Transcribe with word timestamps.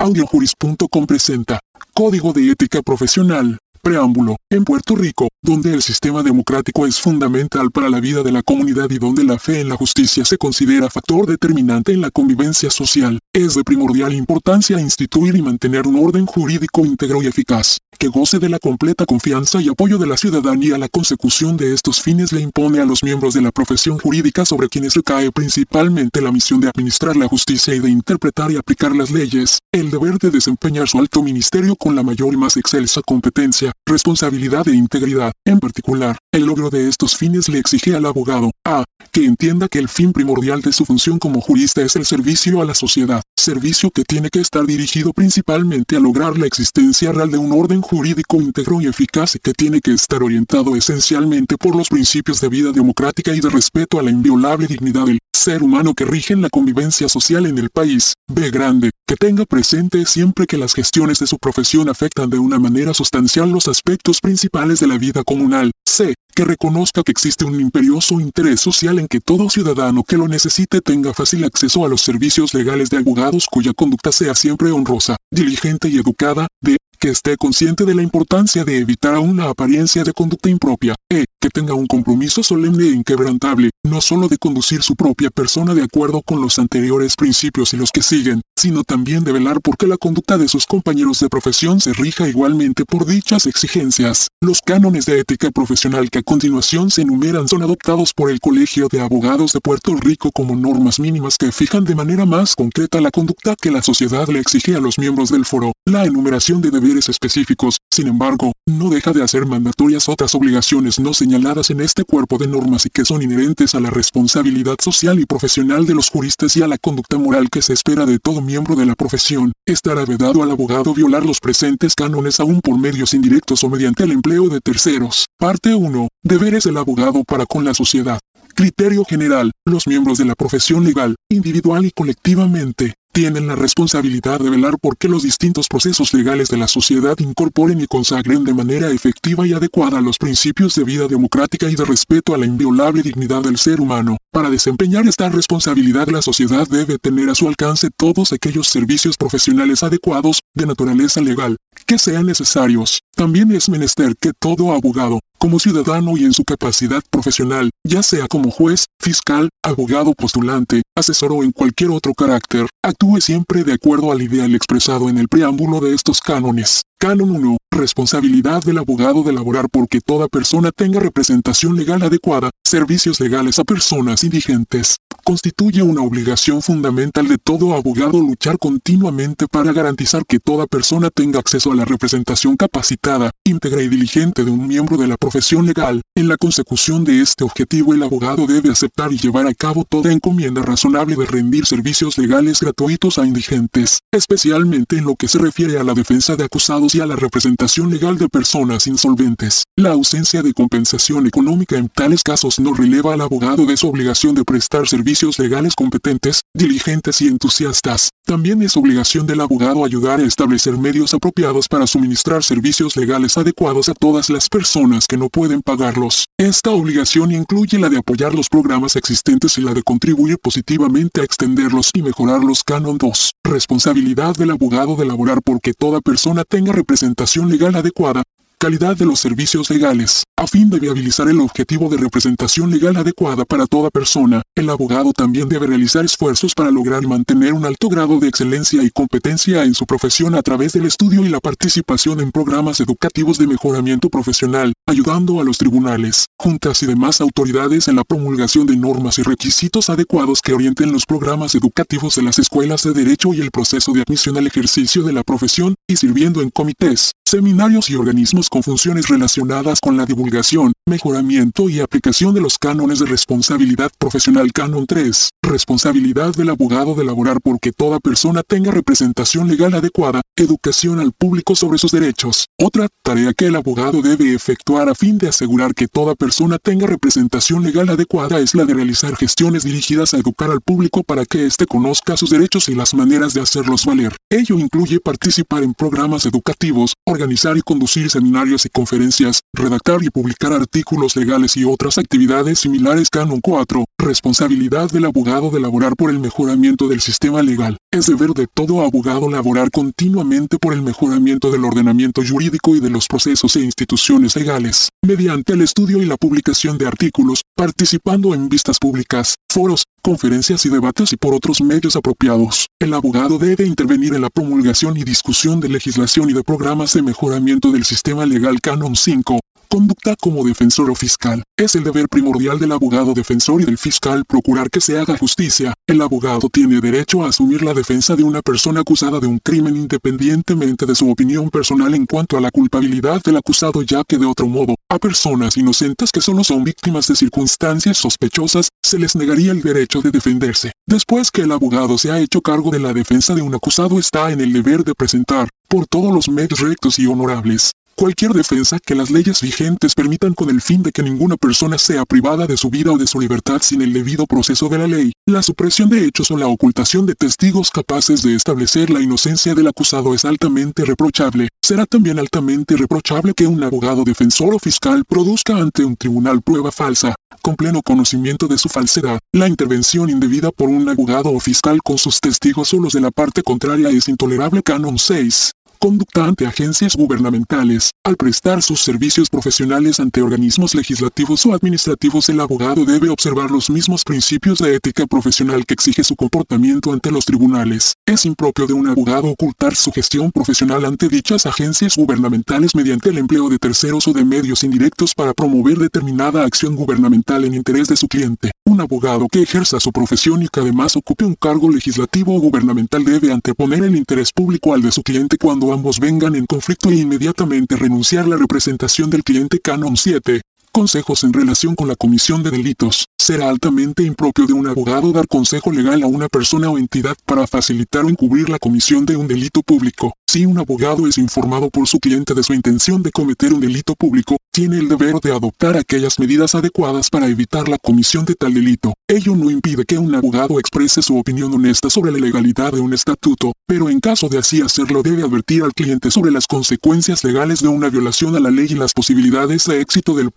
Audiojuris.com 0.00 1.06
presenta 1.06 1.58
Código 1.92 2.32
de 2.32 2.52
Ética 2.52 2.82
Profesional. 2.82 3.58
Preámbulo. 3.82 4.36
En 4.48 4.62
Puerto 4.62 4.94
Rico, 4.94 5.26
donde 5.40 5.72
el 5.72 5.82
sistema 5.82 6.24
democrático 6.24 6.84
es 6.84 7.00
fundamental 7.00 7.70
para 7.70 7.88
la 7.88 8.00
vida 8.00 8.22
de 8.22 8.32
la 8.32 8.42
comunidad 8.42 8.90
y 8.90 8.98
donde 8.98 9.22
la 9.22 9.38
fe 9.38 9.60
en 9.60 9.68
la 9.68 9.76
justicia 9.76 10.24
se 10.24 10.36
considera 10.36 10.90
factor 10.90 11.26
determinante 11.26 11.92
en 11.92 12.00
la 12.00 12.10
convivencia 12.10 12.70
social, 12.70 13.20
es 13.32 13.54
de 13.54 13.62
primordial 13.62 14.12
importancia 14.14 14.80
instituir 14.80 15.36
y 15.36 15.42
mantener 15.42 15.86
un 15.86 16.04
orden 16.04 16.26
jurídico 16.26 16.84
íntegro 16.84 17.22
y 17.22 17.26
eficaz, 17.26 17.78
que 17.98 18.08
goce 18.08 18.40
de 18.40 18.48
la 18.48 18.58
completa 18.58 19.06
confianza 19.06 19.62
y 19.62 19.68
apoyo 19.68 19.98
de 19.98 20.08
la 20.08 20.16
ciudadanía. 20.16 20.76
La 20.76 20.88
consecución 20.88 21.56
de 21.56 21.72
estos 21.72 22.02
fines 22.02 22.32
le 22.32 22.40
impone 22.40 22.80
a 22.80 22.84
los 22.84 23.04
miembros 23.04 23.34
de 23.34 23.42
la 23.42 23.52
profesión 23.52 23.98
jurídica 23.98 24.44
sobre 24.44 24.68
quienes 24.68 24.94
recae 24.94 25.30
principalmente 25.30 26.20
la 26.20 26.32
misión 26.32 26.60
de 26.60 26.68
administrar 26.68 27.16
la 27.16 27.28
justicia 27.28 27.74
y 27.74 27.78
de 27.78 27.90
interpretar 27.90 28.50
y 28.50 28.56
aplicar 28.56 28.94
las 28.94 29.10
leyes, 29.10 29.60
el 29.72 29.90
deber 29.90 30.18
de 30.18 30.30
desempeñar 30.30 30.88
su 30.88 30.98
alto 30.98 31.22
ministerio 31.22 31.76
con 31.76 31.94
la 31.94 32.02
mayor 32.02 32.34
y 32.34 32.36
más 32.36 32.56
excelsa 32.56 33.02
competencia, 33.02 33.72
responsabilidad 33.86 34.66
e 34.66 34.74
integridad. 34.74 35.27
En 35.44 35.58
particular, 35.60 36.16
el 36.38 36.46
logro 36.46 36.70
de 36.70 36.88
estos 36.88 37.16
fines 37.16 37.48
le 37.48 37.58
exige 37.58 37.94
al 37.94 38.06
abogado 38.06 38.52
a. 38.64 38.84
que 39.10 39.24
entienda 39.24 39.68
que 39.68 39.78
el 39.78 39.88
fin 39.88 40.12
primordial 40.12 40.62
de 40.62 40.72
su 40.72 40.84
función 40.84 41.18
como 41.18 41.40
jurista 41.40 41.82
es 41.82 41.96
el 41.96 42.04
servicio 42.04 42.60
a 42.60 42.64
la 42.64 42.74
sociedad, 42.74 43.22
servicio 43.36 43.90
que 43.90 44.04
tiene 44.04 44.30
que 44.30 44.40
estar 44.40 44.64
dirigido 44.64 45.12
principalmente 45.12 45.96
a 45.96 46.00
lograr 46.00 46.38
la 46.38 46.46
existencia 46.46 47.12
real 47.12 47.30
de 47.30 47.38
un 47.38 47.52
orden 47.52 47.80
jurídico 47.80 48.40
íntegro 48.40 48.80
y 48.80 48.86
eficaz 48.86 49.34
y 49.34 49.38
que 49.40 49.52
tiene 49.52 49.80
que 49.80 49.92
estar 49.92 50.22
orientado 50.22 50.76
esencialmente 50.76 51.56
por 51.56 51.74
los 51.74 51.88
principios 51.88 52.40
de 52.40 52.48
vida 52.48 52.70
democrática 52.72 53.34
y 53.34 53.40
de 53.40 53.50
respeto 53.50 53.98
a 53.98 54.02
la 54.02 54.10
inviolable 54.10 54.66
dignidad 54.66 55.06
del 55.06 55.18
ser 55.34 55.62
humano 55.62 55.94
que 55.94 56.04
rigen 56.04 56.42
la 56.42 56.50
convivencia 56.50 57.08
social 57.08 57.46
en 57.46 57.58
el 57.58 57.70
país. 57.70 58.14
B. 58.28 58.50
Grande, 58.50 58.90
que 59.06 59.16
tenga 59.16 59.44
presente 59.44 60.04
siempre 60.04 60.46
que 60.46 60.58
las 60.58 60.74
gestiones 60.74 61.18
de 61.18 61.26
su 61.26 61.38
profesión 61.38 61.88
afectan 61.88 62.28
de 62.30 62.38
una 62.38 62.58
manera 62.58 62.92
sustancial 62.92 63.50
los 63.50 63.68
aspectos 63.68 64.20
principales 64.20 64.80
de 64.80 64.86
la 64.86 64.98
vida 64.98 65.24
comunal. 65.24 65.70
C. 65.86 66.14
Que 66.38 66.44
reconozca 66.44 67.02
que 67.02 67.10
existe 67.10 67.44
un 67.44 67.60
imperioso 67.60 68.20
interés 68.20 68.60
social 68.60 69.00
en 69.00 69.08
que 69.08 69.18
todo 69.18 69.50
ciudadano 69.50 70.04
que 70.04 70.16
lo 70.16 70.28
necesite 70.28 70.80
tenga 70.80 71.12
fácil 71.12 71.42
acceso 71.42 71.84
a 71.84 71.88
los 71.88 72.00
servicios 72.02 72.54
legales 72.54 72.90
de 72.90 72.98
abogados 72.98 73.48
cuya 73.50 73.72
conducta 73.72 74.12
sea 74.12 74.36
siempre 74.36 74.70
honrosa, 74.70 75.16
diligente 75.32 75.88
y 75.88 75.98
educada. 75.98 76.46
D 76.60 76.76
que 77.00 77.10
esté 77.10 77.36
consciente 77.36 77.84
de 77.84 77.94
la 77.94 78.02
importancia 78.02 78.64
de 78.64 78.78
evitar 78.78 79.14
aún 79.14 79.36
la 79.36 79.50
apariencia 79.50 80.02
de 80.04 80.12
conducta 80.12 80.48
impropia, 80.48 80.94
e, 81.08 81.24
que 81.40 81.50
tenga 81.50 81.74
un 81.74 81.86
compromiso 81.86 82.42
solemne 82.42 82.84
e 82.84 82.92
inquebrantable, 82.92 83.70
no 83.84 84.00
solo 84.00 84.28
de 84.28 84.38
conducir 84.38 84.82
su 84.82 84.96
propia 84.96 85.30
persona 85.30 85.74
de 85.74 85.84
acuerdo 85.84 86.22
con 86.22 86.40
los 86.40 86.58
anteriores 86.58 87.14
principios 87.14 87.72
y 87.72 87.76
los 87.76 87.92
que 87.92 88.02
siguen, 88.02 88.42
sino 88.56 88.82
también 88.82 89.22
de 89.22 89.32
velar 89.32 89.60
porque 89.60 89.86
la 89.86 89.96
conducta 89.96 90.36
de 90.36 90.48
sus 90.48 90.66
compañeros 90.66 91.20
de 91.20 91.28
profesión 91.28 91.80
se 91.80 91.92
rija 91.92 92.28
igualmente 92.28 92.84
por 92.84 93.06
dichas 93.06 93.46
exigencias. 93.46 94.28
Los 94.40 94.62
cánones 94.62 95.06
de 95.06 95.20
ética 95.20 95.50
profesional 95.52 96.10
que 96.10 96.18
a 96.18 96.22
continuación 96.22 96.90
se 96.90 97.02
enumeran 97.02 97.46
son 97.46 97.62
adoptados 97.62 98.14
por 98.14 98.30
el 98.30 98.40
Colegio 98.40 98.88
de 98.90 99.00
Abogados 99.00 99.52
de 99.52 99.60
Puerto 99.60 99.94
Rico 99.94 100.32
como 100.32 100.56
normas 100.56 100.98
mínimas 100.98 101.36
que 101.38 101.52
fijan 101.52 101.84
de 101.84 101.94
manera 101.94 102.26
más 102.26 102.56
concreta 102.56 103.00
la 103.00 103.12
conducta 103.12 103.54
que 103.60 103.70
la 103.70 103.82
sociedad 103.82 104.26
le 104.28 104.40
exige 104.40 104.74
a 104.74 104.80
los 104.80 104.98
miembros 104.98 105.30
del 105.30 105.44
foro. 105.44 105.72
La 105.86 106.04
enumeración 106.04 106.60
de 106.60 106.70
deberes 106.70 107.08
específicos, 107.08 107.78
sin 107.90 108.08
embargo, 108.08 108.52
no 108.66 108.90
deja 108.90 109.12
de 109.12 109.22
hacer 109.22 109.46
mandatorias 109.46 110.08
otras 110.08 110.34
obligaciones 110.34 110.98
no 110.98 111.14
señaladas 111.14 111.27
en 111.34 111.80
este 111.80 112.04
cuerpo 112.04 112.38
de 112.38 112.46
normas 112.46 112.86
y 112.86 112.90
que 112.90 113.04
son 113.04 113.22
inherentes 113.22 113.74
a 113.74 113.80
la 113.80 113.90
responsabilidad 113.90 114.76
social 114.80 115.18
y 115.20 115.26
profesional 115.26 115.86
de 115.86 115.94
los 115.94 116.10
juristas 116.10 116.56
y 116.56 116.62
a 116.62 116.68
la 116.68 116.78
conducta 116.78 117.18
moral 117.18 117.50
que 117.50 117.60
se 117.60 117.74
espera 117.74 118.06
de 118.06 118.18
todo 118.18 118.40
miembro 118.40 118.76
de 118.76 118.86
la 118.86 118.94
profesión, 118.94 119.52
estará 119.66 120.04
vedado 120.04 120.42
al 120.42 120.50
abogado 120.50 120.94
violar 120.94 121.26
los 121.26 121.40
presentes 121.40 121.94
cánones 121.94 122.40
aún 122.40 122.60
por 122.60 122.78
medios 122.78 123.12
indirectos 123.12 123.62
o 123.62 123.68
mediante 123.68 124.04
el 124.04 124.12
empleo 124.12 124.48
de 124.48 124.60
terceros. 124.60 125.26
Parte 125.38 125.74
1. 125.74 126.08
Deberes 126.22 126.64
del 126.64 126.78
abogado 126.78 127.24
para 127.24 127.46
con 127.46 127.64
la 127.64 127.74
sociedad. 127.74 128.20
Criterio 128.54 129.04
general. 129.04 129.52
Los 129.66 129.86
miembros 129.86 130.18
de 130.18 130.24
la 130.24 130.34
profesión 130.34 130.84
legal, 130.84 131.14
individual 131.28 131.84
y 131.84 131.90
colectivamente, 131.90 132.94
tienen 133.18 133.48
la 133.48 133.56
responsabilidad 133.56 134.38
de 134.38 134.48
velar 134.48 134.78
por 134.78 134.96
que 134.96 135.08
los 135.08 135.24
distintos 135.24 135.66
procesos 135.66 136.14
legales 136.14 136.50
de 136.50 136.56
la 136.56 136.68
sociedad 136.68 137.18
incorporen 137.18 137.80
y 137.80 137.88
consagren 137.88 138.44
de 138.44 138.54
manera 138.54 138.92
efectiva 138.92 139.44
y 139.44 139.52
adecuada 139.52 140.00
los 140.00 140.18
principios 140.18 140.76
de 140.76 140.84
vida 140.84 141.08
democrática 141.08 141.68
y 141.68 141.74
de 141.74 141.84
respeto 141.84 142.32
a 142.32 142.38
la 142.38 142.46
inviolable 142.46 143.02
dignidad 143.02 143.42
del 143.42 143.58
ser 143.58 143.80
humano. 143.80 144.18
Para 144.30 144.50
desempeñar 144.50 145.08
esta 145.08 145.28
responsabilidad 145.30 146.06
la 146.06 146.22
sociedad 146.22 146.68
debe 146.68 146.96
tener 146.98 147.28
a 147.28 147.34
su 147.34 147.48
alcance 147.48 147.90
todos 147.90 148.32
aquellos 148.32 148.68
servicios 148.68 149.16
profesionales 149.16 149.82
adecuados, 149.82 150.38
de 150.54 150.66
naturaleza 150.66 151.20
legal, 151.20 151.56
que 151.86 151.98
sean 151.98 152.24
necesarios. 152.24 153.00
También 153.16 153.50
es 153.50 153.68
menester 153.68 154.14
que 154.14 154.30
todo 154.38 154.70
abogado, 154.70 155.18
como 155.38 155.58
ciudadano 155.58 156.16
y 156.16 156.24
en 156.24 156.32
su 156.32 156.44
capacidad 156.44 157.02
profesional, 157.10 157.70
ya 157.84 158.02
sea 158.02 158.26
como 158.28 158.50
juez, 158.50 158.86
fiscal, 159.00 159.48
abogado 159.62 160.12
postulante, 160.12 160.82
asesor 160.96 161.32
o 161.32 161.42
en 161.42 161.52
cualquier 161.52 161.90
otro 161.90 162.12
carácter, 162.14 162.66
actúe 162.82 163.20
siempre 163.20 163.64
de 163.64 163.74
acuerdo 163.74 164.12
al 164.12 164.20
ideal 164.20 164.54
expresado 164.54 165.08
en 165.08 165.18
el 165.18 165.28
preámbulo 165.28 165.80
de 165.80 165.94
estos 165.94 166.20
cánones. 166.20 166.82
Canon 166.98 167.30
1. 167.30 167.56
Responsabilidad 167.70 168.62
del 168.64 168.78
abogado 168.78 169.22
de 169.22 169.30
elaborar 169.30 169.68
porque 169.70 170.00
toda 170.00 170.26
persona 170.26 170.72
tenga 170.72 170.98
representación 170.98 171.76
legal 171.76 172.02
adecuada, 172.02 172.50
servicios 172.64 173.20
legales 173.20 173.58
a 173.60 173.64
personas 173.64 174.24
indigentes. 174.24 174.96
Constituye 175.28 175.82
una 175.82 176.00
obligación 176.00 176.62
fundamental 176.62 177.28
de 177.28 177.36
todo 177.36 177.74
abogado 177.74 178.18
luchar 178.18 178.56
continuamente 178.56 179.46
para 179.46 179.74
garantizar 179.74 180.24
que 180.24 180.38
toda 180.38 180.66
persona 180.66 181.10
tenga 181.10 181.38
acceso 181.38 181.70
a 181.70 181.76
la 181.76 181.84
representación 181.84 182.56
capacitada, 182.56 183.30
íntegra 183.44 183.82
y 183.82 183.88
diligente 183.88 184.46
de 184.46 184.50
un 184.50 184.66
miembro 184.66 184.96
de 184.96 185.06
la 185.06 185.18
profesión 185.18 185.66
legal. 185.66 186.00
En 186.14 186.28
la 186.28 186.38
consecución 186.38 187.04
de 187.04 187.20
este 187.20 187.44
objetivo 187.44 187.92
el 187.92 188.02
abogado 188.04 188.46
debe 188.46 188.70
aceptar 188.70 189.12
y 189.12 189.18
llevar 189.18 189.46
a 189.46 189.52
cabo 189.52 189.84
toda 189.84 190.10
encomienda 190.12 190.62
razonable 190.62 191.14
de 191.14 191.26
rendir 191.26 191.66
servicios 191.66 192.16
legales 192.16 192.60
gratuitos 192.60 193.18
a 193.18 193.26
indigentes, 193.26 193.98
especialmente 194.10 194.96
en 194.96 195.04
lo 195.04 195.14
que 195.14 195.28
se 195.28 195.36
refiere 195.36 195.78
a 195.78 195.84
la 195.84 195.92
defensa 195.92 196.36
de 196.36 196.44
acusados 196.44 196.94
y 196.94 197.02
a 197.02 197.06
la 197.06 197.16
representación 197.16 197.90
legal 197.90 198.16
de 198.16 198.30
personas 198.30 198.86
insolventes. 198.86 199.64
La 199.76 199.90
ausencia 199.90 200.40
de 200.40 200.54
compensación 200.54 201.26
económica 201.26 201.76
en 201.76 201.90
tales 201.90 202.22
casos 202.22 202.58
no 202.58 202.72
releva 202.72 203.12
al 203.12 203.20
abogado 203.20 203.66
de 203.66 203.76
su 203.76 203.88
obligación 203.88 204.34
de 204.34 204.44
prestar 204.44 204.88
servicios 204.88 205.17
legales 205.38 205.74
competentes, 205.74 206.42
diligentes 206.54 207.20
y 207.20 207.26
entusiastas. 207.26 208.10
También 208.24 208.62
es 208.62 208.76
obligación 208.76 209.26
del 209.26 209.40
abogado 209.40 209.84
ayudar 209.84 210.20
a 210.20 210.24
establecer 210.24 210.78
medios 210.78 211.12
apropiados 211.12 211.66
para 211.68 211.86
suministrar 211.88 212.44
servicios 212.44 212.96
legales 212.96 213.36
adecuados 213.36 213.88
a 213.88 213.94
todas 213.94 214.30
las 214.30 214.48
personas 214.48 215.06
que 215.08 215.16
no 215.16 215.28
pueden 215.28 215.60
pagarlos. 215.62 216.26
Esta 216.38 216.70
obligación 216.70 217.32
incluye 217.32 217.78
la 217.78 217.88
de 217.88 217.98
apoyar 217.98 218.32
los 218.32 218.48
programas 218.48 218.94
existentes 218.94 219.58
y 219.58 219.62
la 219.62 219.74
de 219.74 219.82
contribuir 219.82 220.38
positivamente 220.38 221.20
a 221.20 221.24
extenderlos 221.24 221.90
y 221.94 222.02
mejorarlos. 222.02 222.62
Canon 222.62 222.96
2. 222.96 223.32
Responsabilidad 223.42 224.36
del 224.36 224.52
abogado 224.52 224.94
de 224.94 225.04
elaborar 225.04 225.40
porque 225.42 225.72
toda 225.72 226.00
persona 226.00 226.44
tenga 226.44 226.72
representación 226.72 227.48
legal 227.48 227.74
adecuada, 227.74 228.22
calidad 228.58 228.96
de 228.96 229.06
los 229.06 229.20
servicios 229.20 229.70
legales. 229.70 230.24
A 230.36 230.46
fin 230.46 230.68
de 230.68 230.80
viabilizar 230.80 231.28
el 231.28 231.40
objetivo 231.40 231.88
de 231.88 231.96
representación 231.96 232.70
legal 232.70 232.96
adecuada 232.96 233.44
para 233.44 233.66
toda 233.66 233.90
persona, 233.90 234.42
el 234.56 234.68
abogado 234.68 235.12
también 235.12 235.48
debe 235.48 235.68
realizar 235.68 236.04
esfuerzos 236.04 236.54
para 236.54 236.70
lograr 236.70 237.06
mantener 237.06 237.54
un 237.54 237.64
alto 237.64 237.88
grado 237.88 238.18
de 238.18 238.28
excelencia 238.28 238.82
y 238.82 238.90
competencia 238.90 239.64
en 239.64 239.74
su 239.74 239.86
profesión 239.86 240.34
a 240.34 240.42
través 240.42 240.72
del 240.72 240.86
estudio 240.86 241.24
y 241.24 241.28
la 241.28 241.40
participación 241.40 242.20
en 242.20 242.32
programas 242.32 242.80
educativos 242.80 243.38
de 243.38 243.46
mejoramiento 243.46 244.10
profesional, 244.10 244.72
ayudando 244.86 245.40
a 245.40 245.44
los 245.44 245.58
tribunales, 245.58 246.26
juntas 246.36 246.82
y 246.82 246.86
demás 246.86 247.20
autoridades 247.20 247.86
en 247.86 247.96
la 247.96 248.04
promulgación 248.04 248.66
de 248.66 248.76
normas 248.76 249.18
y 249.18 249.22
requisitos 249.22 249.88
adecuados 249.88 250.40
que 250.42 250.52
orienten 250.52 250.92
los 250.92 251.06
programas 251.06 251.54
educativos 251.54 252.16
de 252.16 252.22
las 252.22 252.38
escuelas 252.38 252.82
de 252.82 252.92
derecho 252.92 253.32
y 253.34 253.40
el 253.40 253.50
proceso 253.50 253.92
de 253.92 254.02
admisión 254.02 254.36
al 254.36 254.46
ejercicio 254.46 255.04
de 255.04 255.12
la 255.12 255.22
profesión, 255.22 255.76
y 255.86 255.96
sirviendo 255.96 256.42
en 256.42 256.50
comités, 256.50 257.12
seminarios 257.28 257.90
y 257.90 257.96
organismos 257.96 258.48
con 258.48 258.62
funciones 258.62 259.08
relacionadas 259.08 259.80
con 259.80 259.96
la 259.96 260.06
divulgación, 260.06 260.72
mejoramiento 260.86 261.68
y 261.68 261.80
aplicación 261.80 262.34
de 262.34 262.40
los 262.40 262.58
cánones 262.58 262.98
de 262.98 263.06
responsabilidad 263.06 263.90
profesional 263.98 264.52
Canon 264.52 264.86
3. 264.86 265.30
Responsabilidad 265.42 266.34
del 266.34 266.50
abogado 266.50 266.94
de 266.94 267.02
elaborar 267.02 267.40
porque 267.42 267.72
toda 267.72 268.00
persona 268.00 268.42
tenga 268.42 268.70
representación 268.70 269.48
legal 269.48 269.74
adecuada, 269.74 270.22
educación 270.36 271.00
al 271.00 271.12
público 271.12 271.54
sobre 271.54 271.78
sus 271.78 271.92
derechos. 271.92 272.46
Otra 272.58 272.88
tarea 273.02 273.34
que 273.34 273.46
el 273.46 273.56
abogado 273.56 274.02
debe 274.02 274.34
efectuar 274.34 274.88
a 274.88 274.94
fin 274.94 275.18
de 275.18 275.28
asegurar 275.28 275.74
que 275.74 275.88
toda 275.88 276.14
persona 276.14 276.58
tenga 276.58 276.86
representación 276.86 277.62
legal 277.62 277.88
adecuada 277.88 278.38
es 278.40 278.54
la 278.54 278.64
de 278.64 278.74
realizar 278.74 279.16
gestiones 279.16 279.64
dirigidas 279.64 280.14
a 280.14 280.18
educar 280.18 280.50
al 280.50 280.60
público 280.60 281.02
para 281.02 281.24
que 281.24 281.46
éste 281.46 281.66
conozca 281.66 282.16
sus 282.16 282.30
derechos 282.30 282.68
y 282.68 282.74
las 282.74 282.94
maneras 282.94 283.34
de 283.34 283.40
hacerlos 283.40 283.84
valer. 283.84 284.16
Ello 284.30 284.58
incluye 284.58 285.00
participar 285.00 285.62
en 285.62 285.74
programas 285.74 286.26
educativos, 286.26 286.94
organizar 287.18 287.56
y 287.56 287.62
conducir 287.62 288.08
seminarios 288.10 288.64
y 288.64 288.68
conferencias, 288.68 289.40
redactar 289.52 290.04
y 290.04 290.10
publicar 290.10 290.52
artículos 290.52 291.16
legales 291.16 291.56
y 291.56 291.64
otras 291.64 291.98
actividades 291.98 292.60
similares. 292.60 293.10
Canon 293.10 293.40
4. 293.40 293.84
Responsabilidad 293.98 294.88
del 294.90 295.06
abogado 295.06 295.50
de 295.50 295.58
laborar 295.58 295.96
por 295.96 296.10
el 296.10 296.20
mejoramiento 296.20 296.86
del 296.86 297.00
sistema 297.00 297.42
legal. 297.42 297.76
Es 297.90 298.06
deber 298.06 298.30
de 298.34 298.46
todo 298.46 298.82
abogado 298.82 299.28
laborar 299.28 299.72
continuamente 299.72 300.58
por 300.58 300.74
el 300.74 300.82
mejoramiento 300.82 301.50
del 301.50 301.64
ordenamiento 301.64 302.22
jurídico 302.22 302.76
y 302.76 302.80
de 302.80 302.90
los 302.90 303.08
procesos 303.08 303.56
e 303.56 303.60
instituciones 303.62 304.36
legales, 304.36 304.90
mediante 305.02 305.54
el 305.54 305.62
estudio 305.62 306.00
y 306.00 306.06
la 306.06 306.16
publicación 306.16 306.78
de 306.78 306.86
artículos, 306.86 307.42
participando 307.56 308.32
en 308.32 308.48
vistas 308.48 308.78
públicas, 308.78 309.34
foros, 309.50 309.84
conferencias 310.02 310.64
y 310.66 310.68
debates 310.68 311.12
y 311.12 311.16
por 311.16 311.34
otros 311.34 311.60
medios 311.60 311.96
apropiados. 311.96 312.68
El 312.78 312.94
abogado 312.94 313.38
debe 313.38 313.66
intervenir 313.66 314.14
en 314.14 314.22
la 314.22 314.30
promulgación 314.30 314.96
y 314.96 315.04
discusión 315.04 315.60
de 315.60 315.68
legislación 315.68 316.30
y 316.30 316.32
de 316.32 316.44
programas 316.44 316.92
de 316.94 317.02
mejoramiento 317.02 317.72
del 317.72 317.84
sistema 317.84 318.26
legal 318.26 318.60
Canon 318.60 318.96
5, 318.96 319.40
Conducta 319.70 320.16
como 320.16 320.46
defensor 320.46 320.90
o 320.90 320.94
fiscal. 320.94 321.44
Es 321.54 321.74
el 321.74 321.84
deber 321.84 322.08
primordial 322.08 322.58
del 322.58 322.72
abogado 322.72 323.12
defensor 323.12 323.60
y 323.60 323.66
del 323.66 323.76
fiscal 323.76 324.24
procurar 324.24 324.70
que 324.70 324.80
se 324.80 324.98
haga 324.98 325.18
justicia. 325.18 325.74
El 325.86 326.00
abogado 326.00 326.48
tiene 326.48 326.80
derecho 326.80 327.22
a 327.22 327.28
asumir 327.28 327.62
la 327.62 327.74
defensa 327.74 328.16
de 328.16 328.24
una 328.24 328.40
persona 328.40 328.80
acusada 328.80 329.20
de 329.20 329.26
un 329.26 329.38
crimen 329.40 329.76
independientemente 329.76 330.86
de 330.86 330.94
su 330.94 331.10
opinión 331.10 331.50
personal 331.50 331.94
en 331.94 332.06
cuanto 332.06 332.38
a 332.38 332.40
la 332.40 332.50
culpabilidad 332.50 333.22
del 333.22 333.36
acusado 333.36 333.82
ya 333.82 334.04
que 334.04 334.16
de 334.16 334.24
otro 334.24 334.46
modo, 334.46 334.74
a 334.88 334.98
personas 334.98 335.58
inocentes 335.58 336.12
que 336.12 336.22
solo 336.22 336.44
son 336.44 336.64
víctimas 336.64 337.06
de 337.08 337.16
circunstancias 337.16 337.98
sospechosas, 337.98 338.70
se 338.82 338.98
les 338.98 339.16
negaría 339.16 339.52
el 339.52 339.60
derecho 339.60 340.00
de 340.00 340.10
defenderse. 340.10 340.72
Después 340.86 341.30
que 341.30 341.42
el 341.42 341.52
abogado 341.52 341.98
se 341.98 342.10
ha 342.10 342.20
hecho 342.20 342.40
cargo 342.40 342.70
de 342.70 342.80
la 342.80 342.94
defensa 342.94 343.34
de 343.34 343.42
un 343.42 343.54
acusado 343.54 343.98
está 343.98 344.32
en 344.32 344.40
el 344.40 344.50
deber 344.54 344.82
de 344.82 344.94
presentar, 344.94 345.50
por 345.68 345.86
todos 345.86 346.10
los 346.10 346.30
medios 346.30 346.60
rectos 346.60 346.98
y 346.98 347.06
honorables, 347.06 347.72
cualquier 347.98 348.32
defensa 348.32 348.78
que 348.78 348.94
las 348.94 349.10
leyes 349.10 349.42
vigentes 349.42 349.96
permitan 349.96 350.32
con 350.32 350.50
el 350.50 350.60
fin 350.60 350.84
de 350.84 350.92
que 350.92 351.02
ninguna 351.02 351.36
persona 351.36 351.78
sea 351.78 352.04
privada 352.04 352.46
de 352.46 352.56
su 352.56 352.70
vida 352.70 352.92
o 352.92 352.96
de 352.96 353.08
su 353.08 353.18
libertad 353.18 353.60
sin 353.60 353.82
el 353.82 353.92
debido 353.92 354.24
proceso 354.26 354.68
de 354.68 354.78
la 354.78 354.86
ley, 354.86 355.12
la 355.26 355.42
supresión 355.42 355.90
de 355.90 356.04
hechos 356.04 356.30
o 356.30 356.36
la 356.36 356.46
ocultación 356.46 357.06
de 357.06 357.16
testigos 357.16 357.70
capaces 357.72 358.22
de 358.22 358.36
establecer 358.36 358.90
la 358.90 359.00
inocencia 359.00 359.52
del 359.56 359.66
acusado 359.66 360.14
es 360.14 360.24
altamente 360.24 360.84
reprochable. 360.84 361.48
Será 361.60 361.86
también 361.86 362.20
altamente 362.20 362.76
reprochable 362.76 363.34
que 363.34 363.48
un 363.48 363.64
abogado 363.64 364.04
defensor 364.04 364.54
o 364.54 364.60
fiscal 364.60 365.04
produzca 365.04 365.56
ante 365.56 365.84
un 365.84 365.96
tribunal 365.96 366.40
prueba 366.40 366.70
falsa, 366.70 367.16
con 367.42 367.56
pleno 367.56 367.82
conocimiento 367.82 368.46
de 368.46 368.58
su 368.58 368.68
falsedad. 368.68 369.18
La 369.32 369.48
intervención 369.48 370.08
indebida 370.08 370.52
por 370.52 370.68
un 370.68 370.88
abogado 370.88 371.32
o 371.32 371.40
fiscal 371.40 371.80
con 371.82 371.98
sus 371.98 372.20
testigos 372.20 372.72
o 372.74 372.80
los 372.80 372.92
de 372.92 373.00
la 373.00 373.10
parte 373.10 373.42
contraria 373.42 373.88
es 373.88 374.06
intolerable. 374.08 374.62
Canon 374.62 374.98
6 374.98 375.50
conducta 375.78 376.24
ante 376.24 376.46
agencias 376.46 376.96
gubernamentales. 376.96 377.92
Al 378.04 378.16
prestar 378.16 378.62
sus 378.62 378.80
servicios 378.80 379.30
profesionales 379.30 380.00
ante 380.00 380.22
organismos 380.22 380.74
legislativos 380.74 381.46
o 381.46 381.54
administrativos, 381.54 382.28
el 382.28 382.40
abogado 382.40 382.84
debe 382.84 383.08
observar 383.08 383.50
los 383.50 383.70
mismos 383.70 384.04
principios 384.04 384.58
de 384.58 384.74
ética 384.74 385.06
profesional 385.06 385.64
que 385.64 385.74
exige 385.74 386.04
su 386.04 386.16
comportamiento 386.16 386.92
ante 386.92 387.10
los 387.10 387.24
tribunales. 387.24 387.94
Es 388.06 388.26
impropio 388.26 388.66
de 388.66 388.72
un 388.72 388.88
abogado 388.88 389.28
ocultar 389.28 389.74
su 389.74 389.92
gestión 389.92 390.32
profesional 390.32 390.84
ante 390.84 391.08
dichas 391.08 391.46
agencias 391.46 391.96
gubernamentales 391.96 392.74
mediante 392.74 393.10
el 393.10 393.18
empleo 393.18 393.48
de 393.48 393.58
terceros 393.58 394.08
o 394.08 394.12
de 394.12 394.24
medios 394.24 394.64
indirectos 394.64 395.14
para 395.14 395.34
promover 395.34 395.78
determinada 395.78 396.44
acción 396.44 396.76
gubernamental 396.76 397.44
en 397.44 397.54
interés 397.54 397.88
de 397.88 397.96
su 397.96 398.08
cliente. 398.08 398.50
Un 398.64 398.80
abogado 398.80 399.28
que 399.28 399.42
ejerza 399.42 399.80
su 399.80 399.92
profesión 399.92 400.42
y 400.42 400.48
que 400.48 400.60
además 400.60 400.96
ocupe 400.96 401.24
un 401.24 401.34
cargo 401.34 401.70
legislativo 401.70 402.34
o 402.34 402.40
gubernamental 402.40 403.04
debe 403.04 403.32
anteponer 403.32 403.84
el 403.84 403.96
interés 403.96 404.32
público 404.32 404.74
al 404.74 404.82
de 404.82 404.92
su 404.92 405.02
cliente 405.02 405.38
cuando 405.38 405.67
ambos 405.72 406.00
vengan 406.00 406.34
en 406.34 406.46
conflicto 406.46 406.90
e 406.90 406.96
inmediatamente 406.96 407.76
renunciar 407.76 408.26
la 408.26 408.36
representación 408.36 409.10
del 409.10 409.24
cliente 409.24 409.60
Canon 409.60 409.96
7. 409.96 410.40
Consejos 410.78 411.24
en 411.24 411.32
relación 411.32 411.74
con 411.74 411.88
la 411.88 411.96
comisión 411.96 412.44
de 412.44 412.52
delitos. 412.52 413.06
Será 413.18 413.48
altamente 413.48 414.04
impropio 414.04 414.46
de 414.46 414.52
un 414.52 414.68
abogado 414.68 415.10
dar 415.10 415.26
consejo 415.26 415.72
legal 415.72 416.04
a 416.04 416.06
una 416.06 416.28
persona 416.28 416.70
o 416.70 416.78
entidad 416.78 417.16
para 417.26 417.48
facilitar 417.48 418.04
o 418.04 418.08
encubrir 418.08 418.48
la 418.48 418.60
comisión 418.60 419.04
de 419.04 419.16
un 419.16 419.26
delito 419.26 419.64
público. 419.64 420.14
Si 420.30 420.46
un 420.46 420.56
abogado 420.56 421.08
es 421.08 421.18
informado 421.18 421.68
por 421.68 421.88
su 421.88 421.98
cliente 421.98 422.32
de 422.32 422.44
su 422.44 422.54
intención 422.54 423.02
de 423.02 423.10
cometer 423.10 423.52
un 423.52 423.60
delito 423.60 423.96
público, 423.96 424.36
tiene 424.52 424.78
el 424.78 424.88
deber 424.88 425.16
de 425.20 425.32
adoptar 425.32 425.76
aquellas 425.76 426.20
medidas 426.20 426.54
adecuadas 426.54 427.10
para 427.10 427.26
evitar 427.26 427.68
la 427.68 427.78
comisión 427.78 428.24
de 428.24 428.34
tal 428.34 428.54
delito. 428.54 428.94
Ello 429.08 429.34
no 429.34 429.50
impide 429.50 429.84
que 429.84 429.98
un 429.98 430.14
abogado 430.14 430.60
exprese 430.60 431.02
su 431.02 431.18
opinión 431.18 431.52
honesta 431.54 431.90
sobre 431.90 432.12
la 432.12 432.18
legalidad 432.18 432.72
de 432.72 432.80
un 432.80 432.92
estatuto, 432.92 433.52
pero 433.66 433.88
en 433.88 433.98
caso 434.00 434.28
de 434.28 434.38
así 434.38 434.60
hacerlo 434.60 435.02
debe 435.02 435.22
advertir 435.22 435.64
al 435.64 435.74
cliente 435.74 436.10
sobre 436.10 436.30
las 436.30 436.46
consecuencias 436.46 437.24
legales 437.24 437.62
de 437.62 437.68
una 437.68 437.88
violación 437.88 438.36
a 438.36 438.40
la 438.40 438.50
ley 438.50 438.68
y 438.70 438.74
las 438.74 438.92
posibilidades 438.92 439.64
de 439.64 439.80
éxito 439.80 440.14
del 440.14 440.30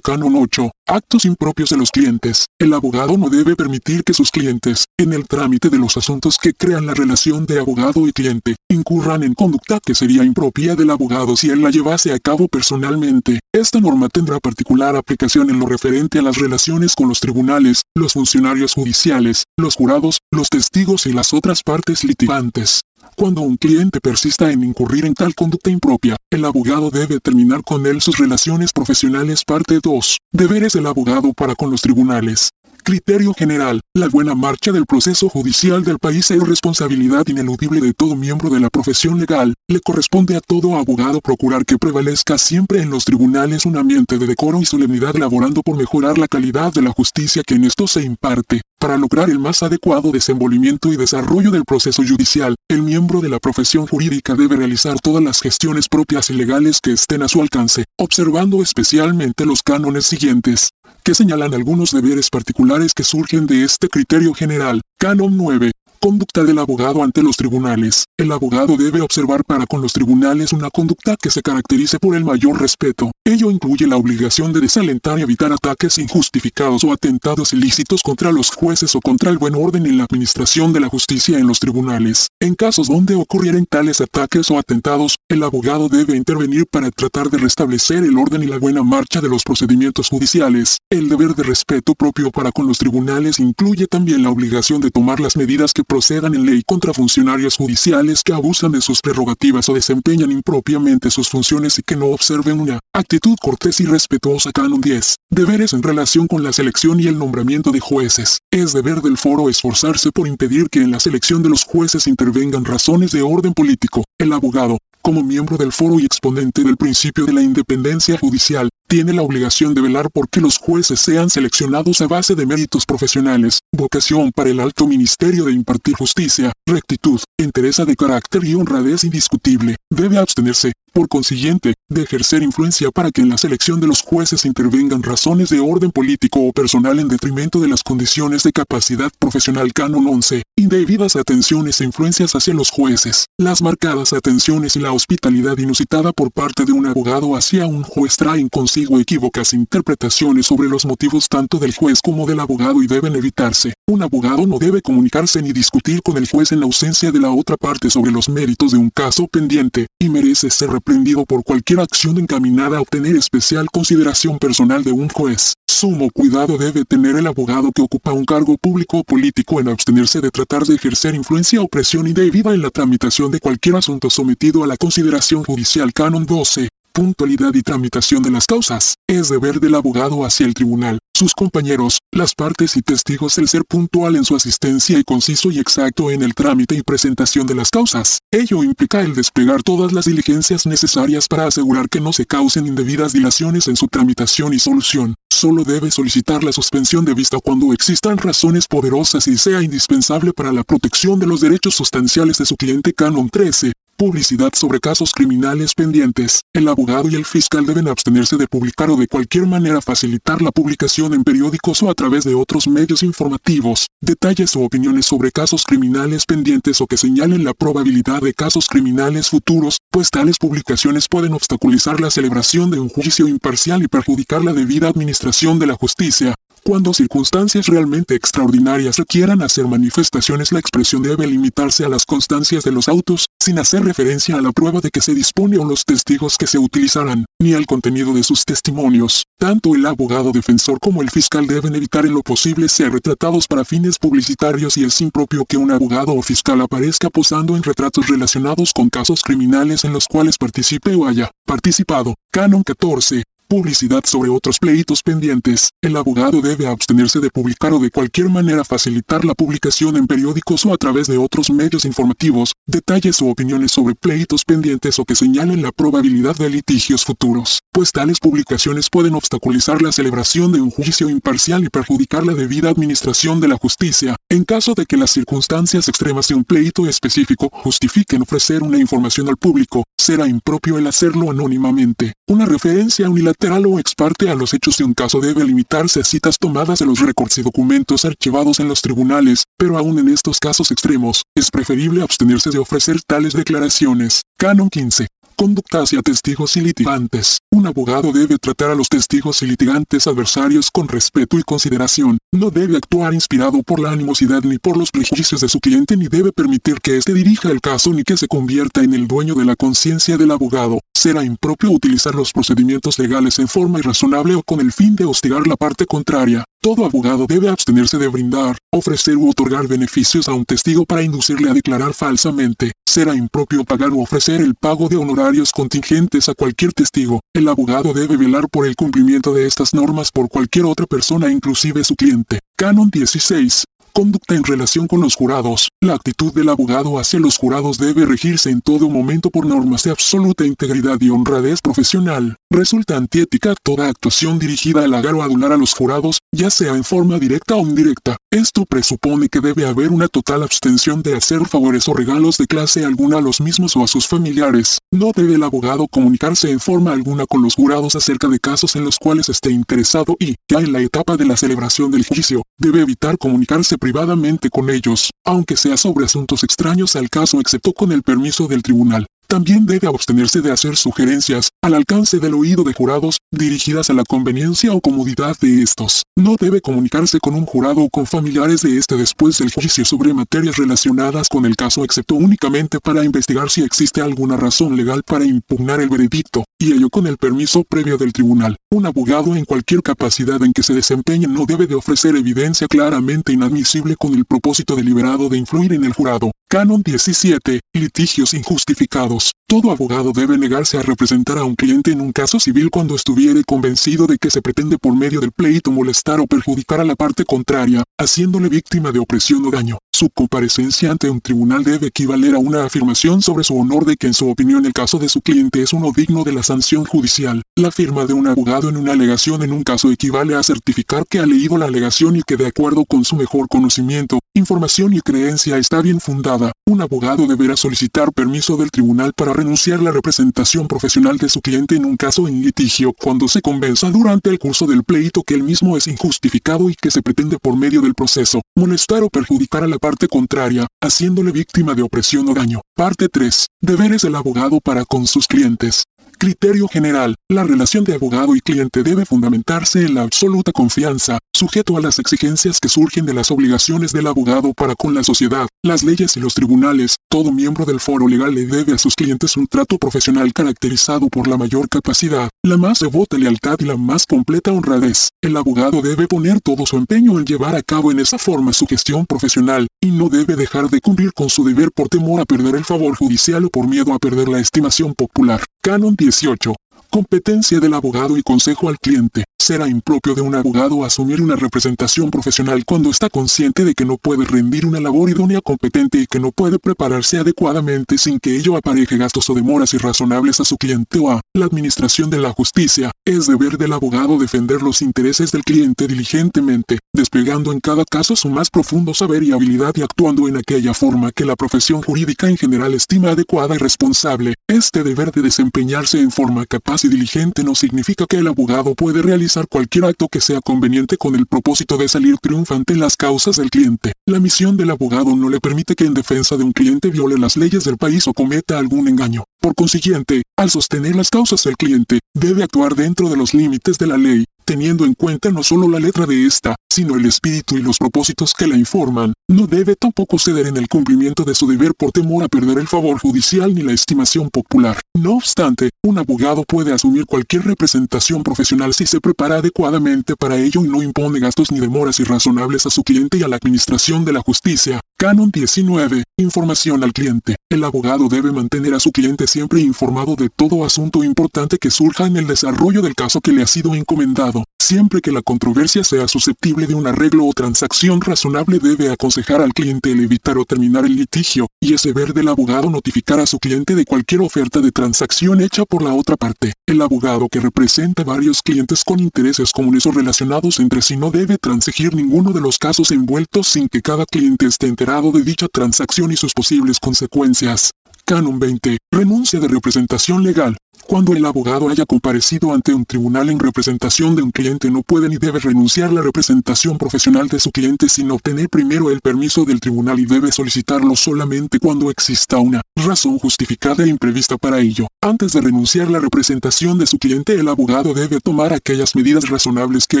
canon 0.02 0.34
8. 0.36 0.70
Actos 0.86 1.24
impropios 1.24 1.70
de 1.70 1.76
los 1.76 1.90
clientes. 1.90 2.46
El 2.58 2.74
abogado 2.74 3.16
no 3.16 3.30
debe 3.30 3.56
permitir 3.56 4.04
que 4.04 4.12
sus 4.12 4.30
clientes, 4.30 4.84
en 4.98 5.12
el 5.12 5.26
trámite 5.26 5.70
de 5.70 5.78
los 5.78 5.96
asuntos 5.96 6.38
que 6.38 6.52
crean 6.52 6.86
la 6.86 6.94
relación 6.94 7.46
de 7.46 7.58
abogado 7.58 8.06
y 8.06 8.12
cliente, 8.12 8.56
incurran 8.68 9.22
en 9.22 9.34
conducta 9.34 9.80
que 9.80 9.94
sería 9.94 10.24
impropia 10.24 10.76
del 10.76 10.90
abogado 10.90 11.36
si 11.36 11.50
él 11.50 11.62
la 11.62 11.70
llevase 11.70 12.12
a 12.12 12.18
cabo 12.18 12.48
personalmente. 12.48 13.40
Esta 13.52 13.80
norma 13.80 14.08
tendrá 14.08 14.38
particular 14.40 14.96
aplicación 14.96 15.48
en 15.50 15.58
lo 15.58 15.66
referente 15.66 16.18
a 16.18 16.22
las 16.22 16.36
relaciones 16.36 16.94
con 16.94 17.08
los 17.08 17.20
tribunales, 17.20 17.82
los 17.94 18.12
funcionarios 18.12 18.74
judiciales, 18.74 19.44
los 19.56 19.76
jurados, 19.76 20.18
los 20.30 20.48
testigos 20.48 21.06
y 21.06 21.12
las 21.12 21.32
otras 21.32 21.62
partes 21.62 22.04
litigantes. 22.04 22.82
Cuando 23.16 23.42
un 23.42 23.56
cliente 23.56 24.00
persista 24.00 24.50
en 24.50 24.64
incurrir 24.64 25.04
en 25.04 25.14
tal 25.14 25.34
conducta 25.34 25.70
impropia, 25.70 26.16
el 26.30 26.44
abogado 26.44 26.90
debe 26.90 27.20
terminar 27.20 27.62
con 27.62 27.86
él 27.86 28.00
sus 28.00 28.18
relaciones 28.18 28.72
profesionales. 28.72 29.44
Parte 29.44 29.78
2. 29.82 30.18
Deberes 30.32 30.72
del 30.72 30.86
abogado 30.86 31.32
para 31.32 31.54
con 31.54 31.70
los 31.70 31.82
tribunales. 31.82 32.50
Criterio 32.86 33.32
general, 33.32 33.80
la 33.94 34.08
buena 34.08 34.34
marcha 34.34 34.70
del 34.70 34.84
proceso 34.84 35.30
judicial 35.30 35.84
del 35.84 35.98
país 35.98 36.30
es 36.30 36.46
responsabilidad 36.46 37.26
ineludible 37.28 37.80
de 37.80 37.94
todo 37.94 38.14
miembro 38.14 38.50
de 38.50 38.60
la 38.60 38.68
profesión 38.68 39.18
legal. 39.18 39.54
Le 39.68 39.80
corresponde 39.80 40.36
a 40.36 40.42
todo 40.42 40.76
abogado 40.76 41.22
procurar 41.22 41.64
que 41.64 41.78
prevalezca 41.78 42.36
siempre 42.36 42.82
en 42.82 42.90
los 42.90 43.06
tribunales 43.06 43.64
un 43.64 43.78
ambiente 43.78 44.18
de 44.18 44.26
decoro 44.26 44.60
y 44.60 44.66
solemnidad 44.66 45.14
laborando 45.14 45.62
por 45.62 45.78
mejorar 45.78 46.18
la 46.18 46.28
calidad 46.28 46.74
de 46.74 46.82
la 46.82 46.92
justicia 46.92 47.42
que 47.42 47.54
en 47.54 47.64
esto 47.64 47.86
se 47.86 48.02
imparte. 48.02 48.60
Para 48.78 48.98
lograr 48.98 49.30
el 49.30 49.38
más 49.38 49.62
adecuado 49.62 50.12
desenvolvimiento 50.12 50.92
y 50.92 50.98
desarrollo 50.98 51.50
del 51.50 51.64
proceso 51.64 52.02
judicial, 52.06 52.54
el 52.68 52.82
miembro 52.82 53.22
de 53.22 53.30
la 53.30 53.38
profesión 53.38 53.86
jurídica 53.86 54.34
debe 54.34 54.56
realizar 54.56 55.00
todas 55.00 55.24
las 55.24 55.40
gestiones 55.40 55.88
propias 55.88 56.28
y 56.28 56.34
legales 56.34 56.80
que 56.82 56.92
estén 56.92 57.22
a 57.22 57.28
su 57.28 57.40
alcance, 57.40 57.86
observando 57.96 58.60
especialmente 58.60 59.46
los 59.46 59.62
cánones 59.62 60.04
siguientes 60.04 60.68
que 61.04 61.14
señalan 61.14 61.52
algunos 61.52 61.92
deberes 61.92 62.30
particulares 62.30 62.94
que 62.94 63.04
surgen 63.04 63.46
de 63.46 63.62
este 63.62 63.88
criterio 63.88 64.32
general. 64.32 64.80
Canon 64.98 65.36
9. 65.36 65.70
Conducta 66.04 66.44
del 66.44 66.58
abogado 66.58 67.02
ante 67.02 67.22
los 67.22 67.38
tribunales. 67.38 68.04
El 68.18 68.30
abogado 68.30 68.76
debe 68.76 69.00
observar 69.00 69.42
para 69.42 69.64
con 69.64 69.80
los 69.80 69.94
tribunales 69.94 70.52
una 70.52 70.68
conducta 70.68 71.16
que 71.16 71.30
se 71.30 71.40
caracterice 71.40 71.98
por 71.98 72.14
el 72.14 72.26
mayor 72.26 72.60
respeto. 72.60 73.10
Ello 73.24 73.50
incluye 73.50 73.86
la 73.86 73.96
obligación 73.96 74.52
de 74.52 74.60
desalentar 74.60 75.18
y 75.18 75.22
evitar 75.22 75.50
ataques 75.50 75.96
injustificados 75.96 76.84
o 76.84 76.92
atentados 76.92 77.54
ilícitos 77.54 78.02
contra 78.02 78.32
los 78.32 78.50
jueces 78.50 78.94
o 78.94 79.00
contra 79.00 79.30
el 79.30 79.38
buen 79.38 79.54
orden 79.54 79.86
en 79.86 79.96
la 79.96 80.04
administración 80.04 80.74
de 80.74 80.80
la 80.80 80.90
justicia 80.90 81.38
en 81.38 81.46
los 81.46 81.58
tribunales. 81.58 82.28
En 82.38 82.54
casos 82.54 82.88
donde 82.88 83.14
ocurrieran 83.14 83.64
tales 83.64 84.02
ataques 84.02 84.50
o 84.50 84.58
atentados, 84.58 85.16
el 85.30 85.42
abogado 85.42 85.88
debe 85.88 86.18
intervenir 86.18 86.66
para 86.70 86.90
tratar 86.90 87.30
de 87.30 87.38
restablecer 87.38 88.04
el 88.04 88.18
orden 88.18 88.42
y 88.42 88.46
la 88.46 88.58
buena 88.58 88.82
marcha 88.82 89.22
de 89.22 89.30
los 89.30 89.42
procedimientos 89.42 90.10
judiciales. 90.10 90.76
El 90.90 91.08
deber 91.08 91.34
de 91.34 91.44
respeto 91.44 91.94
propio 91.94 92.30
para 92.30 92.52
con 92.52 92.66
los 92.66 92.76
tribunales 92.76 93.40
incluye 93.40 93.86
también 93.86 94.22
la 94.22 94.28
obligación 94.28 94.82
de 94.82 94.90
tomar 94.90 95.18
las 95.18 95.38
medidas 95.38 95.72
que 95.72 95.82
procedan 95.94 96.34
en 96.34 96.44
ley 96.44 96.64
contra 96.66 96.92
funcionarios 96.92 97.56
judiciales 97.56 98.24
que 98.24 98.32
abusan 98.32 98.72
de 98.72 98.80
sus 98.80 99.00
prerrogativas 99.00 99.68
o 99.68 99.74
desempeñan 99.74 100.32
impropiamente 100.32 101.08
sus 101.08 101.28
funciones 101.28 101.78
y 101.78 101.82
que 101.82 101.94
no 101.94 102.06
observen 102.06 102.58
una 102.58 102.80
actitud 102.92 103.36
cortés 103.40 103.78
y 103.78 103.84
respetuosa. 103.84 104.50
Canon 104.50 104.80
10. 104.80 105.14
Deberes 105.30 105.72
en 105.72 105.84
relación 105.84 106.26
con 106.26 106.42
la 106.42 106.52
selección 106.52 106.98
y 106.98 107.06
el 107.06 107.16
nombramiento 107.16 107.70
de 107.70 107.78
jueces. 107.78 108.38
Es 108.50 108.72
deber 108.72 109.02
del 109.02 109.16
foro 109.16 109.48
esforzarse 109.48 110.10
por 110.10 110.26
impedir 110.26 110.68
que 110.68 110.80
en 110.80 110.90
la 110.90 110.98
selección 110.98 111.44
de 111.44 111.50
los 111.50 111.62
jueces 111.62 112.08
intervengan 112.08 112.64
razones 112.64 113.12
de 113.12 113.22
orden 113.22 113.54
político. 113.54 114.02
El 114.18 114.32
abogado, 114.32 114.78
como 115.00 115.22
miembro 115.22 115.58
del 115.58 115.70
foro 115.70 116.00
y 116.00 116.06
exponente 116.06 116.64
del 116.64 116.76
principio 116.76 117.24
de 117.24 117.34
la 117.34 117.42
independencia 117.42 118.18
judicial, 118.18 118.68
tiene 118.86 119.12
la 119.12 119.22
obligación 119.22 119.74
de 119.74 119.80
velar 119.80 120.10
por 120.10 120.28
que 120.28 120.40
los 120.40 120.58
jueces 120.58 121.00
sean 121.00 121.30
seleccionados 121.30 122.00
a 122.00 122.06
base 122.06 122.34
de 122.34 122.46
méritos 122.46 122.84
profesionales, 122.84 123.60
vocación 123.72 124.30
para 124.30 124.50
el 124.50 124.60
alto 124.60 124.86
ministerio 124.86 125.44
de 125.44 125.52
impartir 125.52 125.96
justicia, 125.96 126.52
rectitud, 126.66 127.20
interés 127.38 127.76
de 127.84 127.96
carácter 127.96 128.44
y 128.44 128.54
honradez 128.54 129.04
indiscutible. 129.04 129.76
Debe 129.90 130.18
abstenerse, 130.18 130.72
por 130.92 131.08
consiguiente, 131.08 131.74
de 131.88 132.02
ejercer 132.02 132.42
influencia 132.42 132.90
para 132.90 133.10
que 133.10 133.22
en 133.22 133.30
la 133.30 133.38
selección 133.38 133.80
de 133.80 133.86
los 133.86 134.02
jueces 134.02 134.44
intervengan 134.44 135.02
razones 135.02 135.48
de 135.48 135.60
orden 135.60 135.90
político 135.90 136.40
o 136.40 136.52
personal 136.52 136.98
en 136.98 137.08
detrimento 137.08 137.60
de 137.60 137.68
las 137.68 137.82
condiciones 137.82 138.42
de 138.42 138.52
capacidad 138.52 139.10
profesional. 139.18 139.72
Canon 139.72 140.06
11, 140.06 140.42
indebidas 140.56 141.16
atenciones 141.16 141.80
e 141.80 141.84
influencias 141.84 142.34
hacia 142.34 142.54
los 142.54 142.70
jueces, 142.70 143.26
las 143.38 143.62
marcadas 143.62 144.12
atenciones 144.12 144.76
y 144.76 144.80
la 144.80 144.92
hospitalidad 144.92 145.58
inusitada 145.58 146.12
por 146.12 146.30
parte 146.30 146.64
de 146.64 146.72
un 146.72 146.86
abogado 146.86 147.34
hacia 147.34 147.66
un 147.66 147.82
juez 147.82 148.16
traen 148.16 148.48
consigo 148.48 148.73
equívocas 148.82 149.52
interpretaciones 149.52 150.46
sobre 150.46 150.68
los 150.68 150.84
motivos 150.84 151.28
tanto 151.28 151.58
del 151.58 151.74
juez 151.74 152.00
como 152.02 152.26
del 152.26 152.40
abogado 152.40 152.82
y 152.82 152.86
deben 152.86 153.14
evitarse. 153.14 153.74
Un 153.86 154.02
abogado 154.02 154.46
no 154.46 154.58
debe 154.58 154.82
comunicarse 154.82 155.40
ni 155.42 155.52
discutir 155.52 156.02
con 156.02 156.16
el 156.16 156.28
juez 156.28 156.50
en 156.50 156.60
la 156.60 156.66
ausencia 156.66 157.12
de 157.12 157.20
la 157.20 157.30
otra 157.30 157.56
parte 157.56 157.88
sobre 157.88 158.10
los 158.10 158.28
méritos 158.28 158.72
de 158.72 158.78
un 158.78 158.90
caso 158.90 159.28
pendiente, 159.28 159.86
y 159.98 160.08
merece 160.08 160.50
ser 160.50 160.70
reprendido 160.70 161.24
por 161.24 161.44
cualquier 161.44 161.80
acción 161.80 162.18
encaminada 162.18 162.78
a 162.78 162.80
obtener 162.80 163.14
especial 163.16 163.70
consideración 163.70 164.38
personal 164.38 164.82
de 164.82 164.92
un 164.92 165.08
juez. 165.08 165.54
Sumo 165.68 166.10
cuidado 166.10 166.58
debe 166.58 166.84
tener 166.84 167.16
el 167.16 167.26
abogado 167.26 167.70
que 167.72 167.82
ocupa 167.82 168.12
un 168.12 168.24
cargo 168.24 168.56
público 168.58 168.98
o 168.98 169.04
político 169.04 169.60
en 169.60 169.68
abstenerse 169.68 170.20
de 170.20 170.30
tratar 170.30 170.64
de 170.64 170.74
ejercer 170.74 171.14
influencia 171.14 171.60
o 171.62 171.68
presión 171.68 172.08
indebida 172.08 172.54
en 172.54 172.62
la 172.62 172.70
tramitación 172.70 173.30
de 173.30 173.40
cualquier 173.40 173.76
asunto 173.76 174.10
sometido 174.10 174.64
a 174.64 174.66
la 174.66 174.76
consideración 174.76 175.44
judicial 175.44 175.92
Canon 175.92 176.26
12 176.26 176.68
puntualidad 176.94 177.52
y 177.54 177.62
tramitación 177.62 178.22
de 178.22 178.30
las 178.30 178.46
causas. 178.46 178.94
Es 179.08 179.28
deber 179.28 179.58
del 179.58 179.74
abogado 179.74 180.24
hacia 180.24 180.46
el 180.46 180.54
tribunal, 180.54 181.00
sus 181.12 181.34
compañeros, 181.34 181.98
las 182.12 182.34
partes 182.34 182.76
y 182.76 182.82
testigos 182.82 183.36
el 183.38 183.48
ser 183.48 183.64
puntual 183.64 184.14
en 184.14 184.24
su 184.24 184.36
asistencia 184.36 184.96
y 184.96 185.02
conciso 185.02 185.50
y 185.50 185.58
exacto 185.58 186.12
en 186.12 186.22
el 186.22 186.34
trámite 186.34 186.76
y 186.76 186.82
presentación 186.82 187.48
de 187.48 187.56
las 187.56 187.70
causas. 187.70 188.18
Ello 188.30 188.62
implica 188.62 189.02
el 189.02 189.14
desplegar 189.14 189.64
todas 189.64 189.92
las 189.92 190.04
diligencias 190.04 190.66
necesarias 190.66 191.26
para 191.26 191.46
asegurar 191.46 191.88
que 191.88 192.00
no 192.00 192.12
se 192.12 192.26
causen 192.26 192.68
indebidas 192.68 193.12
dilaciones 193.12 193.66
en 193.66 193.76
su 193.76 193.88
tramitación 193.88 194.54
y 194.54 194.60
solución. 194.60 195.16
Solo 195.30 195.64
debe 195.64 195.90
solicitar 195.90 196.44
la 196.44 196.52
suspensión 196.52 197.04
de 197.04 197.14
vista 197.14 197.38
cuando 197.40 197.72
existan 197.72 198.18
razones 198.18 198.68
poderosas 198.68 199.26
y 199.26 199.36
sea 199.36 199.62
indispensable 199.62 200.32
para 200.32 200.52
la 200.52 200.62
protección 200.62 201.18
de 201.18 201.26
los 201.26 201.40
derechos 201.40 201.74
sustanciales 201.74 202.38
de 202.38 202.46
su 202.46 202.54
cliente 202.56 202.92
Canon 202.92 203.28
13. 203.28 203.72
Publicidad 204.04 204.52
sobre 204.52 204.80
casos 204.80 205.12
criminales 205.12 205.72
pendientes. 205.72 206.42
El 206.52 206.68
abogado 206.68 207.08
y 207.08 207.14
el 207.14 207.24
fiscal 207.24 207.64
deben 207.64 207.88
abstenerse 207.88 208.36
de 208.36 208.46
publicar 208.46 208.90
o 208.90 208.98
de 208.98 209.06
cualquier 209.06 209.46
manera 209.46 209.80
facilitar 209.80 210.42
la 210.42 210.50
publicación 210.50 211.14
en 211.14 211.24
periódicos 211.24 211.82
o 211.82 211.88
a 211.88 211.94
través 211.94 212.24
de 212.24 212.34
otros 212.34 212.68
medios 212.68 213.02
informativos, 213.02 213.86
detalles 214.02 214.54
o 214.56 214.60
opiniones 214.60 215.06
sobre 215.06 215.32
casos 215.32 215.64
criminales 215.64 216.26
pendientes 216.26 216.82
o 216.82 216.86
que 216.86 216.98
señalen 216.98 217.44
la 217.44 217.54
probabilidad 217.54 218.20
de 218.20 218.34
casos 218.34 218.66
criminales 218.68 219.30
futuros, 219.30 219.78
pues 219.90 220.10
tales 220.10 220.36
publicaciones 220.36 221.08
pueden 221.08 221.32
obstaculizar 221.32 221.98
la 221.98 222.10
celebración 222.10 222.70
de 222.70 222.80
un 222.80 222.90
juicio 222.90 223.26
imparcial 223.26 223.82
y 223.82 223.88
perjudicar 223.88 224.44
la 224.44 224.52
debida 224.52 224.88
administración 224.90 225.58
de 225.58 225.66
la 225.66 225.76
justicia. 225.76 226.34
Cuando 226.66 226.94
circunstancias 226.94 227.66
realmente 227.66 228.14
extraordinarias 228.14 228.96
requieran 228.96 229.42
hacer 229.42 229.66
manifestaciones 229.66 230.50
la 230.50 230.60
expresión 230.60 231.02
debe 231.02 231.26
limitarse 231.26 231.84
a 231.84 231.90
las 231.90 232.06
constancias 232.06 232.64
de 232.64 232.72
los 232.72 232.88
autos, 232.88 233.26
sin 233.38 233.58
hacer 233.58 233.84
referencia 233.84 234.38
a 234.38 234.40
la 234.40 234.50
prueba 234.50 234.80
de 234.80 234.88
que 234.88 235.02
se 235.02 235.12
dispone 235.12 235.58
o 235.58 235.66
los 235.66 235.84
testigos 235.84 236.38
que 236.38 236.46
se 236.46 236.56
utilizarán, 236.56 237.26
ni 237.38 237.52
al 237.52 237.66
contenido 237.66 238.14
de 238.14 238.22
sus 238.22 238.46
testimonios. 238.46 239.24
Tanto 239.38 239.74
el 239.74 239.84
abogado 239.84 240.32
defensor 240.32 240.80
como 240.80 241.02
el 241.02 241.10
fiscal 241.10 241.46
deben 241.46 241.74
evitar 241.74 242.06
en 242.06 242.14
lo 242.14 242.22
posible 242.22 242.70
ser 242.70 242.92
retratados 242.92 243.46
para 243.46 243.66
fines 243.66 243.98
publicitarios 243.98 244.78
y 244.78 244.84
es 244.84 245.02
impropio 245.02 245.44
que 245.44 245.58
un 245.58 245.70
abogado 245.70 246.14
o 246.14 246.22
fiscal 246.22 246.62
aparezca 246.62 247.10
posando 247.10 247.56
en 247.56 247.62
retratos 247.62 248.08
relacionados 248.08 248.72
con 248.72 248.88
casos 248.88 249.20
criminales 249.22 249.84
en 249.84 249.92
los 249.92 250.06
cuales 250.06 250.38
participe 250.38 250.94
o 250.94 251.06
haya 251.06 251.30
participado. 251.44 252.14
Canon 252.32 252.62
14 252.62 253.22
publicidad 253.54 254.02
sobre 254.04 254.30
otros 254.30 254.58
pleitos 254.58 255.04
pendientes, 255.04 255.70
el 255.80 255.96
abogado 255.96 256.42
debe 256.42 256.66
abstenerse 256.66 257.20
de 257.20 257.30
publicar 257.30 257.72
o 257.72 257.78
de 257.78 257.92
cualquier 257.92 258.28
manera 258.28 258.64
facilitar 258.64 259.24
la 259.24 259.34
publicación 259.34 259.96
en 259.96 260.08
periódicos 260.08 260.66
o 260.66 260.74
a 260.74 260.76
través 260.76 261.06
de 261.06 261.18
otros 261.18 261.50
medios 261.50 261.84
informativos, 261.84 262.54
detalles 262.66 263.22
o 263.22 263.26
opiniones 263.26 263.70
sobre 263.70 263.94
pleitos 263.94 264.44
pendientes 264.44 264.98
o 264.98 265.04
que 265.04 265.14
señalen 265.14 265.62
la 265.62 265.70
probabilidad 265.70 266.34
de 266.34 266.50
litigios 266.50 267.04
futuros, 267.04 267.60
pues 267.70 267.92
tales 267.92 268.18
publicaciones 268.18 268.90
pueden 268.90 269.14
obstaculizar 269.14 269.80
la 269.82 269.92
celebración 269.92 270.50
de 270.50 270.60
un 270.60 270.72
juicio 270.72 271.08
imparcial 271.08 271.62
y 271.62 271.68
perjudicar 271.68 272.26
la 272.26 272.34
debida 272.34 272.70
administración 272.70 273.40
de 273.40 273.46
la 273.46 273.56
justicia, 273.56 274.16
en 274.28 274.42
caso 274.42 274.74
de 274.74 274.84
que 274.84 274.96
las 274.96 275.12
circunstancias 275.12 275.88
extremas 275.88 276.26
de 276.26 276.34
un 276.34 276.42
pleito 276.42 276.88
específico 276.88 277.50
justifiquen 277.52 278.22
ofrecer 278.22 278.64
una 278.64 278.78
información 278.78 279.28
al 279.28 279.36
público, 279.36 279.84
será 279.96 280.26
impropio 280.26 280.76
el 280.76 280.88
hacerlo 280.88 281.30
anónimamente. 281.30 282.14
Una 282.26 282.46
referencia 282.46 283.08
unilateral 283.08 283.43
lateral 283.44 283.66
o 283.66 283.78
ex 283.78 283.94
parte 283.94 284.30
a 284.30 284.34
los 284.34 284.54
hechos 284.54 284.78
de 284.78 284.84
un 284.84 284.94
caso 284.94 285.20
debe 285.20 285.44
limitarse 285.44 286.00
a 286.00 286.04
citas 286.04 286.38
tomadas 286.38 286.78
de 286.78 286.86
los 286.86 287.00
récords 287.00 287.36
y 287.36 287.42
documentos 287.42 288.06
archivados 288.06 288.58
en 288.58 288.68
los 288.68 288.80
tribunales, 288.80 289.44
pero 289.58 289.76
aún 289.76 289.98
en 289.98 290.08
estos 290.08 290.38
casos 290.38 290.70
extremos, 290.70 291.24
es 291.34 291.50
preferible 291.50 292.02
abstenerse 292.02 292.48
de 292.48 292.58
ofrecer 292.58 293.02
tales 293.06 293.34
declaraciones. 293.34 294.22
Canon 294.38 294.70
15. 294.70 295.08
Conducta 295.36 295.82
hacia 295.82 296.00
testigos 296.00 296.56
y 296.56 296.62
litigantes. 296.62 297.40
Un 297.50 297.66
abogado 297.66 298.12
debe 298.12 298.38
tratar 298.38 298.70
a 298.70 298.74
los 298.74 298.88
testigos 298.88 299.42
y 299.42 299.46
litigantes 299.46 300.06
adversarios 300.06 300.70
con 300.70 300.88
respeto 300.88 301.38
y 301.38 301.42
consideración. 301.42 302.16
No 302.32 302.50
debe 302.50 302.78
actuar 302.78 303.12
inspirado 303.12 303.62
por 303.62 303.78
la 303.78 303.90
animosidad 303.90 304.42
ni 304.42 304.56
por 304.56 304.78
los 304.78 304.90
prejuicios 304.90 305.42
de 305.42 305.50
su 305.50 305.60
cliente 305.60 305.98
ni 305.98 306.08
debe 306.08 306.32
permitir 306.32 306.80
que 306.80 306.96
éste 306.96 307.12
dirija 307.12 307.50
el 307.50 307.60
caso 307.60 307.92
ni 307.92 308.04
que 308.04 308.16
se 308.16 308.26
convierta 308.26 308.82
en 308.82 308.94
el 308.94 309.06
dueño 309.06 309.34
de 309.34 309.44
la 309.44 309.54
conciencia 309.54 310.16
del 310.16 310.30
abogado. 310.30 310.80
Será 310.96 311.24
impropio 311.24 311.70
utilizar 311.70 312.14
los 312.14 312.32
procedimientos 312.32 312.98
legales 312.98 313.38
en 313.38 313.48
forma 313.48 313.78
irrazonable 313.78 314.36
o 314.36 314.42
con 314.42 314.60
el 314.60 314.72
fin 314.72 314.94
de 314.94 315.04
hostigar 315.04 315.46
la 315.46 315.56
parte 315.56 315.86
contraria. 315.86 316.44
Todo 316.62 316.86
abogado 316.86 317.26
debe 317.26 317.50
abstenerse 317.50 317.98
de 317.98 318.08
brindar, 318.08 318.56
ofrecer 318.72 319.16
u 319.16 319.28
otorgar 319.28 319.66
beneficios 319.66 320.28
a 320.28 320.32
un 320.32 320.46
testigo 320.46 320.86
para 320.86 321.02
inducirle 321.02 321.50
a 321.50 321.52
declarar 321.52 321.92
falsamente. 321.92 322.72
Será 322.86 323.14
impropio 323.14 323.64
pagar 323.64 323.90
o 323.90 323.98
ofrecer 323.98 324.40
el 324.40 324.54
pago 324.54 324.88
de 324.88 324.96
honorarios 324.96 325.52
contingentes 325.52 326.28
a 326.30 326.34
cualquier 326.34 326.72
testigo. 326.72 327.20
El 327.34 327.48
abogado 327.48 327.92
debe 327.92 328.16
velar 328.16 328.48
por 328.48 328.66
el 328.66 328.76
cumplimiento 328.76 329.34
de 329.34 329.46
estas 329.46 329.74
normas 329.74 330.10
por 330.10 330.30
cualquier 330.30 330.64
otra 330.64 330.86
persona 330.86 331.30
inclusive 331.30 331.84
su 331.84 331.96
cliente. 331.96 332.38
Canon 332.56 332.88
16. 332.88 333.64
Conducta 333.96 334.34
en 334.34 334.42
relación 334.42 334.88
con 334.88 335.02
los 335.02 335.14
jurados. 335.14 335.68
La 335.80 335.94
actitud 335.94 336.34
del 336.34 336.48
abogado 336.48 336.98
hacia 336.98 337.20
los 337.20 337.38
jurados 337.38 337.78
debe 337.78 338.04
regirse 338.04 338.50
en 338.50 338.60
todo 338.60 338.90
momento 338.90 339.30
por 339.30 339.46
normas 339.46 339.84
de 339.84 339.92
absoluta 339.92 340.44
integridad 340.44 341.00
y 341.00 341.10
honradez 341.10 341.60
profesional. 341.60 342.36
Resulta 342.50 342.96
antiética 342.96 343.54
toda 343.62 343.88
actuación 343.88 344.40
dirigida 344.40 344.80
a 344.80 344.84
halagar 344.86 345.14
o 345.14 345.22
adular 345.22 345.52
a 345.52 345.56
los 345.56 345.74
jurados, 345.74 346.18
ya 346.32 346.50
sea 346.50 346.74
en 346.74 346.82
forma 346.82 347.20
directa 347.20 347.54
o 347.54 347.60
indirecta. 347.60 348.16
Esto 348.32 348.66
presupone 348.66 349.28
que 349.28 349.40
debe 349.40 349.64
haber 349.64 349.92
una 349.92 350.08
total 350.08 350.42
abstención 350.42 351.04
de 351.04 351.16
hacer 351.16 351.46
favores 351.46 351.86
o 351.86 351.94
regalos 351.94 352.36
de 352.36 352.48
clase 352.48 352.84
alguna 352.84 353.18
a 353.18 353.20
los 353.20 353.40
mismos 353.40 353.76
o 353.76 353.84
a 353.84 353.86
sus 353.86 354.08
familiares. 354.08 354.78
No 354.90 355.12
debe 355.14 355.34
el 355.34 355.44
abogado 355.44 355.86
comunicarse 355.86 356.50
en 356.50 356.58
forma 356.58 356.92
alguna 356.92 357.26
con 357.26 357.42
los 357.42 357.54
jurados 357.54 357.94
acerca 357.94 358.26
de 358.26 358.40
casos 358.40 358.74
en 358.74 358.84
los 358.84 358.98
cuales 358.98 359.28
esté 359.28 359.52
interesado 359.52 360.16
y, 360.18 360.34
ya 360.50 360.58
en 360.58 360.72
la 360.72 360.80
etapa 360.80 361.16
de 361.16 361.26
la 361.26 361.36
celebración 361.36 361.92
del 361.92 362.04
juicio, 362.04 362.42
debe 362.58 362.80
evitar 362.80 363.18
comunicarse 363.18 363.78
privadamente 363.84 364.48
con 364.48 364.70
ellos, 364.70 365.10
aunque 365.26 365.58
sea 365.58 365.76
sobre 365.76 366.06
asuntos 366.06 366.42
extraños 366.42 366.96
al 366.96 367.10
caso 367.10 367.38
excepto 367.38 367.74
con 367.74 367.92
el 367.92 368.02
permiso 368.02 368.48
del 368.48 368.62
tribunal. 368.62 369.06
También 369.26 369.66
debe 369.66 369.88
abstenerse 369.88 370.40
de 370.42 370.52
hacer 370.52 370.76
sugerencias, 370.76 371.50
al 371.62 371.74
alcance 371.74 372.18
del 372.18 372.34
oído 372.34 372.62
de 372.62 372.72
jurados, 372.72 373.18
dirigidas 373.30 373.90
a 373.90 373.94
la 373.94 374.04
conveniencia 374.04 374.72
o 374.72 374.80
comodidad 374.80 375.36
de 375.40 375.62
estos. 375.62 376.02
No 376.16 376.36
debe 376.38 376.60
comunicarse 376.60 377.18
con 377.20 377.34
un 377.34 377.46
jurado 377.46 377.80
o 377.80 377.90
con 377.90 378.06
familiares 378.06 378.62
de 378.62 378.76
este 378.76 378.96
después 378.96 379.38
del 379.38 379.52
juicio 379.52 379.84
sobre 379.84 380.14
materias 380.14 380.56
relacionadas 380.56 381.28
con 381.28 381.46
el 381.46 381.56
caso 381.56 381.84
excepto 381.84 382.14
únicamente 382.14 382.78
para 382.80 383.04
investigar 383.04 383.50
si 383.50 383.62
existe 383.62 384.00
alguna 384.00 384.36
razón 384.36 384.76
legal 384.76 385.02
para 385.02 385.24
impugnar 385.24 385.80
el 385.80 385.88
veredicto, 385.88 386.44
y 386.58 386.72
ello 386.72 386.90
con 386.90 387.06
el 387.06 387.16
permiso 387.16 387.64
previo 387.64 387.98
del 387.98 388.12
tribunal. 388.12 388.56
Un 388.70 388.86
abogado 388.86 389.34
en 389.34 389.44
cualquier 389.44 389.82
capacidad 389.82 390.42
en 390.42 390.52
que 390.52 390.62
se 390.62 390.74
desempeñe 390.74 391.26
no 391.26 391.46
debe 391.46 391.66
de 391.66 391.74
ofrecer 391.74 392.14
evidencia 392.16 392.68
claramente 392.68 393.32
inadmisible 393.32 393.96
con 393.96 394.14
el 394.14 394.24
propósito 394.24 394.76
deliberado 394.76 395.28
de 395.28 395.38
influir 395.38 395.72
en 395.72 395.84
el 395.84 395.92
jurado. 395.92 396.30
Canon 396.48 396.82
17. 396.82 397.60
Litigios 397.72 398.34
injustificados. 398.34 399.13
Todo 399.46 399.70
abogado 399.70 400.12
debe 400.12 400.36
negarse 400.36 400.78
a 400.78 400.82
representar 400.82 401.38
a 401.38 401.44
un 401.44 401.54
cliente 401.54 401.92
en 401.92 402.00
un 402.00 402.12
caso 402.12 402.40
civil 402.40 402.70
cuando 402.70 402.96
estuviere 402.96 403.44
convencido 403.44 404.06
de 404.06 404.18
que 404.18 404.30
se 404.30 404.42
pretende 404.42 404.78
por 404.78 404.96
medio 404.96 405.20
del 405.20 405.32
pleito 405.32 405.70
molestar 405.70 406.18
o 406.18 406.26
perjudicar 406.26 406.80
a 406.80 406.84
la 406.84 406.96
parte 406.96 407.24
contraria, 407.24 407.84
haciéndole 407.96 408.48
víctima 408.48 408.90
de 408.90 408.98
opresión 408.98 409.44
o 409.44 409.50
daño. 409.50 409.78
Su 409.92 410.10
comparecencia 410.10 410.90
ante 410.90 411.08
un 411.08 411.20
tribunal 411.20 411.62
debe 411.62 411.86
equivaler 411.86 412.34
a 412.34 412.38
una 412.38 412.64
afirmación 412.64 413.22
sobre 413.22 413.44
su 413.44 413.56
honor 413.56 413.84
de 413.84 413.96
que 413.96 414.08
en 414.08 414.14
su 414.14 414.28
opinión 414.28 414.66
el 414.66 414.72
caso 414.72 414.98
de 414.98 415.08
su 415.08 415.20
cliente 415.20 415.62
es 415.62 415.72
uno 415.72 415.92
digno 415.94 416.24
de 416.24 416.32
la 416.32 416.42
sanción 416.42 416.84
judicial. 416.84 417.42
La 417.54 417.70
firma 417.70 418.06
de 418.06 418.14
un 418.14 418.26
abogado 418.26 418.68
en 418.68 418.76
una 418.76 418.92
alegación 418.92 419.44
en 419.44 419.52
un 419.52 419.62
caso 419.62 419.92
equivale 419.92 420.34
a 420.34 420.42
certificar 420.42 421.04
que 421.06 421.20
ha 421.20 421.26
leído 421.26 421.58
la 421.58 421.66
alegación 421.66 422.16
y 422.16 422.22
que 422.22 422.36
de 422.36 422.46
acuerdo 422.46 422.84
con 422.86 423.04
su 423.04 423.14
mejor 423.14 423.46
conocimiento, 423.48 424.18
información 424.34 424.94
y 424.94 425.00
creencia 425.00 425.58
está 425.58 425.80
bien 425.80 426.00
fundada. 426.00 426.50
Un 426.66 426.82
abogado 426.82 427.28
deberá 427.28 427.56
solicitar 427.56 428.12
permiso 428.12 428.56
del 428.56 428.72
tribunal 428.72 429.03
para 429.12 429.32
renunciar 429.32 429.82
la 429.82 429.92
representación 429.92 430.68
profesional 430.68 431.18
de 431.18 431.28
su 431.28 431.40
cliente 431.40 431.76
en 431.76 431.84
un 431.84 431.96
caso 431.96 432.26
en 432.28 432.42
litigio 432.42 432.92
cuando 432.92 433.28
se 433.28 433.42
convenza 433.42 433.90
durante 433.90 434.30
el 434.30 434.38
curso 434.38 434.66
del 434.66 434.84
pleito 434.84 435.22
que 435.22 435.34
el 435.34 435.42
mismo 435.42 435.76
es 435.76 435.86
injustificado 435.86 436.70
y 436.70 436.74
que 436.74 436.90
se 436.90 437.02
pretende 437.02 437.38
por 437.38 437.56
medio 437.56 437.82
del 437.82 437.94
proceso 437.94 438.40
molestar 438.56 439.02
o 439.02 439.10
perjudicar 439.10 439.64
a 439.64 439.68
la 439.68 439.78
parte 439.78 440.08
contraria, 440.08 440.66
haciéndole 440.80 441.32
víctima 441.32 441.74
de 441.74 441.82
opresión 441.82 442.28
o 442.28 442.34
daño. 442.34 442.60
Parte 442.74 443.08
3. 443.08 443.46
Deberes 443.60 444.02
del 444.02 444.14
abogado 444.14 444.60
para 444.60 444.84
con 444.84 445.06
sus 445.06 445.26
clientes. 445.26 445.84
Criterio 446.24 446.68
general, 446.68 447.16
la 447.28 447.44
relación 447.44 447.84
de 447.84 447.92
abogado 447.92 448.34
y 448.34 448.40
cliente 448.40 448.82
debe 448.82 449.04
fundamentarse 449.04 449.84
en 449.84 449.94
la 449.94 450.00
absoluta 450.00 450.52
confianza, 450.52 451.18
sujeto 451.34 451.76
a 451.76 451.82
las 451.82 451.98
exigencias 451.98 452.60
que 452.60 452.70
surgen 452.70 453.04
de 453.04 453.12
las 453.12 453.30
obligaciones 453.30 453.92
del 453.92 454.06
abogado 454.06 454.54
para 454.54 454.74
con 454.74 454.94
la 454.94 455.04
sociedad, 455.04 455.46
las 455.62 455.82
leyes 455.82 456.16
y 456.16 456.20
los 456.20 456.32
tribunales. 456.32 456.96
Todo 457.10 457.30
miembro 457.30 457.66
del 457.66 457.78
foro 457.78 458.08
legal 458.08 458.34
le 458.34 458.46
debe 458.46 458.72
a 458.72 458.78
sus 458.78 458.94
clientes 458.94 459.36
un 459.36 459.46
trato 459.46 459.76
profesional 459.76 460.32
caracterizado 460.32 461.08
por 461.08 461.28
la 461.28 461.36
mayor 461.36 461.68
capacidad, 461.68 462.30
la 462.42 462.56
más 462.56 462.78
devota 462.78 463.18
lealtad 463.18 463.56
y 463.60 463.66
la 463.66 463.76
más 463.76 464.06
completa 464.06 464.50
honradez. 464.50 465.10
El 465.20 465.36
abogado 465.36 465.82
debe 465.82 466.08
poner 466.08 466.40
todo 466.40 466.64
su 466.64 466.78
empeño 466.78 467.18
en 467.18 467.26
llevar 467.26 467.54
a 467.54 467.62
cabo 467.62 467.92
en 467.92 468.00
esa 468.00 468.16
forma 468.16 468.54
su 468.54 468.66
gestión 468.66 469.04
profesional, 469.04 469.68
y 469.82 469.90
no 469.90 470.08
debe 470.08 470.36
dejar 470.36 470.70
de 470.70 470.80
cumplir 470.80 471.12
con 471.12 471.28
su 471.28 471.44
deber 471.44 471.70
por 471.70 471.90
temor 471.90 472.22
a 472.22 472.24
perder 472.24 472.54
el 472.54 472.64
favor 472.64 472.96
judicial 472.96 473.44
o 473.44 473.50
por 473.50 473.68
miedo 473.68 473.92
a 473.92 473.98
perder 473.98 474.30
la 474.30 474.40
estimación 474.40 474.94
popular. 474.94 475.44
Canon 475.60 475.96
18. 476.20 476.54
Competencia 476.90 477.58
del 477.58 477.74
abogado 477.74 478.16
y 478.16 478.22
consejo 478.22 478.68
al 478.68 478.78
cliente. 478.78 479.24
Será 479.36 479.68
impropio 479.68 480.14
de 480.14 480.20
un 480.20 480.36
abogado 480.36 480.84
asumir 480.84 481.20
una 481.20 481.34
representación 481.34 482.08
profesional 482.10 482.64
cuando 482.64 482.90
está 482.90 483.08
consciente 483.10 483.64
de 483.64 483.74
que 483.74 483.84
no 483.84 483.96
puede 483.96 484.24
rendir 484.24 484.64
una 484.64 484.78
labor 484.80 485.10
idónea 485.10 485.40
competente 485.40 485.98
y 485.98 486.06
que 486.06 486.20
no 486.20 486.30
puede 486.30 486.60
prepararse 486.60 487.18
adecuadamente 487.18 487.98
sin 487.98 488.20
que 488.20 488.36
ello 488.36 488.56
apareje 488.56 488.96
gastos 488.96 489.28
o 489.28 489.34
demoras 489.34 489.74
irrazonables 489.74 490.38
a 490.38 490.44
su 490.44 490.56
cliente 490.56 491.00
o 491.00 491.10
a 491.10 491.20
la 491.34 491.46
administración 491.46 492.10
de 492.10 492.18
la 492.18 492.30
justicia. 492.30 492.92
Es 493.06 493.26
deber 493.26 493.58
del 493.58 493.74
abogado 493.74 494.16
defender 494.16 494.62
los 494.62 494.80
intereses 494.80 495.30
del 495.30 495.44
cliente 495.44 495.86
diligentemente, 495.86 496.78
desplegando 496.94 497.52
en 497.52 497.60
cada 497.60 497.84
caso 497.84 498.16
su 498.16 498.30
más 498.30 498.48
profundo 498.48 498.94
saber 498.94 499.22
y 499.22 499.32
habilidad 499.32 499.74
y 499.76 499.82
actuando 499.82 500.26
en 500.26 500.38
aquella 500.38 500.72
forma 500.72 501.12
que 501.12 501.26
la 501.26 501.36
profesión 501.36 501.82
jurídica 501.82 502.30
en 502.30 502.38
general 502.38 502.72
estima 502.72 503.10
adecuada 503.10 503.56
y 503.56 503.58
responsable. 503.58 504.36
Este 504.48 504.82
deber 504.82 505.12
de 505.12 505.20
desempeñarse 505.20 506.00
en 506.00 506.10
forma 506.10 506.46
capaz 506.46 506.84
y 506.84 506.88
diligente 506.88 507.44
no 507.44 507.54
significa 507.54 508.06
que 508.08 508.16
el 508.16 508.26
abogado 508.26 508.74
puede 508.74 509.02
realizar 509.02 509.48
cualquier 509.48 509.84
acto 509.84 510.08
que 510.08 510.22
sea 510.22 510.40
conveniente 510.40 510.96
con 510.96 511.14
el 511.14 511.26
propósito 511.26 511.76
de 511.76 511.88
salir 511.88 512.16
triunfante 512.22 512.72
en 512.72 512.80
las 512.80 512.96
causas 512.96 513.36
del 513.36 513.50
cliente. 513.50 513.92
La 514.06 514.18
misión 514.18 514.56
del 514.56 514.70
abogado 514.70 515.14
no 515.14 515.28
le 515.28 515.40
permite 515.40 515.74
que 515.74 515.84
en 515.84 515.92
defensa 515.92 516.38
de 516.38 516.44
un 516.44 516.52
cliente 516.52 516.88
viole 516.88 517.18
las 517.18 517.36
leyes 517.36 517.64
del 517.64 517.76
país 517.76 518.08
o 518.08 518.14
cometa 518.14 518.58
algún 518.58 518.88
engaño. 518.88 519.24
Por 519.44 519.54
consiguiente, 519.54 520.22
al 520.38 520.48
sostener 520.48 520.96
las 520.96 521.10
causas 521.10 521.44
del 521.44 521.58
cliente, 521.58 522.00
debe 522.14 522.44
actuar 522.44 522.74
dentro 522.74 523.10
de 523.10 523.16
los 523.18 523.34
límites 523.34 523.76
de 523.76 523.86
la 523.86 523.98
ley, 523.98 524.24
teniendo 524.46 524.86
en 524.86 524.94
cuenta 524.94 525.30
no 525.30 525.42
solo 525.42 525.68
la 525.68 525.78
letra 525.78 526.06
de 526.06 526.24
esta, 526.24 526.56
sino 526.72 526.96
el 526.96 527.04
espíritu 527.04 527.58
y 527.58 527.62
los 527.62 527.76
propósitos 527.76 528.32
que 528.32 528.46
la 528.46 528.56
informan. 528.56 529.12
No 529.28 529.46
debe 529.46 529.76
tampoco 529.76 530.18
ceder 530.18 530.46
en 530.46 530.56
el 530.56 530.66
cumplimiento 530.66 531.24
de 531.24 531.34
su 531.34 531.46
deber 531.46 531.74
por 531.76 531.92
temor 531.92 532.24
a 532.24 532.28
perder 532.28 532.58
el 532.58 532.66
favor 532.66 532.98
judicial 532.98 533.54
ni 533.54 533.60
la 533.60 533.72
estimación 533.72 534.30
popular. 534.30 534.80
No 534.94 535.16
obstante, 535.16 535.68
un 535.84 535.98
abogado 535.98 536.44
puede 536.44 536.72
asumir 536.72 537.04
cualquier 537.04 537.44
representación 537.44 538.22
profesional 538.22 538.72
si 538.72 538.86
se 538.86 539.00
prepara 539.00 539.36
adecuadamente 539.36 540.16
para 540.16 540.38
ello 540.38 540.64
y 540.64 540.68
no 540.68 540.82
impone 540.82 541.20
gastos 541.20 541.52
ni 541.52 541.60
demoras 541.60 542.00
irrazonables 542.00 542.64
a 542.64 542.70
su 542.70 542.82
cliente 542.82 543.18
y 543.18 543.22
a 543.22 543.28
la 543.28 543.36
administración 543.36 544.06
de 544.06 544.14
la 544.14 544.20
justicia. 544.20 544.80
Canon 544.96 545.30
19. 545.30 546.04
Información 546.16 546.82
al 546.84 546.94
cliente. 546.94 547.36
El 547.50 547.64
abogado 547.64 548.08
debe 548.08 548.32
mantener 548.32 548.72
a 548.72 548.80
su 548.80 548.92
cliente 548.92 549.26
siempre 549.26 549.60
informado 549.60 550.16
de 550.16 550.30
todo 550.30 550.64
asunto 550.64 551.04
importante 551.04 551.58
que 551.58 551.70
surja 551.70 552.06
en 552.06 552.16
el 552.16 552.26
desarrollo 552.26 552.80
del 552.80 552.94
caso 552.94 553.20
que 553.20 553.32
le 553.32 553.42
ha 553.42 553.46
sido 553.46 553.74
encomendado. 553.74 554.44
Siempre 554.58 555.02
que 555.02 555.12
la 555.12 555.20
controversia 555.20 555.84
sea 555.84 556.08
susceptible 556.08 556.66
de 556.66 556.74
un 556.74 556.86
arreglo 556.86 557.26
o 557.26 557.32
transacción 557.34 558.00
razonable 558.00 558.58
debe 558.58 558.90
aconsejar 558.90 559.42
al 559.42 559.52
cliente 559.52 559.92
el 559.92 560.02
evitar 560.02 560.38
o 560.38 560.46
terminar 560.46 560.86
el 560.86 560.96
litigio, 560.96 561.48
y 561.60 561.74
es 561.74 561.82
deber 561.82 562.14
del 562.14 562.28
abogado 562.28 562.70
notificar 562.70 563.20
a 563.20 563.26
su 563.26 563.38
cliente 563.38 563.74
de 563.74 563.84
cualquier 563.84 564.22
oferta 564.22 564.60
de 564.60 564.72
transacción 564.72 565.42
hecha 565.42 565.64
por 565.66 565.73
la 565.82 565.94
otra 565.94 566.16
parte. 566.16 566.52
El 566.66 566.82
abogado 566.82 567.28
que 567.28 567.40
representa 567.40 568.04
varios 568.04 568.42
clientes 568.42 568.84
con 568.84 569.00
intereses 569.00 569.52
comunes 569.52 569.86
o 569.86 569.92
relacionados 569.92 570.60
entre 570.60 570.82
sí 570.82 570.96
no 570.96 571.10
debe 571.10 571.38
transigir 571.38 571.94
ninguno 571.94 572.32
de 572.32 572.40
los 572.40 572.58
casos 572.58 572.90
envueltos 572.90 573.48
sin 573.48 573.68
que 573.68 573.82
cada 573.82 574.06
cliente 574.06 574.46
esté 574.46 574.66
enterado 574.66 575.12
de 575.12 575.22
dicha 575.22 575.48
transacción 575.48 576.12
y 576.12 576.16
sus 576.16 576.32
posibles 576.32 576.78
consecuencias. 576.78 577.72
Canon 578.04 578.38
20. 578.38 578.78
Renuncia 578.90 579.40
de 579.40 579.48
representación 579.48 580.22
legal. 580.22 580.56
Cuando 580.86 581.14
el 581.14 581.24
abogado 581.24 581.70
haya 581.70 581.86
comparecido 581.86 582.52
ante 582.52 582.74
un 582.74 582.84
tribunal 582.84 583.30
en 583.30 583.38
representación 583.38 584.14
de 584.14 584.22
un 584.22 584.30
cliente 584.30 584.70
no 584.70 584.82
puede 584.82 585.08
ni 585.08 585.16
debe 585.16 585.40
renunciar 585.40 585.90
la 585.90 586.02
representación 586.02 586.76
profesional 586.76 587.28
de 587.28 587.40
su 587.40 587.50
cliente 587.52 587.88
sin 587.88 588.10
obtener 588.10 588.50
primero 588.50 588.90
el 588.90 589.00
permiso 589.00 589.46
del 589.46 589.60
tribunal 589.60 589.98
y 589.98 590.04
debe 590.04 590.30
solicitarlo 590.30 590.94
solamente 590.94 591.58
cuando 591.58 591.90
exista 591.90 592.36
una 592.36 592.60
razón 592.76 593.18
justificada 593.18 593.84
e 593.84 593.88
imprevista 593.88 594.36
para 594.36 594.60
ello. 594.60 594.86
Antes 595.00 595.32
de 595.32 595.40
renunciar 595.40 595.90
la 595.90 596.00
representación 596.00 596.78
de 596.78 596.86
su 596.86 596.98
cliente 596.98 597.34
el 597.34 597.48
abogado 597.48 597.94
debe 597.94 598.20
tomar 598.20 598.52
aquellas 598.52 598.94
medidas 598.94 599.30
razonables 599.30 599.86
que 599.86 600.00